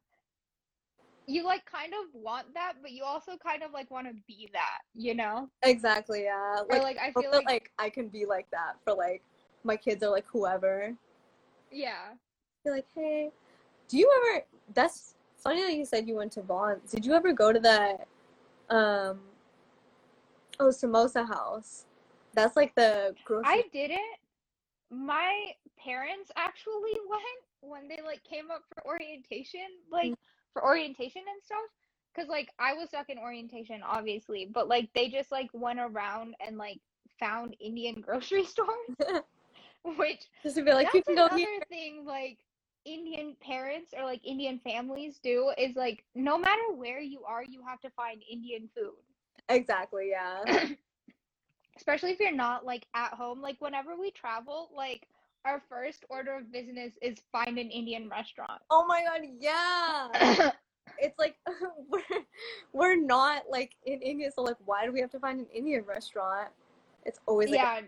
You 1.27 1.45
like 1.45 1.65
kind 1.65 1.93
of 1.95 2.13
want 2.15 2.53
that, 2.55 2.75
but 2.83 2.91
you 2.91 3.05
also 3.05 3.37
kind 3.37 3.63
of 3.63 3.73
like 3.73 3.91
want 3.91 4.07
to 4.09 4.15
be 4.27 4.49
that, 4.53 4.81
you 4.95 5.15
know? 5.15 5.49
Exactly. 5.63 6.25
Yeah. 6.25 6.61
Or 6.69 6.79
Like 6.79 6.83
like 6.83 6.99
I 6.99 7.13
feel 7.21 7.31
like, 7.31 7.47
like 7.47 7.73
I 7.79 7.89
can 7.91 8.09
be 8.09 8.27
like 8.27 8.51
that 8.51 8.75
for 8.85 8.95
like 8.95 9.23
my 9.65 9.77
kids 9.77 10.03
or 10.03 10.11
like 10.11 10.27
whoever. 10.27 10.95
yeah. 11.73 12.15
Be 12.65 12.71
like, 12.71 12.87
hey, 12.95 13.31
do 13.89 13.97
you 13.97 14.11
ever? 14.35 14.45
That's 14.75 15.15
funny 15.43 15.63
that 15.63 15.75
you 15.75 15.85
said 15.85 16.07
you 16.09 16.15
went 16.17 16.33
to 16.33 16.43
Vons. 16.43 16.91
Did 16.91 17.05
you 17.05 17.15
ever 17.15 17.33
go 17.33 17.53
to 17.53 17.61
that? 17.61 18.07
Um. 18.69 19.21
Oh, 20.59 20.69
Samosa 20.69 21.27
House. 21.27 21.87
That's 22.35 22.57
like 22.57 22.75
the 22.75 23.15
grocery. 23.25 23.49
I 23.49 23.65
didn't. 23.73 24.01
My 24.91 25.53
parents 25.83 26.31
actually 26.37 26.93
went 27.09 27.23
when 27.63 27.89
they 27.89 28.01
like 28.05 28.23
came 28.25 28.51
up 28.51 28.63
for 28.73 28.87
orientation, 28.87 29.67
like 29.91 30.15
for 30.53 30.65
orientation 30.65 31.23
and 31.23 31.43
stuff. 31.43 31.59
Cause 32.17 32.27
like 32.29 32.51
I 32.59 32.75
was 32.75 32.89
stuck 32.89 33.09
in 33.09 33.19
orientation, 33.19 33.83
obviously, 33.87 34.45
but 34.53 34.69
like 34.69 34.91
they 34.95 35.09
just 35.09 35.31
like 35.31 35.49
went 35.53 35.79
around 35.79 36.35
and 36.45 36.59
like 36.59 36.81
found 37.21 37.55
Indian 37.61 38.01
grocery 38.07 38.45
stores, 38.45 38.69
which 39.97 40.23
Just 40.43 40.57
to 40.57 40.63
be 40.63 40.73
like, 40.73 40.93
you 40.93 41.03
can 41.03 41.15
go 41.15 41.27
another 41.27 41.39
here. 41.39 41.63
thing 41.69 42.05
like 42.05 42.39
Indian 42.85 43.37
parents 43.41 43.93
or 43.97 44.05
like 44.05 44.21
Indian 44.25 44.61
families 44.65 45.21
do 45.23 45.53
is 45.59 45.77
like 45.77 46.05
no 46.15 46.39
matter 46.39 46.73
where 46.75 47.01
you 47.01 47.23
are, 47.25 47.45
you 47.45 47.63
have 47.67 47.81
to 47.81 47.91
find 47.91 48.23
Indian 48.31 48.69
food. 48.75 48.95
Exactly. 49.49 50.11
Yeah. 50.11 50.69
especially 51.77 52.11
if 52.11 52.21
you're 52.21 52.31
not 52.31 52.65
like 52.67 52.87
at 52.95 53.15
home 53.15 53.41
like 53.41 53.57
whenever 53.61 53.97
we 53.97 54.11
travel 54.11 54.71
like 54.77 55.07
our 55.47 55.63
first 55.69 56.05
order 56.11 56.37
of 56.37 56.53
business 56.53 56.93
is 57.01 57.19
find 57.33 57.59
an 57.59 57.71
indian 57.71 58.09
restaurant 58.09 58.61
oh 58.71 58.85
my 58.87 59.03
god. 59.03 59.21
Yeah. 59.39 60.51
It's 60.99 61.19
like 61.19 61.37
we're 61.89 62.03
we're 62.73 62.97
not 62.97 63.45
like 63.51 63.77
in 63.87 64.03
India, 64.03 64.31
so 64.35 64.43
like, 64.43 64.57
why 64.65 64.85
do 64.85 64.93
we 64.93 65.01
have 65.01 65.11
to 65.13 65.19
find 65.19 65.41
an 65.41 65.47
Indian 65.55 65.83
restaurant? 65.85 66.49
It's 67.07 67.19
always 67.27 67.51
like 67.51 67.61
yeah 67.61 67.81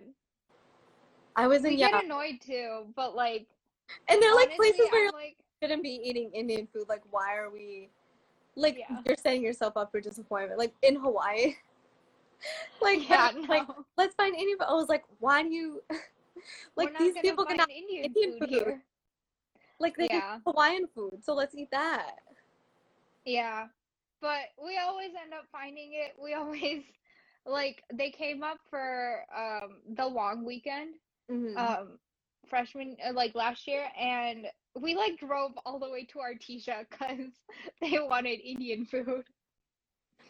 I 1.37 1.47
was 1.47 1.63
we 1.63 1.71
in 1.73 1.79
yeah, 1.79 1.91
get 1.91 2.05
annoyed 2.05 2.41
too 2.41 2.87
but 2.97 3.15
like 3.15 3.47
and 4.09 4.23
they're 4.23 4.35
like 4.35 4.49
honestly, 4.49 4.57
places 4.57 4.91
where 4.91 5.01
I'm 5.01 5.05
you're 5.05 5.13
like 5.13 5.37
shouldn't 5.63 5.83
be 5.83 6.01
eating 6.05 6.31
Indian 6.33 6.67
food. 6.73 6.89
Like, 6.89 7.03
why 7.11 7.37
are 7.37 7.51
we? 7.51 7.89
Like, 8.57 8.79
Yeah. 8.79 9.01
you're 9.07 9.17
setting 9.17 9.43
yourself 9.43 9.77
up 9.77 9.91
for 9.91 10.01
disappointment. 10.01 10.59
Like 10.59 10.75
in 10.83 10.97
Hawaii, 10.97 11.55
like 12.83 13.09
yeah 13.09 13.31
no 13.35 13.47
like 13.49 13.65
let's 13.97 14.15
find 14.15 14.35
Indian. 14.35 14.59
food. 14.59 14.67
I 14.69 14.75
was 14.75 14.89
like, 14.89 15.05
why 15.21 15.43
do 15.43 15.49
you? 15.51 15.83
like 16.77 16.97
these 16.99 17.15
people 17.19 17.45
cannot 17.45 17.71
indian, 17.71 18.05
Indian 18.05 18.33
food, 18.33 18.41
food. 18.41 18.49
here 18.51 18.83
like 19.79 19.97
they 19.97 20.09
Yeah. 20.11 20.37
eat 20.37 20.43
Hawaiian 20.47 20.87
food, 20.95 21.23
so 21.23 21.35
let's 21.35 21.55
eat 21.55 21.71
that. 21.71 22.17
yeah 23.25 23.67
but 24.21 24.51
we 24.65 24.79
always 24.79 25.11
end 25.21 25.33
up 25.33 25.47
finding 25.53 25.93
it 25.93 26.15
we 26.23 26.35
always 26.41 26.83
like 27.47 27.83
they 27.93 28.11
came 28.11 28.43
up 28.43 28.59
for 28.71 29.25
um 29.37 29.81
the 29.97 30.07
long 30.07 30.45
weekend 30.45 30.95
Mhm. 31.31 31.57
um 31.57 31.99
freshman 32.49 32.97
uh, 33.07 33.13
like 33.13 33.35
last 33.35 33.67
year 33.67 33.85
and 33.99 34.47
we 34.81 34.95
like 34.95 35.19
drove 35.19 35.53
all 35.65 35.79
the 35.79 35.91
way 35.91 36.05
to 36.05 36.19
Artesia 36.19 36.85
because 36.91 37.31
they 37.81 37.99
wanted 38.01 38.41
Indian 38.41 38.85
food. 38.85 39.25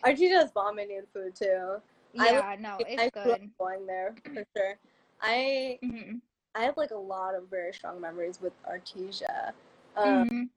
Artesia 0.05 0.41
has 0.41 0.51
bomb 0.51 0.79
Indian 0.79 1.05
food 1.13 1.35
too. 1.35 1.77
I 2.19 2.33
Yeah, 2.33 2.57
no, 2.61 2.79
I 2.81 3.09
it's 3.09 3.17
grew 3.23 3.33
up 3.33 3.41
good. 3.41 3.51
going 3.59 3.87
there 3.87 4.15
for 4.35 4.45
sure. 4.57 4.79
I 5.21 5.79
hmm 5.83 6.17
I 6.55 6.65
have 6.65 6.77
like 6.77 6.91
a 6.91 6.97
lot 6.97 7.35
of 7.35 7.49
very 7.49 7.73
strong 7.73 8.01
memories 8.01 8.39
with 8.43 8.53
Artesia, 8.65 9.53
um, 9.97 10.29
Mhm. 10.29 10.49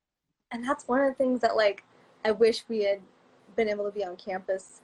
and 0.51 0.63
that's 0.63 0.87
one 0.89 0.99
of 0.99 1.07
the 1.07 1.13
things 1.13 1.39
that 1.41 1.55
like 1.55 1.83
I 2.25 2.31
wish 2.31 2.65
we 2.67 2.83
had 2.83 2.99
been 3.55 3.69
able 3.69 3.85
to 3.85 3.91
be 3.91 4.03
on 4.03 4.17
campus, 4.17 4.81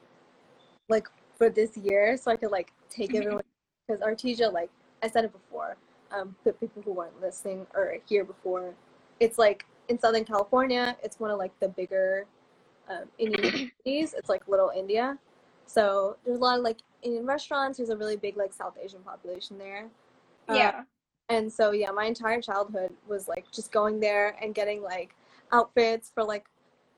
like 0.87 1.09
for 1.37 1.49
this 1.49 1.75
year, 1.75 2.15
so 2.15 2.31
I 2.31 2.37
could 2.37 2.51
like 2.51 2.71
take 2.89 3.11
Mhm. 3.11 3.17
everyone 3.17 3.43
because 3.87 4.01
Artesia, 4.01 4.53
like 4.53 4.69
I 5.03 5.09
said 5.09 5.25
it 5.25 5.33
before, 5.33 5.75
um, 6.11 6.35
but 6.43 6.59
people 6.59 6.81
who 6.81 6.93
weren't 6.93 7.19
listening 7.21 7.65
or 7.73 7.97
here 8.07 8.23
before, 8.23 8.73
it's 9.19 9.37
like 9.37 9.65
in 9.89 9.99
Southern 9.99 10.25
California, 10.25 10.95
it's 11.03 11.19
one 11.19 11.31
of 11.31 11.37
like 11.37 11.57
the 11.59 11.69
bigger 11.69 12.25
um, 12.89 13.05
Indian 13.17 13.71
cities. 13.77 14.13
It's 14.17 14.29
like 14.29 14.47
Little 14.47 14.71
India, 14.75 15.17
so 15.65 16.17
there's 16.25 16.37
a 16.37 16.41
lot 16.41 16.57
of 16.57 16.63
like 16.63 16.79
Indian 17.01 17.25
restaurants. 17.25 17.77
There's 17.77 17.89
a 17.89 17.97
really 17.97 18.17
big 18.17 18.37
like 18.37 18.53
South 18.53 18.75
Asian 18.81 19.01
population 19.01 19.57
there. 19.57 19.89
Um, 20.49 20.57
Yeah. 20.57 20.83
and 21.29 21.51
so 21.51 21.71
yeah, 21.71 21.91
my 21.91 22.05
entire 22.05 22.41
childhood 22.41 22.91
was 23.07 23.27
like 23.27 23.49
just 23.51 23.71
going 23.71 23.99
there 23.99 24.35
and 24.41 24.53
getting 24.53 24.81
like 24.81 25.15
outfits 25.51 26.11
for 26.13 26.23
like 26.23 26.45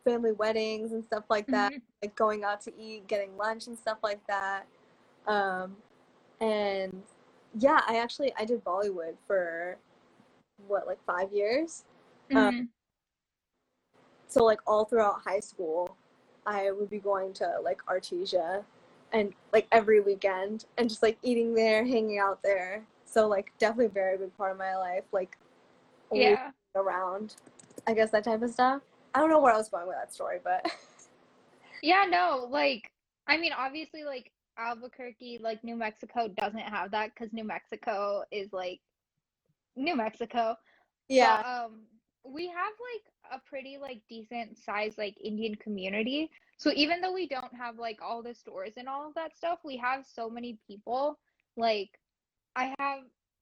family 0.04 0.32
weddings 0.32 0.92
and 0.92 1.04
stuff 1.06 1.24
like 1.30 1.48
that. 1.48 1.72
Mhm. 1.72 1.82
Like 2.02 2.16
going 2.16 2.44
out 2.44 2.62
to 2.62 2.74
eat, 2.80 3.08
getting 3.08 3.38
lunch 3.38 3.68
and 3.68 3.78
stuff 3.78 4.00
like 4.04 4.26
that. 4.28 4.66
Um, 5.28 5.78
and 6.42 7.04
yeah, 7.60 7.82
I 7.88 7.98
actually 8.00 8.34
I 8.38 8.46
did 8.46 8.64
Bollywood 8.64 9.16
for 9.28 9.78
what 10.68 10.88
like 10.88 11.04
five 11.06 11.32
years. 11.32 11.84
Um, 12.36 12.52
Mhm. 12.52 12.68
So 14.28 14.44
like 14.44 14.60
all 14.66 14.86
throughout 14.86 15.22
high 15.22 15.40
school, 15.40 15.96
I 16.46 16.72
would 16.72 16.90
be 16.90 17.00
going 17.00 17.34
to 17.34 17.60
like 17.64 17.86
Artesia 17.86 18.64
and 19.12 19.34
like 19.52 19.68
every 19.72 20.00
weekend 20.00 20.66
and 20.78 20.90
just 20.90 21.04
like 21.04 21.18
eating 21.22 21.54
there, 21.54 21.86
hanging 21.86 22.18
out 22.18 22.42
there. 22.42 22.84
So 23.06 23.28
like 23.28 23.52
definitely 23.60 23.86
a 23.86 23.90
very 23.90 24.18
big 24.18 24.36
part 24.36 24.52
of 24.52 24.58
my 24.58 24.76
life, 24.76 25.04
like 25.12 25.38
Yeah. 26.12 26.52
around. 26.76 27.36
I 27.86 27.94
guess 27.94 28.10
that 28.12 28.24
type 28.24 28.42
of 28.42 28.50
stuff. 28.50 28.82
I 29.14 29.20
don't 29.20 29.30
know 29.30 29.40
where 29.40 29.54
I 29.54 29.58
was 29.58 29.70
going 29.70 29.86
with 29.88 29.96
that 29.98 30.12
story, 30.12 30.40
but 30.44 30.66
Yeah, 31.84 32.06
no, 32.10 32.48
like 32.50 32.90
I 33.28 33.38
mean 33.38 33.52
obviously 33.54 34.04
like 34.04 34.32
Albuquerque, 34.58 35.40
like 35.42 35.64
New 35.64 35.76
Mexico 35.76 36.28
doesn't 36.28 36.60
have 36.60 36.92
that 36.92 37.12
because 37.14 37.34
New 37.34 37.44
Mexico 37.44 38.24
is 38.32 38.52
like 38.54 38.80
New 39.76 39.96
Mexico. 39.96 40.56
yeah. 41.10 41.42
But, 41.42 41.48
um, 41.48 41.82
we 42.26 42.48
have 42.48 42.56
like 42.56 43.42
a 43.42 43.50
pretty 43.50 43.78
like 43.78 44.02
decent 44.10 44.58
size 44.58 44.96
like 44.98 45.16
Indian 45.22 45.56
community. 45.56 46.30
So 46.58 46.72
even 46.76 47.02
though 47.02 47.14
we 47.14 47.28
don't 47.28 47.54
have 47.54 47.78
like 47.78 48.00
all 48.02 48.24
the 48.24 48.34
stores 48.34 48.74
and 48.78 48.88
all 48.88 49.08
of 49.08 49.14
that 49.16 49.36
stuff, 49.36 49.60
we 49.66 49.78
have 49.78 50.06
so 50.06 50.30
many 50.30 50.58
people. 50.68 51.20
Like 51.58 51.90
I 52.56 52.74
have 52.80 53.00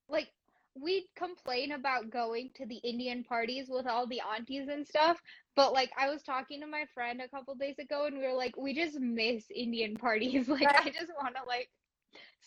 like 0.10 0.30
we 0.76 1.08
complain 1.16 1.74
about 1.74 2.10
going 2.10 2.50
to 2.56 2.66
the 2.66 2.78
Indian 2.78 3.24
parties 3.24 3.68
with 3.70 3.88
all 3.88 4.08
the 4.08 4.22
aunties 4.36 4.68
and 4.70 4.88
stuff, 4.88 5.22
but 5.56 5.74
like 5.74 5.92
I 5.98 6.10
was 6.10 6.24
talking 6.24 6.62
to 6.62 6.68
my 6.68 6.86
friend 6.94 7.22
a 7.22 7.28
couple 7.28 7.56
days 7.56 7.78
ago 7.80 8.06
and 8.06 8.18
we 8.18 8.26
were 8.26 8.34
like, 8.34 8.56
we 8.58 8.74
just 8.74 9.00
miss 9.00 9.46
Indian 9.54 9.96
parties. 9.96 10.48
Like 10.52 10.68
I 10.68 10.90
just 10.90 11.12
want 11.22 11.36
to 11.36 11.48
like 11.48 11.70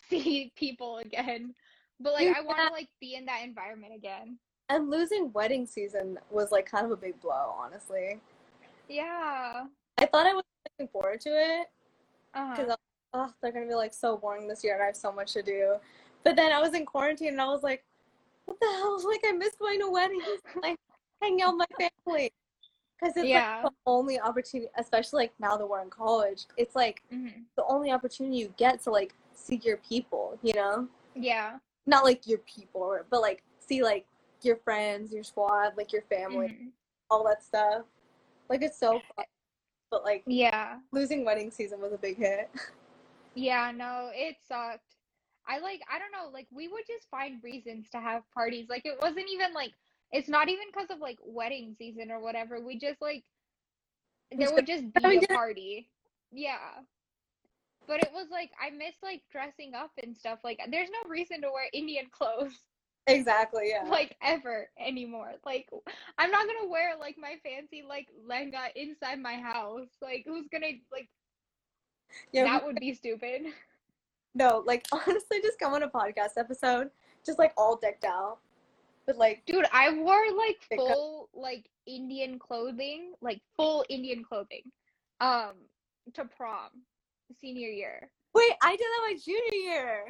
see 0.09 0.51
people 0.55 0.97
again. 0.97 1.53
But 1.99 2.13
like 2.13 2.35
I 2.35 2.41
want 2.41 2.59
to 2.67 2.73
like 2.73 2.89
be 2.99 3.15
in 3.15 3.25
that 3.25 3.43
environment 3.43 3.93
again. 3.95 4.37
And 4.69 4.89
losing 4.89 5.31
wedding 5.33 5.65
season 5.67 6.17
was 6.31 6.51
like 6.51 6.65
kind 6.69 6.85
of 6.85 6.91
a 6.91 6.97
big 6.97 7.19
blow, 7.21 7.53
honestly. 7.57 8.19
Yeah. 8.89 9.65
I 9.97 10.05
thought 10.05 10.25
I 10.25 10.33
was 10.33 10.43
looking 10.79 10.91
forward 10.91 11.21
to 11.21 11.29
it 11.29 11.67
Uh-huh. 12.33 12.55
because 12.55 12.77
oh, 13.13 13.31
they're 13.41 13.51
gonna 13.51 13.67
be 13.67 13.75
like 13.75 13.93
so 13.93 14.17
boring 14.17 14.47
this 14.47 14.63
year 14.63 14.73
and 14.73 14.83
I 14.83 14.87
have 14.87 14.97
so 14.97 15.11
much 15.11 15.33
to 15.33 15.43
do. 15.43 15.75
But 16.23 16.35
then 16.35 16.51
I 16.51 16.59
was 16.59 16.73
in 16.73 16.85
quarantine 16.87 17.29
and 17.29 17.41
I 17.41 17.45
was 17.45 17.61
like, 17.61 17.85
what 18.45 18.59
the 18.59 18.67
hell? 18.67 19.01
Like 19.07 19.21
I 19.25 19.31
miss 19.33 19.55
going 19.59 19.79
to 19.79 19.89
weddings, 19.91 20.25
like 20.61 20.77
hanging 21.21 21.41
out 21.41 21.55
with 21.57 21.67
my 21.79 21.89
family. 22.05 22.31
Because 22.99 23.17
it's 23.17 23.27
Yeah. 23.27 23.61
like 23.63 23.63
the 23.63 23.71
only 23.85 24.19
opportunity, 24.19 24.69
especially 24.77 25.23
like 25.23 25.33
now 25.39 25.57
that 25.57 25.65
we're 25.67 25.81
in 25.81 25.89
college, 25.89 26.45
it's 26.57 26.75
like 26.75 27.01
hmm 27.09 27.27
the 27.57 27.63
only 27.67 27.89
opportunity 27.91 28.35
you 28.37 28.53
get 28.57 28.81
to 28.83 28.91
like 28.91 29.13
see 29.33 29.55
your 29.63 29.77
people, 29.77 30.37
you 30.41 30.53
know? 30.53 30.87
Yeah. 31.15 31.57
Not 31.85 32.03
like 32.03 32.27
your 32.27 32.39
people, 32.39 32.97
but 33.09 33.21
like 33.21 33.43
see 33.59 33.81
like 33.81 34.05
your 34.41 34.57
friends, 34.57 35.13
your 35.13 35.23
squad, 35.23 35.77
like 35.77 35.93
your 35.93 36.01
family, 36.03 36.47
Mhm. 36.47 36.71
all 37.09 37.23
that 37.25 37.41
stuff. 37.43 37.83
Like 38.49 38.61
it's 38.61 38.77
so 38.77 39.03
fun. 39.15 39.25
But 39.89 40.03
like 40.03 40.23
Yeah. 40.25 40.79
losing 40.91 41.23
wedding 41.23 41.49
season 41.51 41.79
was 41.79 41.93
a 41.93 41.97
big 41.97 42.17
hit. 42.17 42.49
Yeah, 43.37 43.71
no, 43.75 44.11
it 44.13 44.37
sucked. 44.47 44.94
I 45.47 45.59
like 45.59 45.81
I 45.93 45.99
don't 45.99 46.11
know, 46.11 46.31
like 46.33 46.47
we 46.51 46.67
would 46.67 46.83
just 46.87 47.09
find 47.09 47.43
reasons 47.43 47.89
to 47.91 47.99
have 47.99 48.23
parties. 48.33 48.67
Like 48.69 48.85
it 48.85 48.97
wasn't 49.01 49.27
even 49.31 49.53
like 49.53 49.71
it's 50.11 50.29
not 50.29 50.49
even 50.49 50.65
because 50.73 50.89
of 50.89 50.99
like 50.99 51.17
wedding 51.23 51.75
season 51.77 52.11
or 52.11 52.19
whatever. 52.19 52.59
We 52.59 52.77
just 52.79 53.01
like 53.01 53.23
there 54.31 54.53
would 54.53 54.67
just 54.67 54.93
be 54.93 55.17
a 55.23 55.33
party. 55.33 55.89
Yeah. 56.31 56.57
But 57.87 58.01
it 58.01 58.09
was 58.13 58.27
like 58.31 58.51
I 58.61 58.71
miss 58.71 58.95
like 59.03 59.21
dressing 59.31 59.73
up 59.75 59.91
and 60.01 60.17
stuff. 60.17 60.39
Like 60.43 60.59
there's 60.69 60.89
no 60.89 61.09
reason 61.09 61.41
to 61.41 61.51
wear 61.51 61.67
Indian 61.73 62.05
clothes. 62.11 62.59
Exactly, 63.07 63.69
yeah. 63.69 63.83
Like 63.89 64.15
ever 64.21 64.69
anymore. 64.79 65.33
Like 65.45 65.69
I'm 66.17 66.31
not 66.31 66.47
gonna 66.47 66.69
wear 66.69 66.93
like 66.99 67.17
my 67.19 67.35
fancy 67.43 67.83
like 67.87 68.07
lehenga 68.27 68.69
inside 68.75 69.19
my 69.19 69.35
house. 69.35 69.89
Like 70.01 70.23
who's 70.25 70.47
gonna 70.51 70.71
like 70.91 71.09
Yeah, 72.31 72.45
that 72.45 72.65
would 72.65 72.77
be 72.77 72.93
stupid. 72.93 73.43
no, 74.35 74.63
like 74.65 74.85
honestly, 74.91 75.41
just 75.41 75.57
come 75.59 75.73
on 75.73 75.83
a 75.83 75.89
podcast 75.89 76.37
episode, 76.37 76.89
just 77.25 77.39
like 77.39 77.53
all 77.57 77.77
decked 77.77 78.05
out, 78.05 78.37
with 79.07 79.17
like 79.17 79.43
Dude, 79.45 79.65
I 79.71 79.93
wore 79.93 80.25
like 80.37 80.57
full 80.75 81.29
like 81.33 81.69
Indian 81.87 82.37
clothing, 82.39 83.13
like 83.21 83.41
full 83.55 83.83
Indian 83.89 84.23
clothing, 84.23 84.63
um, 85.21 85.53
to 86.13 86.25
prom 86.25 86.69
senior 87.39 87.69
year. 87.69 88.09
wait, 88.35 88.51
I 88.61 88.71
did 88.71 88.79
that 88.81 89.09
my 89.11 89.17
junior 89.23 89.53
year. 89.71 90.03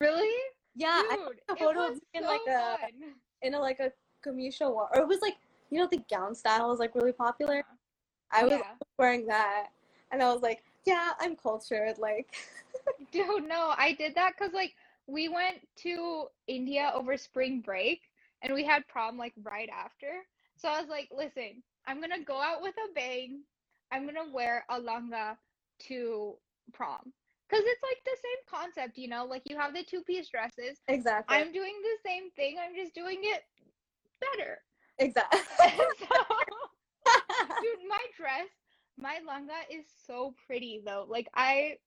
Really? 0.00 0.32
Yeah, 0.74 1.02
I 1.10 1.16
Dude, 1.16 1.40
took 1.48 1.58
a 1.58 1.64
photo 1.64 1.80
of 1.84 1.90
was 1.90 1.98
me 1.98 2.02
in 2.14 2.22
so 2.22 2.28
like 2.28 2.40
a 2.48 2.78
fun. 2.78 2.90
in 3.42 3.54
a 3.54 3.58
like 3.60 3.80
a 3.80 3.92
Kamisha 4.26 4.72
war, 4.72 4.88
or 4.94 5.02
it 5.02 5.08
was 5.08 5.20
like 5.20 5.34
you 5.70 5.78
know 5.78 5.88
the 5.90 6.00
gown 6.10 6.34
style 6.34 6.68
was 6.68 6.78
like 6.78 6.94
really 6.94 7.12
popular. 7.12 7.62
I 8.30 8.44
was 8.44 8.52
Yeah. 8.52 8.62
wearing 8.98 9.26
that, 9.26 9.68
and 10.10 10.22
I 10.22 10.32
was 10.32 10.40
like, 10.42 10.62
yeah, 10.84 11.10
I'm 11.20 11.36
cultured. 11.36 11.98
Like, 11.98 12.34
Dude, 13.12 13.48
no, 13.48 13.74
I 13.76 13.94
did 13.98 14.14
that 14.14 14.34
because 14.36 14.54
like 14.54 14.74
we 15.06 15.28
went 15.28 15.56
to 15.82 16.26
India 16.46 16.92
over 16.94 17.16
spring 17.16 17.60
break 17.60 18.02
and 18.42 18.54
we 18.54 18.64
had 18.64 18.86
prom 18.88 19.18
like 19.18 19.34
right 19.42 19.68
after. 19.68 20.24
So 20.56 20.68
I 20.68 20.80
was 20.80 20.88
like, 20.88 21.08
listen, 21.16 21.62
I'm 21.86 22.00
gonna 22.00 22.24
go 22.24 22.40
out 22.40 22.62
with 22.62 22.74
a 22.76 22.92
bang. 22.94 23.42
I'm 23.92 24.06
gonna 24.06 24.32
wear 24.32 24.64
a 24.70 24.80
lehenga 24.80 25.36
to 25.88 26.34
prom. 26.72 27.12
Because 27.48 27.64
it's 27.66 27.82
like 27.82 28.02
the 28.04 28.16
same 28.16 28.60
concept, 28.60 28.96
you 28.96 29.08
know? 29.08 29.26
Like 29.26 29.42
you 29.44 29.58
have 29.58 29.74
the 29.74 29.82
two 29.82 30.02
piece 30.02 30.28
dresses. 30.28 30.78
exactly, 30.88 31.36
I'm 31.36 31.52
doing 31.52 31.74
the 31.82 32.08
same 32.08 32.30
thing, 32.30 32.56
I'm 32.62 32.74
just 32.74 32.94
doing 32.94 33.18
it 33.22 33.42
better. 34.20 34.58
exactly. 34.98 35.40
so, 35.60 36.06
dude, 37.60 37.88
my 37.88 38.04
dress, 38.16 38.48
my 38.98 39.18
lehenga 39.26 39.76
is 39.78 39.86
so 40.06 40.34
pretty 40.46 40.82
though. 40.84 41.06
Like 41.08 41.28
I, 41.34 41.78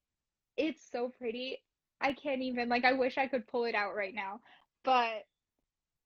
it's 0.57 0.81
so 0.91 1.11
pretty. 1.17 1.61
I 2.01 2.13
can't 2.13 2.41
even 2.41 2.69
like. 2.69 2.85
I 2.85 2.93
wish 2.93 3.17
I 3.17 3.27
could 3.27 3.47
pull 3.47 3.65
it 3.65 3.75
out 3.75 3.95
right 3.95 4.13
now, 4.15 4.41
but 4.83 5.25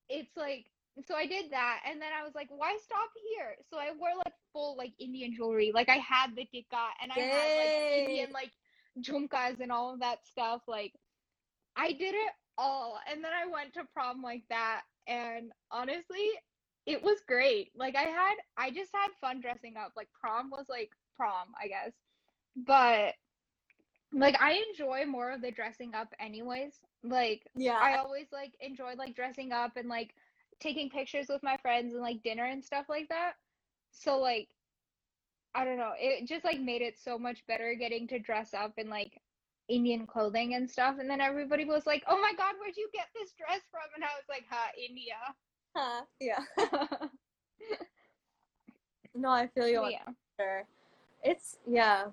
it's 0.09 0.35
like. 0.37 0.65
So 1.07 1.15
I 1.15 1.27
did 1.27 1.51
that, 1.51 1.79
and 1.89 2.01
then 2.01 2.09
I 2.19 2.25
was 2.25 2.35
like, 2.35 2.49
"Why 2.49 2.77
stop 2.83 3.09
here?" 3.31 3.55
So 3.69 3.77
I 3.77 3.91
wore 3.97 4.09
like 4.17 4.33
full 4.51 4.75
like 4.77 4.93
Indian 4.99 5.33
jewelry. 5.33 5.71
Like 5.73 5.87
I 5.89 5.95
had 5.97 6.35
the 6.35 6.45
tikka, 6.45 6.87
and 7.01 7.11
I 7.11 7.19
had 7.19 7.55
like 7.55 8.09
Indian 8.09 8.31
like 8.33 8.51
jhumkas 9.01 9.61
and 9.61 9.71
all 9.71 9.93
of 9.93 10.01
that 10.01 10.25
stuff. 10.25 10.61
Like 10.67 10.93
I 11.75 11.93
did 11.93 12.15
it 12.15 12.33
all, 12.57 12.99
and 13.09 13.23
then 13.23 13.31
I 13.31 13.49
went 13.49 13.73
to 13.75 13.85
prom 13.93 14.21
like 14.21 14.43
that, 14.49 14.81
and 15.07 15.51
honestly, 15.71 16.31
it 16.89 17.03
was 17.03 17.19
great. 17.27 17.69
Like 17.75 17.95
I 17.95 18.01
had 18.01 18.35
I 18.57 18.71
just 18.71 18.89
had 18.91 19.09
fun 19.21 19.41
dressing 19.41 19.75
up. 19.77 19.93
Like 19.95 20.07
prom 20.19 20.49
was 20.49 20.65
like 20.67 20.89
prom, 21.15 21.49
I 21.61 21.67
guess. 21.67 21.93
But 22.55 23.13
like 24.11 24.35
I 24.41 24.63
enjoy 24.69 25.05
more 25.05 25.31
of 25.31 25.41
the 25.41 25.51
dressing 25.51 25.93
up 25.93 26.11
anyways. 26.19 26.73
Like 27.03 27.43
yeah, 27.55 27.77
I 27.79 27.97
always 27.97 28.25
like 28.33 28.53
enjoyed 28.59 28.97
like 28.97 29.15
dressing 29.15 29.51
up 29.51 29.77
and 29.77 29.87
like 29.87 30.15
taking 30.59 30.89
pictures 30.89 31.27
with 31.29 31.43
my 31.43 31.57
friends 31.57 31.93
and 31.93 32.01
like 32.01 32.23
dinner 32.23 32.45
and 32.45 32.65
stuff 32.65 32.87
like 32.89 33.07
that. 33.09 33.33
So 33.91 34.17
like 34.17 34.49
I 35.53 35.65
don't 35.65 35.77
know, 35.77 35.93
it 35.95 36.27
just 36.27 36.43
like 36.43 36.59
made 36.59 36.81
it 36.81 36.97
so 36.97 37.19
much 37.19 37.45
better 37.47 37.75
getting 37.75 38.07
to 38.07 38.17
dress 38.17 38.55
up 38.55 38.73
in 38.79 38.89
like 38.89 39.21
Indian 39.67 40.07
clothing 40.07 40.55
and 40.55 40.67
stuff. 40.67 40.95
And 40.99 41.07
then 41.07 41.21
everybody 41.21 41.65
was 41.65 41.85
like, 41.85 42.03
"Oh 42.07 42.19
my 42.19 42.33
God, 42.35 42.55
where'd 42.59 42.77
you 42.77 42.89
get 42.91 43.09
this 43.13 43.31
dress 43.37 43.61
from?" 43.69 43.85
And 43.95 44.03
I 44.03 44.09
was 44.17 44.25
like, 44.27 44.45
"Huh, 44.49 44.71
India." 44.75 45.13
Yeah. 46.19 46.39
No, 49.15 49.29
I 49.29 49.47
feel 49.47 49.67
you 49.67 49.79
on 49.79 49.91
yeah. 49.91 50.05
sure. 50.39 50.63
It's 51.23 51.57
yeah. 51.67 52.05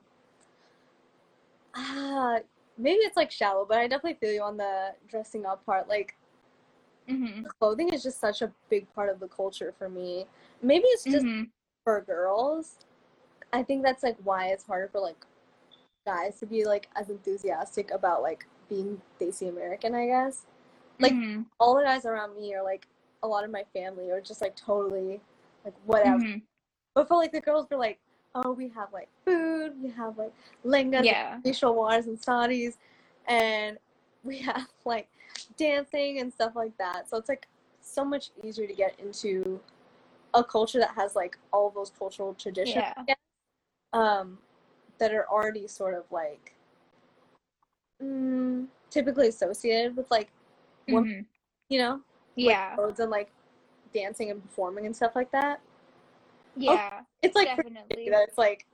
Ah, 1.74 2.38
maybe 2.78 3.00
it's 3.00 3.16
like 3.16 3.30
shallow, 3.30 3.64
but 3.68 3.78
I 3.78 3.86
definitely 3.86 4.14
feel 4.20 4.32
you 4.32 4.42
on 4.42 4.56
the 4.56 4.94
dressing 5.08 5.44
up 5.46 5.64
part. 5.64 5.88
Like 5.88 6.16
Mhm. 7.08 7.44
clothing 7.60 7.92
is 7.92 8.02
just 8.02 8.18
such 8.20 8.42
a 8.42 8.52
big 8.70 8.92
part 8.94 9.08
of 9.10 9.20
the 9.20 9.28
culture 9.28 9.72
for 9.78 9.88
me. 9.88 10.26
Maybe 10.62 10.84
it's 10.88 11.04
just 11.04 11.26
Mhm. 11.26 11.50
for 11.84 12.00
girls. 12.00 12.78
I 13.52 13.62
think 13.62 13.82
that's 13.84 14.02
like 14.02 14.16
why 14.24 14.46
it's 14.48 14.64
harder 14.64 14.88
for 14.88 15.00
like 15.00 15.24
guys 16.06 16.38
to 16.40 16.46
be 16.46 16.64
like 16.64 16.88
as 16.96 17.10
enthusiastic 17.10 17.90
about 17.90 18.22
like 18.22 18.46
being 18.68 19.00
Desi 19.20 19.48
American, 19.48 19.94
I 19.94 20.06
guess. 20.06 20.46
Like 20.98 21.12
Mhm. 21.12 21.46
all 21.60 21.76
the 21.76 21.82
guys 21.84 22.04
around 22.06 22.34
me 22.34 22.54
are 22.54 22.62
like 22.64 22.88
a 23.26 23.28
lot 23.28 23.44
of 23.44 23.50
my 23.50 23.64
family 23.74 24.10
are 24.10 24.20
just 24.20 24.40
like 24.40 24.54
totally 24.56 25.20
like 25.64 25.74
whatever. 25.84 26.22
Mhm. 26.22 26.42
But 26.94 27.08
for 27.08 27.16
like 27.16 27.32
the 27.32 27.40
girls 27.40 27.66
were 27.70 27.76
like, 27.76 27.98
oh, 28.34 28.52
we 28.52 28.68
have 28.68 28.92
like 28.92 29.08
food, 29.24 29.72
we 29.82 29.90
have 29.90 30.16
like 30.16 30.32
lehengas, 30.64 31.04
Yeah. 31.04 31.34
and 31.34 31.44
facial 31.44 31.74
wars 31.74 32.06
and 32.06 32.18
saris, 32.22 32.78
and 33.26 33.78
we 34.24 34.38
have 34.38 34.68
like 34.84 35.08
dancing 35.56 36.20
and 36.20 36.32
stuff 36.32 36.54
like 36.54 36.76
that. 36.78 37.08
So 37.10 37.16
it's 37.16 37.28
like 37.28 37.46
so 37.80 38.04
much 38.04 38.30
easier 38.44 38.66
to 38.66 38.72
get 38.74 38.98
into 39.00 39.60
a 40.34 40.44
culture 40.44 40.78
that 40.78 40.94
has 40.94 41.16
like 41.16 41.36
all 41.52 41.70
those 41.70 41.90
cultural 41.98 42.34
traditions, 42.34 42.76
Yeah. 42.76 43.04
Guess, 43.06 43.16
um, 43.92 44.38
that 44.98 45.12
are 45.12 45.26
already 45.28 45.66
sort 45.66 45.94
of 45.94 46.04
like 46.12 46.54
mm, 48.02 48.66
typically 48.90 49.28
associated 49.28 49.96
with 49.96 50.08
like 50.10 50.30
Mhm. 50.88 51.26
you 51.68 51.78
know, 51.80 52.00
Yeah. 52.36 52.74
clothes 52.74 53.00
and 53.00 53.10
like 53.10 53.30
dancing 53.92 54.30
and 54.30 54.42
performing 54.42 54.86
and 54.86 54.94
stuff 54.94 55.12
like 55.16 55.30
that. 55.32 55.60
Yeah. 56.56 56.90
Oh, 56.92 57.04
it's 57.22 57.34
like 57.34 57.46
Definitely. 57.46 58.08
that 58.10 58.28
it's 58.28 58.38
like 58.38 58.66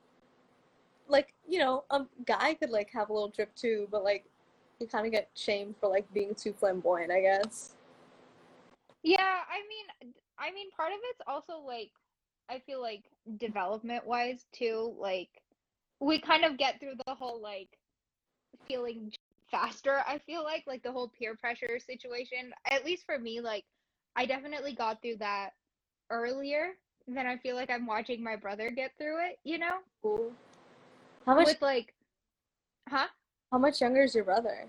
like 1.09 1.35
you 1.49 1.59
know 1.59 1.85
a 1.91 2.05
guy 2.25 2.55
could 2.55 2.71
like 2.71 2.91
have 2.91 3.11
a 3.11 3.13
little 3.13 3.29
drip 3.29 3.55
too 3.55 3.87
but 3.91 4.05
like 4.05 4.25
you 4.81 4.87
kind 4.87 5.05
of 5.05 5.13
get 5.13 5.29
shamed 5.35 5.75
for 5.81 5.89
like 5.89 6.11
being 6.15 6.35
too 6.35 6.53
flamboyant 6.53 7.11
i 7.11 7.21
guess 7.21 7.75
Yeah, 9.03 9.19
I 9.51 9.59
mean, 9.69 10.15
I 10.39 10.53
mean, 10.53 10.71
part 10.77 10.93
of 10.93 10.99
it's 11.11 11.21
also 11.27 11.59
like, 11.59 11.91
I 12.49 12.61
feel 12.61 12.81
like 12.81 13.03
development 13.39 14.07
wise 14.07 14.47
too, 14.53 14.95
like, 14.99 15.43
we 16.01 16.21
kind 16.21 16.45
of 16.45 16.57
get 16.57 16.81
through 16.81 16.95
the 17.07 17.15
whole 17.15 17.41
like 17.41 17.79
feeling 18.67 19.13
faster, 19.53 20.03
I 20.09 20.19
feel 20.19 20.43
like, 20.43 20.65
like 20.67 20.83
the 20.83 20.93
whole 20.93 21.09
peer 21.09 21.37
pressure 21.37 21.79
situation. 21.79 22.53
At 22.69 22.85
least 22.85 23.07
for 23.07 23.19
me, 23.21 23.41
like, 23.41 23.65
I 24.17 24.27
definitely 24.27 24.75
got 24.75 25.01
through 25.03 25.19
that 25.19 25.51
earlier 26.11 26.71
than 27.07 27.27
I 27.27 27.37
feel 27.39 27.57
like 27.57 27.71
I'm 27.71 27.87
watching 27.87 28.25
my 28.25 28.37
brother 28.37 28.71
get 28.71 28.93
through 28.99 29.25
it, 29.29 29.39
you 29.45 29.59
know? 29.59 29.79
Cool. 30.03 30.33
how 31.27 31.37
much 31.37 31.47
With 31.47 31.63
like, 31.63 31.95
huh? 32.89 33.09
how 33.53 33.59
much 33.59 33.81
younger 33.81 34.03
is 34.03 34.15
your 34.15 34.25
brother 34.25 34.67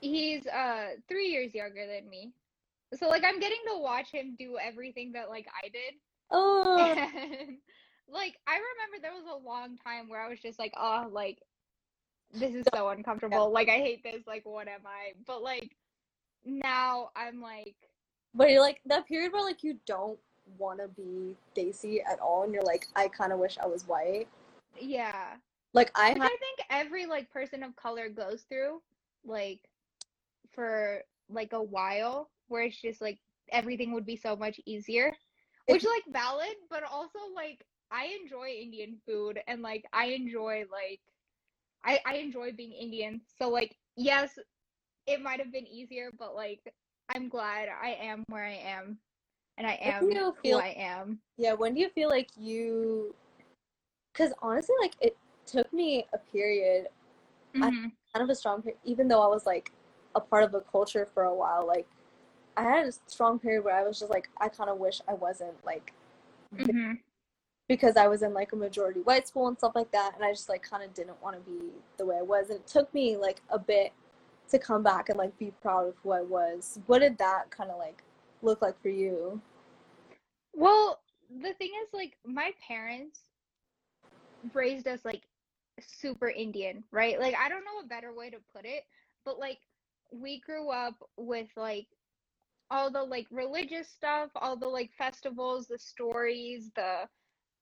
He's 0.00 0.46
uh 0.46 0.90
three 1.08 1.28
years 1.28 1.54
younger 1.54 1.86
than 1.86 2.08
me. 2.08 2.32
So 2.94 3.08
like 3.08 3.24
I'm 3.26 3.40
getting 3.40 3.58
to 3.68 3.78
watch 3.80 4.12
him 4.12 4.36
do 4.38 4.58
everything 4.62 5.12
that 5.12 5.28
like 5.30 5.46
I 5.64 5.68
did. 5.68 5.94
oh 6.30 6.94
And 6.98 7.58
like 8.08 8.36
I 8.46 8.54
remember 8.54 9.02
there 9.02 9.12
was 9.12 9.26
a 9.30 9.46
long 9.46 9.76
time 9.78 10.08
where 10.08 10.22
I 10.24 10.28
was 10.28 10.40
just 10.40 10.58
like, 10.58 10.72
oh, 10.78 11.08
like 11.10 11.38
this 12.32 12.54
is 12.54 12.64
so 12.74 12.88
uncomfortable. 12.88 13.50
Like 13.50 13.68
I 13.68 13.78
hate 13.78 14.02
this. 14.02 14.22
Like 14.26 14.44
what 14.44 14.68
am 14.68 14.80
I? 14.86 15.12
But 15.26 15.42
like 15.42 15.76
now 16.44 17.10
I'm 17.16 17.40
like, 17.40 17.76
but 18.34 18.50
you're 18.50 18.60
like 18.60 18.80
that 18.86 19.06
period 19.06 19.32
where 19.32 19.42
like 19.42 19.64
you 19.64 19.78
don't 19.86 20.18
want 20.58 20.78
to 20.78 20.88
be 20.88 21.34
Desi 21.56 22.00
at 22.10 22.20
all 22.20 22.44
and 22.44 22.54
you're 22.54 22.62
like 22.62 22.86
i 22.94 23.08
kind 23.08 23.32
of 23.32 23.38
wish 23.40 23.58
i 23.60 23.66
was 23.66 23.84
white 23.88 24.28
yeah. 24.80 25.34
like 25.74 25.90
i 25.96 26.10
Which 26.10 26.18
have 26.18 26.30
I 26.30 26.36
think 26.36 26.68
every 26.70 27.06
like 27.06 27.30
person 27.30 27.62
of 27.62 27.74
color 27.76 28.08
goes 28.08 28.44
through, 28.48 28.80
like 29.24 29.60
for 30.52 31.02
like 31.28 31.52
a 31.52 31.62
while, 31.62 32.30
where 32.48 32.62
it's 32.62 32.80
just 32.80 33.00
like 33.00 33.18
everything 33.50 33.92
would 33.92 34.06
be 34.06 34.16
so 34.16 34.36
much 34.36 34.60
easier. 34.66 35.14
Which 35.68 35.84
like 35.84 36.04
valid, 36.12 36.54
but 36.70 36.84
also 36.84 37.18
like 37.34 37.64
I 37.90 38.16
enjoy 38.22 38.48
Indian 38.50 38.98
food 39.06 39.40
and 39.48 39.62
like 39.62 39.84
I 39.92 40.06
enjoy 40.06 40.64
like 40.70 41.00
I 41.86 42.00
I 42.04 42.14
enjoy 42.16 42.52
being 42.52 42.72
Indian. 42.72 43.20
So 43.38 43.48
like 43.48 43.76
yes, 43.96 44.38
it 45.06 45.22
might 45.22 45.38
have 45.38 45.52
been 45.52 45.66
easier, 45.66 46.10
but 46.18 46.34
like 46.34 46.60
I'm 47.14 47.28
glad 47.28 47.68
I 47.68 47.90
am 48.00 48.24
where 48.28 48.44
I 48.44 48.54
am 48.54 48.98
and 49.56 49.66
I 49.66 49.74
am 49.80 50.04
who 50.06 50.32
feel- 50.42 50.58
I 50.58 50.74
am. 50.76 51.20
Yeah, 51.38 51.52
when 51.54 51.74
do 51.74 51.80
you 51.80 51.88
feel 51.90 52.08
like 52.08 52.28
you? 52.36 53.14
Because 54.12 54.32
honestly, 54.42 54.74
like 54.80 54.94
it 55.00 55.16
took 55.46 55.72
me 55.72 56.06
a 56.12 56.18
period, 56.18 56.88
I- 57.54 57.70
Mhm. 57.70 57.92
kind 58.12 58.22
of 58.24 58.30
a 58.30 58.34
strong 58.34 58.62
period, 58.62 58.78
even 58.84 59.08
though 59.08 59.22
I 59.22 59.28
was 59.28 59.46
like 59.46 59.72
a 60.14 60.20
part 60.20 60.44
of 60.44 60.54
a 60.54 60.60
culture 60.62 61.06
for 61.06 61.24
a 61.24 61.34
while. 61.34 61.66
Like 61.66 61.86
I 62.56 62.62
had 62.62 62.86
a 62.86 62.92
strong 63.06 63.38
period 63.38 63.64
where 63.64 63.76
I 63.76 63.84
was 63.84 63.98
just 64.00 64.10
like 64.10 64.28
I 64.38 64.48
kind 64.48 64.70
of 64.70 64.78
wish 64.78 65.00
I 65.06 65.14
wasn't 65.14 65.62
like 65.64 65.92
hmm 66.56 66.92
because 67.68 67.96
I 67.96 68.06
was 68.06 68.22
in 68.22 68.32
like 68.32 68.52
a 68.52 68.56
majority 68.56 69.00
white 69.00 69.26
school 69.26 69.48
and 69.48 69.58
stuff 69.58 69.72
like 69.74 69.90
that, 69.92 70.14
and 70.14 70.24
I 70.24 70.30
just 70.32 70.48
like 70.48 70.62
kind 70.62 70.82
of 70.82 70.94
didn't 70.94 71.20
want 71.22 71.36
to 71.36 71.50
be 71.50 71.70
the 71.98 72.06
way 72.06 72.16
I 72.18 72.22
was. 72.22 72.50
And 72.50 72.60
it 72.60 72.66
took 72.66 72.92
me 72.94 73.16
like 73.16 73.40
a 73.50 73.58
bit 73.58 73.92
to 74.50 74.58
come 74.58 74.82
back 74.82 75.08
and 75.08 75.18
like 75.18 75.36
be 75.38 75.52
proud 75.62 75.88
of 75.88 75.94
who 76.02 76.12
I 76.12 76.22
was. 76.22 76.78
What 76.86 77.00
did 77.00 77.18
that 77.18 77.50
kind 77.50 77.70
of 77.70 77.78
like 77.78 78.02
look 78.42 78.62
like 78.62 78.80
for 78.80 78.88
you? 78.88 79.40
Well, 80.54 81.00
the 81.30 81.52
thing 81.54 81.70
is, 81.82 81.88
like, 81.92 82.16
my 82.24 82.52
parents 82.66 83.20
raised 84.54 84.86
us 84.86 85.00
like 85.04 85.22
super 85.80 86.28
Indian, 86.28 86.84
right? 86.92 87.20
Like, 87.20 87.34
I 87.34 87.48
don't 87.48 87.64
know 87.64 87.80
a 87.82 87.86
better 87.86 88.14
way 88.14 88.30
to 88.30 88.38
put 88.54 88.64
it, 88.64 88.84
but 89.24 89.38
like, 89.38 89.58
we 90.12 90.40
grew 90.40 90.70
up 90.70 90.94
with 91.16 91.48
like 91.56 91.88
all 92.70 92.90
the 92.90 93.02
like 93.02 93.26
religious 93.30 93.88
stuff, 93.88 94.30
all 94.36 94.56
the 94.56 94.68
like 94.68 94.90
festivals, 94.96 95.66
the 95.66 95.78
stories, 95.78 96.70
the 96.76 97.08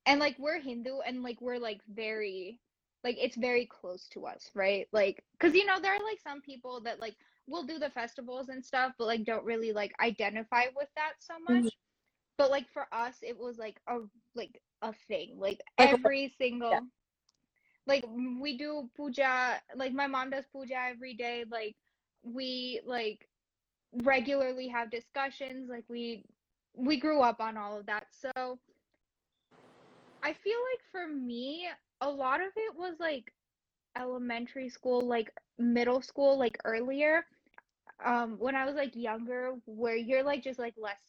and 0.07 0.20
like 0.20 0.36
we're 0.38 0.61
Hindu 0.61 1.00
and 1.07 1.22
like 1.22 1.40
we're 1.40 1.59
like 1.59 1.80
very 1.88 2.61
like 3.05 3.16
it's 3.20 3.36
very 3.36 3.66
close 3.66 4.09
to 4.09 4.26
us, 4.26 4.50
right? 4.55 4.88
Like 4.92 5.24
cuz 5.40 5.55
you 5.55 5.66
know 5.66 5.80
there 5.80 5.94
are 5.94 6.05
like 6.05 6.20
some 6.20 6.40
people 6.40 6.80
that 6.82 7.00
like 7.00 7.16
will 7.46 7.64
do 7.64 7.78
the 7.78 7.90
festivals 7.90 8.48
and 8.48 8.64
stuff 8.64 8.92
but 8.98 9.07
like 9.07 9.24
don't 9.24 9.44
really 9.44 9.72
like 9.72 9.92
identify 10.00 10.64
with 10.76 10.88
that 10.96 11.14
so 11.20 11.38
Mhm. 11.48 11.68
much. 11.68 11.76
But 12.38 12.50
like 12.50 12.68
for 12.70 12.86
us 12.92 13.18
it 13.22 13.38
was 13.38 13.59
like 13.59 13.80
a 13.88 13.98
like 14.34 14.61
a 14.82 14.92
thing. 15.09 15.38
Like 15.38 15.61
every 15.78 16.34
single 16.38 16.80
like 17.86 18.05
we 18.40 18.57
do 18.57 18.90
puja, 18.96 19.61
like 19.74 19.92
my 19.92 20.07
mom 20.07 20.30
does 20.30 20.46
puja 20.52 20.76
every 20.90 21.14
day. 21.14 21.44
Like 21.50 21.76
we 22.22 22.80
like 22.86 23.28
regularly 24.05 24.68
have 24.68 24.90
discussions. 24.90 25.68
Like 25.68 25.84
we 25.88 26.24
we 26.74 26.98
grew 26.98 27.20
up 27.20 27.40
on 27.40 27.57
all 27.57 27.78
of 27.78 27.86
that. 27.86 28.07
So 28.11 28.59
I 30.24 30.32
feel 30.32 30.56
like 30.72 30.80
for 30.90 31.06
me, 31.06 31.68
a 32.00 32.10
lot 32.10 32.40
of 32.40 32.48
it 32.56 32.74
was 32.76 32.94
like 32.98 33.32
elementary 33.96 34.70
school, 34.70 35.02
like 35.02 35.30
middle 35.58 36.00
school, 36.00 36.38
like 36.38 36.58
earlier. 36.64 37.26
Um, 38.04 38.36
when 38.38 38.56
I 38.56 38.64
was 38.64 38.74
like 38.74 38.96
younger, 38.96 39.52
where 39.66 39.96
you're 39.96 40.22
like 40.22 40.42
just 40.42 40.58
like 40.58 40.74
less 40.78 41.00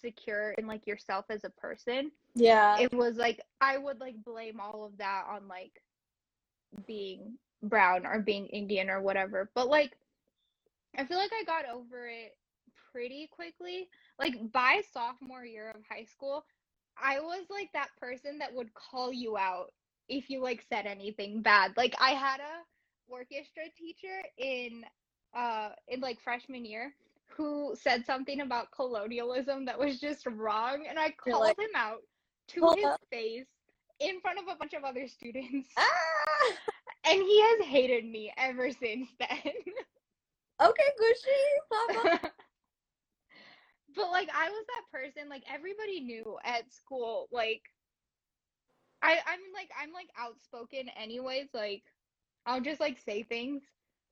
secure 0.00 0.52
in 0.52 0.66
like 0.66 0.86
yourself 0.86 1.26
as 1.28 1.44
a 1.44 1.50
person. 1.50 2.10
Yeah. 2.34 2.78
It 2.80 2.92
was 2.92 3.16
like 3.16 3.40
I 3.60 3.76
would 3.76 4.00
like 4.00 4.24
blame 4.24 4.60
all 4.60 4.84
of 4.84 4.96
that 4.96 5.24
on 5.30 5.46
like 5.46 5.82
being 6.86 7.34
brown 7.62 8.06
or 8.06 8.20
being 8.20 8.46
Indian 8.46 8.88
or 8.88 9.02
whatever. 9.02 9.50
But 9.54 9.68
like 9.68 9.96
I 10.96 11.04
feel 11.04 11.18
like 11.18 11.32
I 11.38 11.44
got 11.44 11.68
over 11.70 12.08
it 12.08 12.36
pretty 12.92 13.28
quickly. 13.30 13.88
Like 14.18 14.52
by 14.52 14.82
sophomore 14.92 15.44
year 15.44 15.70
of 15.70 15.82
high 15.88 16.04
school, 16.04 16.44
I 17.02 17.20
was 17.20 17.44
like 17.50 17.70
that 17.72 17.88
person 18.00 18.38
that 18.38 18.54
would 18.54 18.72
call 18.74 19.12
you 19.12 19.36
out 19.36 19.72
if 20.08 20.30
you 20.30 20.42
like 20.42 20.64
said 20.68 20.86
anything 20.86 21.42
bad. 21.42 21.72
Like 21.76 21.94
I 22.00 22.10
had 22.10 22.40
a 22.40 22.64
orchestra 23.08 23.64
teacher 23.76 24.22
in 24.36 24.84
uh 25.34 25.70
in 25.88 26.00
like 26.00 26.20
freshman 26.20 26.64
year 26.64 26.94
who 27.26 27.74
said 27.78 28.04
something 28.04 28.40
about 28.40 28.70
colonialism 28.72 29.64
that 29.66 29.78
was 29.78 30.00
just 30.00 30.26
wrong 30.26 30.84
and 30.88 30.98
I 30.98 31.10
called 31.10 31.42
like, 31.42 31.58
him 31.58 31.70
out 31.74 32.02
to 32.48 32.72
his 32.76 32.84
up. 32.84 33.00
face 33.10 33.46
in 34.00 34.20
front 34.20 34.38
of 34.38 34.44
a 34.48 34.56
bunch 34.56 34.72
of 34.72 34.84
other 34.84 35.06
students 35.06 35.68
Ah! 35.78 36.52
and 37.06 37.22
he 37.22 37.40
has 37.40 37.66
hated 37.66 38.04
me 38.04 38.32
ever 38.36 38.70
since 38.70 39.08
then. 39.18 39.52
Okay, 40.60 40.82
Gucci. 41.00 42.28
But 43.98 44.12
like 44.12 44.30
I 44.32 44.48
was 44.48 44.64
that 44.68 44.98
person 44.98 45.28
like 45.28 45.42
everybody 45.52 46.00
knew 46.00 46.38
at 46.44 46.72
school 46.72 47.28
like 47.32 47.62
I 49.02 49.14
I'm 49.26 49.40
like 49.52 49.70
I'm 49.80 49.92
like 49.92 50.08
outspoken 50.16 50.88
anyways 50.96 51.48
like 51.52 51.82
I'll 52.46 52.60
just 52.60 52.80
like 52.80 53.00
say 53.00 53.24
things 53.24 53.64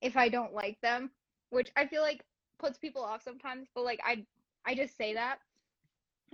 if 0.03 0.17
I 0.17 0.29
don't 0.29 0.53
like 0.53 0.79
them 0.83 1.13
which 1.51 1.71
I 1.77 1.87
feel 1.87 2.03
like 2.03 2.25
puts 2.59 2.79
people 2.79 3.03
off 3.05 3.23
sometimes 3.23 3.69
but 3.77 3.85
like 3.85 4.01
I 4.05 4.27
I 4.67 4.75
just 4.75 4.97
say 4.97 5.15
that. 5.15 5.39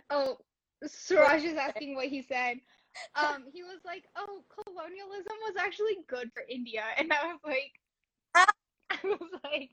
Oh 0.08 0.38
Suraj 0.86 1.44
is 1.44 1.58
asking 1.58 1.94
what 1.94 2.06
he 2.08 2.22
said. 2.22 2.56
Um 3.14 3.44
he 3.52 3.62
was 3.62 3.80
like 3.84 4.04
oh 4.16 4.44
colonialism 4.64 5.36
was 5.46 5.56
actually 5.58 5.98
good 6.08 6.30
for 6.32 6.42
India 6.48 6.84
and 6.96 7.12
I 7.12 7.26
was 7.26 7.40
like 7.44 7.72
was 9.20 9.30
like 9.44 9.70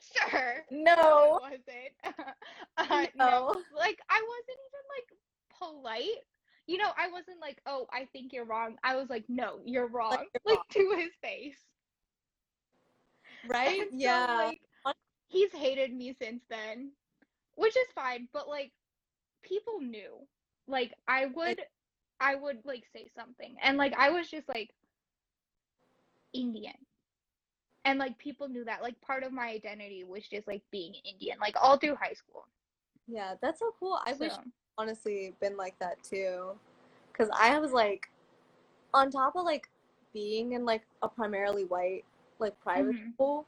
sure 0.00 0.64
No. 0.70 1.40
no, 1.40 1.46
it 1.46 1.62
uh, 2.78 3.06
no, 3.14 3.52
No. 3.54 3.64
like 3.76 3.98
I 4.10 4.22
wasn't 4.22 4.60
even 4.68 4.84
like 4.96 5.18
polite. 5.58 6.24
You 6.66 6.78
know, 6.78 6.90
I 6.98 7.08
wasn't 7.10 7.40
like, 7.40 7.60
"Oh, 7.66 7.86
I 7.92 8.06
think 8.12 8.32
you're 8.32 8.44
wrong." 8.44 8.76
I 8.84 8.96
was 8.96 9.08
like, 9.10 9.24
"No, 9.28 9.60
you're 9.64 9.88
wrong," 9.88 10.26
you're 10.34 10.54
like 10.56 10.68
to 10.72 10.96
his 10.98 11.14
face. 11.22 11.58
Right? 13.44 13.82
And 13.82 13.92
so, 14.02 14.26
Yeah. 14.28 14.36
like, 14.36 14.60
he's 15.28 15.52
hated 15.52 15.92
me 15.94 16.14
since 16.14 16.44
then, 16.48 16.92
which 17.56 17.76
is 17.76 17.88
fine. 17.94 18.28
But 18.32 18.48
like, 18.48 18.72
people 19.42 19.80
knew. 19.80 20.26
Like, 20.66 20.94
I 21.08 21.26
would, 21.26 21.60
I 22.20 22.34
would 22.36 22.64
like 22.64 22.84
say 22.92 23.08
something, 23.16 23.56
and 23.62 23.78
like, 23.78 23.94
I 23.96 24.10
was 24.10 24.30
just 24.30 24.48
like 24.48 24.74
Indian. 26.32 26.87
And 27.84 27.98
like 27.98 28.18
people 28.18 28.48
knew 28.48 28.64
that 28.64 28.82
like 28.82 29.00
part 29.00 29.22
of 29.22 29.32
my 29.32 29.48
identity 29.48 30.04
was 30.04 30.26
just 30.28 30.46
like 30.46 30.62
being 30.70 30.94
Indian, 31.04 31.38
like 31.40 31.54
all 31.60 31.76
through 31.78 31.94
high 31.96 32.12
school. 32.12 32.46
Yeah, 33.06 33.34
that's 33.40 33.60
so 33.60 33.74
cool. 33.78 33.98
I 34.04 34.12
wish 34.14 34.32
honestly 34.76 35.34
been 35.40 35.56
like 35.56 35.78
that 35.78 36.02
too. 36.02 36.52
Cause 37.16 37.28
I 37.34 37.58
was 37.58 37.72
like 37.72 38.08
on 38.94 39.10
top 39.10 39.36
of 39.36 39.44
like 39.44 39.68
being 40.12 40.52
in 40.52 40.64
like 40.64 40.82
a 41.02 41.08
primarily 41.08 41.64
white 41.64 42.04
like 42.38 42.58
private 42.60 42.94
Mhm. 42.94 43.14
school. 43.14 43.46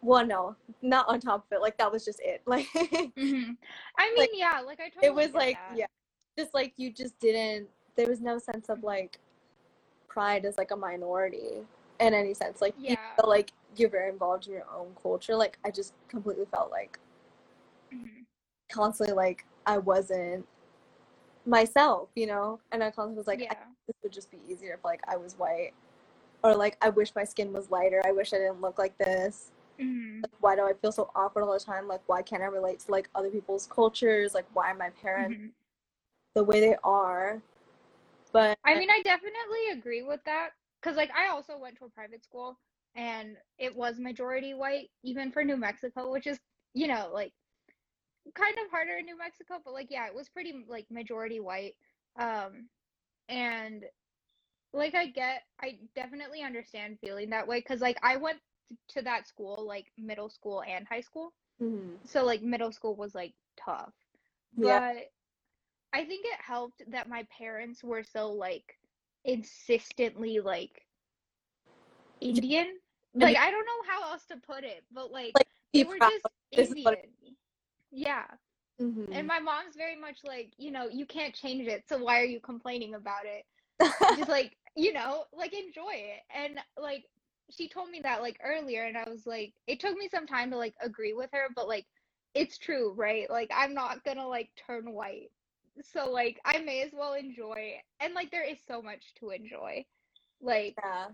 Well, 0.00 0.24
no, 0.24 0.56
not 0.80 1.08
on 1.08 1.20
top 1.20 1.44
of 1.46 1.52
it. 1.56 1.60
Like 1.60 1.76
that 1.78 1.90
was 1.90 2.04
just 2.04 2.20
it. 2.20 2.42
Like 2.46 2.66
mhm. 2.72 3.56
I 3.96 4.06
mean, 4.10 4.16
Like, 4.18 4.30
yeah, 4.34 4.60
like 4.64 4.80
I 4.80 4.88
totally 4.88 5.06
it 5.06 5.14
was 5.14 5.32
like 5.34 5.58
that. 5.68 5.76
yeah, 5.78 5.86
just 6.38 6.54
like 6.54 6.72
you 6.76 6.92
just 6.92 7.18
didn't. 7.18 7.68
There 7.96 8.06
was 8.06 8.20
no 8.20 8.38
sense 8.38 8.68
of 8.68 8.82
like 8.84 9.18
pride 10.08 10.44
as 10.44 10.56
like 10.56 10.70
a 10.70 10.76
minority 10.76 11.66
in 12.00 12.14
any 12.14 12.34
sense. 12.34 12.60
Like 12.60 12.74
you 12.78 12.90
Yeah. 12.90 12.96
feel 13.20 13.28
like 13.28 13.52
you're 13.76 13.88
very 13.90 14.10
involved 14.10 14.46
in 14.46 14.52
your 14.54 14.66
own 14.74 14.94
culture. 15.00 15.36
Like 15.36 15.58
I 15.64 15.70
just 15.70 15.94
completely 16.08 16.46
felt 16.46 16.70
like 16.70 16.98
Mhm. 17.92 18.24
constantly 18.70 19.14
like 19.14 19.44
I 19.66 19.78
wasn't 19.78 20.46
myself, 21.46 22.10
you 22.14 22.26
know? 22.26 22.60
And 22.72 22.82
I 22.82 22.90
constantly 22.90 23.16
was 23.16 23.26
like, 23.26 23.40
Yeah. 23.40 23.54
this 23.86 23.96
would 24.02 24.12
just 24.12 24.30
be 24.30 24.38
easier 24.48 24.74
if 24.74 24.84
like 24.84 25.00
I 25.08 25.16
was 25.16 25.38
white. 25.38 25.72
Or 26.42 26.54
like 26.54 26.76
I 26.80 26.88
wish 26.90 27.14
my 27.14 27.24
skin 27.24 27.52
was 27.52 27.70
lighter. 27.70 28.00
I 28.04 28.12
wish 28.12 28.32
I 28.32 28.38
didn't 28.38 28.60
look 28.60 28.78
like 28.78 28.96
this. 28.98 29.50
Mhm. 29.80 30.22
Like, 30.22 30.32
why 30.40 30.56
do 30.56 30.62
I 30.62 30.72
feel 30.74 30.92
so 30.92 31.10
awkward 31.14 31.44
all 31.44 31.52
the 31.52 31.60
time? 31.60 31.88
Like 31.88 32.02
why 32.06 32.22
can't 32.22 32.42
I 32.42 32.46
relate 32.46 32.80
to 32.80 32.90
like 32.92 33.08
other 33.14 33.30
people's 33.30 33.66
cultures? 33.66 34.34
Like 34.34 34.46
why 34.52 34.70
are 34.70 34.74
my 34.74 34.90
parents 34.90 35.36
Mhm. 35.38 35.50
the 36.34 36.44
way 36.44 36.60
they 36.60 36.76
are? 36.84 37.42
But 38.32 38.58
I 38.64 38.78
mean, 38.78 38.90
I 38.90 39.00
definitely 39.02 39.70
agree 39.72 40.02
with 40.02 40.22
that 40.24 40.50
because 40.82 40.96
like 40.96 41.10
I 41.12 41.28
also 41.30 41.58
went 41.58 41.78
to 41.78 41.86
a 41.86 41.90
private 41.90 42.24
school 42.24 42.58
and 42.94 43.36
it 43.58 43.74
was 43.76 43.98
majority 43.98 44.54
white 44.54 44.90
even 45.04 45.32
for 45.32 45.44
New 45.44 45.56
Mexico, 45.56 46.10
which 46.12 46.26
is, 46.26 46.40
you 46.74 46.88
know, 46.88 47.10
like 47.12 47.32
kind 48.34 48.56
of 48.64 48.70
harder 48.70 48.96
in 48.98 49.06
New 49.06 49.18
Mexico, 49.18 49.60
but 49.64 49.74
like 49.74 49.88
yeah, 49.90 50.06
it 50.06 50.14
was 50.14 50.28
pretty 50.28 50.64
like 50.68 50.86
majority 50.90 51.40
white. 51.40 51.76
Um 52.18 52.68
and 53.28 53.84
like 54.72 54.94
I 54.94 55.06
get 55.08 55.42
I 55.60 55.80
definitely 55.94 56.42
understand 56.42 56.98
feeling 57.00 57.30
that 57.30 57.48
way 57.48 57.62
cuz 57.62 57.80
like 57.80 57.98
I 58.02 58.16
went 58.16 58.40
to 58.90 59.02
that 59.02 59.26
school 59.26 59.66
like 59.66 59.86
middle 59.98 60.30
school 60.30 60.62
and 60.62 60.86
high 60.88 61.00
school. 61.02 61.34
Mhm. 61.60 61.98
So 62.06 62.24
like 62.24 62.42
middle 62.42 62.72
school 62.72 62.96
was 62.96 63.14
like 63.14 63.34
tough. 63.64 63.94
yeah, 64.56 64.80
But 64.80 65.10
I 65.92 66.04
think 66.06 66.26
it 66.26 66.40
helped 66.40 66.82
that 66.90 67.08
my 67.08 67.26
parents 67.36 67.84
were 67.84 68.04
so 68.04 68.32
like 68.32 68.77
insistently 69.28 70.40
like 70.40 70.86
Indian. 72.20 72.66
Like 73.14 73.36
I 73.36 73.50
don't 73.50 73.66
know 73.66 73.82
how 73.92 74.10
else 74.12 74.24
to 74.26 74.36
put 74.36 74.64
it, 74.64 74.84
but 74.92 75.12
like 75.12 75.34
Like, 75.34 75.48
they 75.74 75.84
were 75.84 75.98
just 75.98 76.26
This 76.52 76.70
Indian. 76.70 76.96
Yeah. 77.90 78.24
Mhm. 78.80 79.08
And 79.12 79.26
my 79.26 79.38
mom's 79.40 79.76
very 79.76 79.96
much 79.96 80.18
like, 80.24 80.52
you 80.58 80.70
know, 80.70 80.88
you 80.88 81.06
can't 81.06 81.34
change 81.34 81.66
it, 81.68 81.84
so 81.88 81.98
why 81.98 82.20
are 82.20 82.24
you 82.24 82.40
complaining 82.40 82.94
about 82.94 83.24
it? 83.26 83.44
Just 84.16 84.28
like, 84.28 84.56
you 84.76 84.92
know, 84.92 85.24
like 85.32 85.52
enjoy 85.52 85.92
it. 85.94 86.20
And 86.34 86.58
like 86.80 87.04
she 87.50 87.68
told 87.68 87.90
me 87.90 88.00
that 88.02 88.22
like 88.22 88.38
earlier 88.44 88.84
and 88.84 88.96
I 88.96 89.08
was 89.08 89.26
like 89.26 89.54
it 89.66 89.80
took 89.80 89.96
me 89.96 90.08
some 90.08 90.26
time 90.26 90.50
to 90.50 90.56
like 90.56 90.74
agree 90.80 91.12
with 91.12 91.30
her, 91.32 91.48
but 91.54 91.68
like 91.68 91.86
it's 92.34 92.58
true, 92.58 92.92
right? 92.92 93.28
Like 93.30 93.50
I'm 93.54 93.74
not 93.74 94.04
gonna 94.04 94.28
like 94.28 94.50
turn 94.66 94.92
white. 94.92 95.30
So 95.82 96.10
like 96.10 96.40
I 96.44 96.58
may 96.58 96.82
as 96.82 96.92
well 96.92 97.14
enjoy 97.14 97.80
and 98.00 98.14
like 98.14 98.30
there 98.30 98.44
is 98.44 98.58
so 98.66 98.82
much 98.82 99.14
to 99.20 99.30
enjoy. 99.30 99.84
Like 100.40 100.76
yeah. 100.78 101.06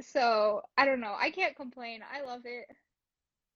So 0.00 0.62
I 0.76 0.84
don't 0.84 1.00
know. 1.00 1.16
I 1.18 1.30
can't 1.30 1.56
complain. 1.56 2.00
I 2.12 2.22
love 2.24 2.42
it. 2.44 2.66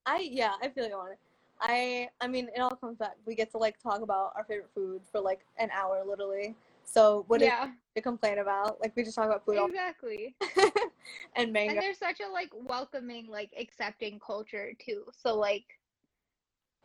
I 0.07 0.18
yeah, 0.30 0.55
I 0.62 0.68
feel 0.68 0.86
you 0.86 0.95
on 0.95 1.12
it. 1.12 1.18
I 1.61 2.09
I 2.20 2.28
mean, 2.28 2.49
it 2.55 2.61
all 2.61 2.70
comes 2.76 2.99
back. 2.99 3.16
We 3.26 3.34
get 3.34 3.51
to 3.53 3.59
like 3.59 3.80
talk 3.80 4.01
about 4.03 4.32
our 4.36 4.45
favorite 4.45 4.70
food 4.74 5.03
for 5.11 5.20
like 5.20 5.40
an 5.59 5.70
hour, 5.72 6.03
literally. 6.07 6.55
So 6.84 7.24
what 7.28 7.40
Yeah, 7.40 7.70
to 7.95 8.03
complain 8.03 8.38
about? 8.38 8.80
Like 8.80 8.95
we 8.97 9.05
just 9.05 9.14
talk 9.14 9.26
about 9.26 9.45
food 9.45 9.59
exactly. 9.59 10.34
and 11.36 11.53
mango. 11.53 11.72
And 11.74 11.82
there's 11.82 11.99
such 11.99 12.20
a 12.20 12.30
like 12.32 12.51
welcoming, 12.53 13.28
like 13.28 13.51
accepting 13.59 14.18
culture 14.18 14.72
too. 14.78 15.05
So 15.12 15.36
like 15.36 15.64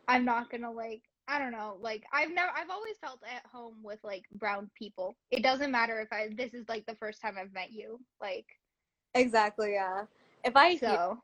I'm 0.06 0.24
not 0.24 0.50
gonna 0.50 0.70
like 0.70 1.02
I 1.28 1.38
don't 1.38 1.52
know, 1.52 1.76
like 1.80 2.04
I've 2.10 2.32
never 2.32 2.50
I've 2.56 2.70
always 2.70 2.96
felt 3.02 3.20
at 3.22 3.44
home 3.44 3.74
with 3.82 3.98
like 4.02 4.24
brown 4.36 4.70
people. 4.74 5.14
It 5.30 5.42
doesn't 5.42 5.70
matter 5.70 6.00
if 6.00 6.10
I 6.10 6.30
this 6.34 6.54
is 6.54 6.66
like 6.68 6.86
the 6.86 6.94
first 6.94 7.20
time 7.20 7.36
I've 7.38 7.52
met 7.52 7.70
you. 7.70 8.00
Like 8.20 8.46
Exactly, 9.14 9.72
yeah. 9.74 10.04
If 10.44 10.56
I 10.56 10.70
hear 10.70 10.78
so 10.78 11.18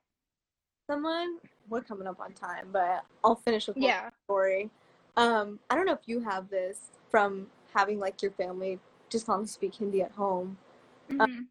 someone, 0.91 1.39
we're 1.71 1.81
coming 1.81 2.07
up 2.07 2.21
on 2.21 2.33
time, 2.33 2.69
but 2.71 3.05
I'll 3.25 3.37
finish 3.37 3.67
with 3.67 3.79
yeah. 3.79 4.11
story. 4.27 4.71
Um, 5.17 5.59
I 5.71 5.75
don't 5.75 5.87
know 5.87 5.93
if 5.93 6.07
you 6.07 6.21
have 6.21 6.51
this 6.51 6.91
from 7.11 7.47
having 7.73 7.99
like 7.99 8.21
your 8.21 8.33
family 8.33 8.81
just 9.09 9.27
constantly 9.27 9.69
speak 9.69 9.81
Hindi 9.81 10.03
at 10.03 10.13
home, 10.13 10.59
Mhm. 11.09 11.47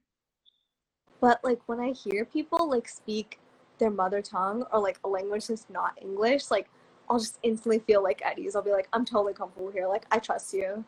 but 1.19 1.43
like 1.43 1.61
when 1.65 1.79
I 1.79 1.91
hear 1.91 2.25
people 2.25 2.69
like 2.69 2.87
speak 2.87 3.39
their 3.79 3.89
mother 3.89 4.21
tongue 4.21 4.63
or 4.71 4.79
like 4.79 4.99
a 5.03 5.07
language 5.07 5.47
that's 5.47 5.69
not 5.69 5.97
English, 5.99 6.51
like 6.51 6.69
I'll 7.13 7.19
just 7.19 7.37
instantly 7.43 7.77
feel 7.77 8.01
like 8.01 8.25
at 8.25 8.39
ease. 8.39 8.55
I'll 8.55 8.63
be 8.63 8.71
like, 8.71 8.87
I'm 8.91 9.05
totally 9.05 9.35
comfortable 9.35 9.69
here. 9.69 9.87
Like 9.87 10.07
I 10.09 10.17
trust 10.17 10.51
you. 10.51 10.83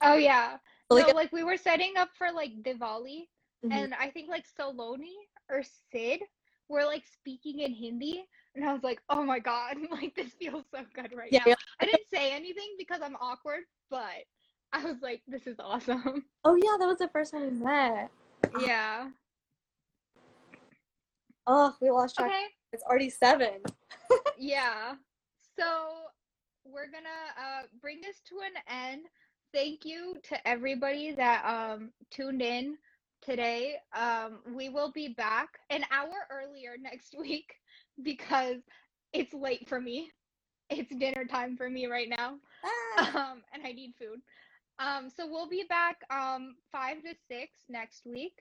Oh 0.00 0.14
yeah. 0.14 0.56
So, 0.90 0.96
like, 0.96 1.14
like 1.14 1.30
we 1.30 1.44
were 1.44 1.58
setting 1.58 1.92
up 1.98 2.08
for 2.16 2.32
like 2.32 2.62
Diwali 2.62 3.26
mhm. 3.62 3.72
and 3.72 3.94
I 4.00 4.08
think 4.08 4.30
like 4.30 4.46
Saloni 4.58 5.12
or 5.50 5.62
Sid 5.92 6.20
were 6.70 6.86
like 6.86 7.04
speaking 7.06 7.60
in 7.60 7.74
Hindi 7.74 8.24
and 8.54 8.64
I 8.64 8.72
was 8.72 8.82
like, 8.82 9.02
"Oh 9.10 9.22
my 9.22 9.38
God, 9.40 9.76
like 9.90 10.14
this 10.14 10.32
feels 10.32 10.64
so 10.74 10.80
good 10.94 11.12
right 11.14 11.30
yeah, 11.30 11.40
now." 11.40 11.48
yeah. 11.48 11.54
I 11.80 11.84
didn't 11.84 12.08
say 12.12 12.32
anything 12.32 12.74
because 12.78 13.02
I'm 13.02 13.16
awkward, 13.20 13.64
but 13.90 14.24
I 14.72 14.86
was 14.86 14.96
like, 15.02 15.20
"This 15.28 15.46
is 15.46 15.56
awesome." 15.58 16.24
Oh 16.44 16.54
yeah, 16.54 16.78
that 16.78 16.86
was 16.86 16.96
the 16.96 17.08
first 17.08 17.32
time 17.32 17.42
we 17.42 17.50
met. 17.50 18.10
Yeah. 18.58 19.10
Oh, 21.46 21.74
we 21.82 21.90
lost 21.90 22.16
track. 22.16 22.28
Okay. 22.28 22.44
It's 22.72 22.82
already 22.84 23.10
seven. 23.10 23.60
Yeah. 24.38 24.94
So 25.58 25.64
we're 26.64 26.86
gonna 26.86 27.08
uh 27.36 27.62
bring 27.80 28.00
this 28.00 28.20
to 28.28 28.36
an 28.44 28.52
end. 28.68 29.06
Thank 29.52 29.84
you 29.84 30.14
to 30.24 30.48
everybody 30.48 31.12
that 31.12 31.44
um 31.44 31.90
tuned 32.10 32.42
in 32.42 32.76
today. 33.22 33.76
Um 33.96 34.38
we 34.54 34.68
will 34.68 34.92
be 34.92 35.08
back 35.08 35.48
an 35.70 35.84
hour 35.90 36.14
earlier 36.30 36.76
next 36.80 37.16
week 37.18 37.54
because 38.02 38.58
it's 39.12 39.34
late 39.34 39.68
for 39.68 39.80
me. 39.80 40.10
It's 40.70 40.94
dinner 40.94 41.24
time 41.24 41.56
for 41.56 41.68
me 41.68 41.86
right 41.86 42.08
now. 42.08 42.36
Ah. 42.64 43.32
Um 43.32 43.42
and 43.52 43.66
I 43.66 43.72
need 43.72 43.94
food. 43.98 44.20
Um 44.78 45.10
so 45.10 45.26
we'll 45.26 45.48
be 45.48 45.64
back 45.68 45.96
um 46.10 46.54
5 46.70 47.02
to 47.02 47.14
6 47.28 47.50
next 47.68 48.06
week. 48.06 48.34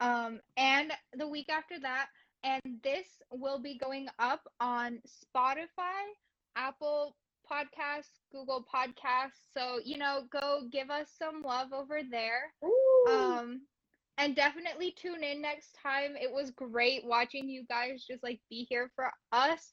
Um 0.00 0.40
and 0.58 0.92
the 1.16 1.28
week 1.28 1.48
after 1.48 1.80
that 1.80 2.08
and 2.44 2.62
this 2.82 3.06
will 3.32 3.58
be 3.58 3.76
going 3.78 4.08
up 4.18 4.46
on 4.60 5.00
Spotify, 5.06 6.04
Apple 6.56 7.16
Podcasts, 7.50 8.20
Google 8.32 8.64
Podcasts. 8.72 9.52
So, 9.52 9.78
you 9.84 9.98
know, 9.98 10.22
go 10.32 10.62
give 10.72 10.90
us 10.90 11.12
some 11.16 11.42
love 11.42 11.72
over 11.72 12.00
there. 12.10 12.52
Ooh. 12.64 13.12
Um, 13.12 13.60
and 14.18 14.34
definitely 14.34 14.92
tune 14.92 15.22
in 15.22 15.42
next 15.42 15.76
time. 15.82 16.16
It 16.16 16.32
was 16.32 16.50
great 16.50 17.04
watching 17.04 17.48
you 17.48 17.64
guys 17.68 18.04
just 18.08 18.22
like 18.22 18.40
be 18.48 18.66
here 18.68 18.90
for 18.96 19.10
us. 19.32 19.72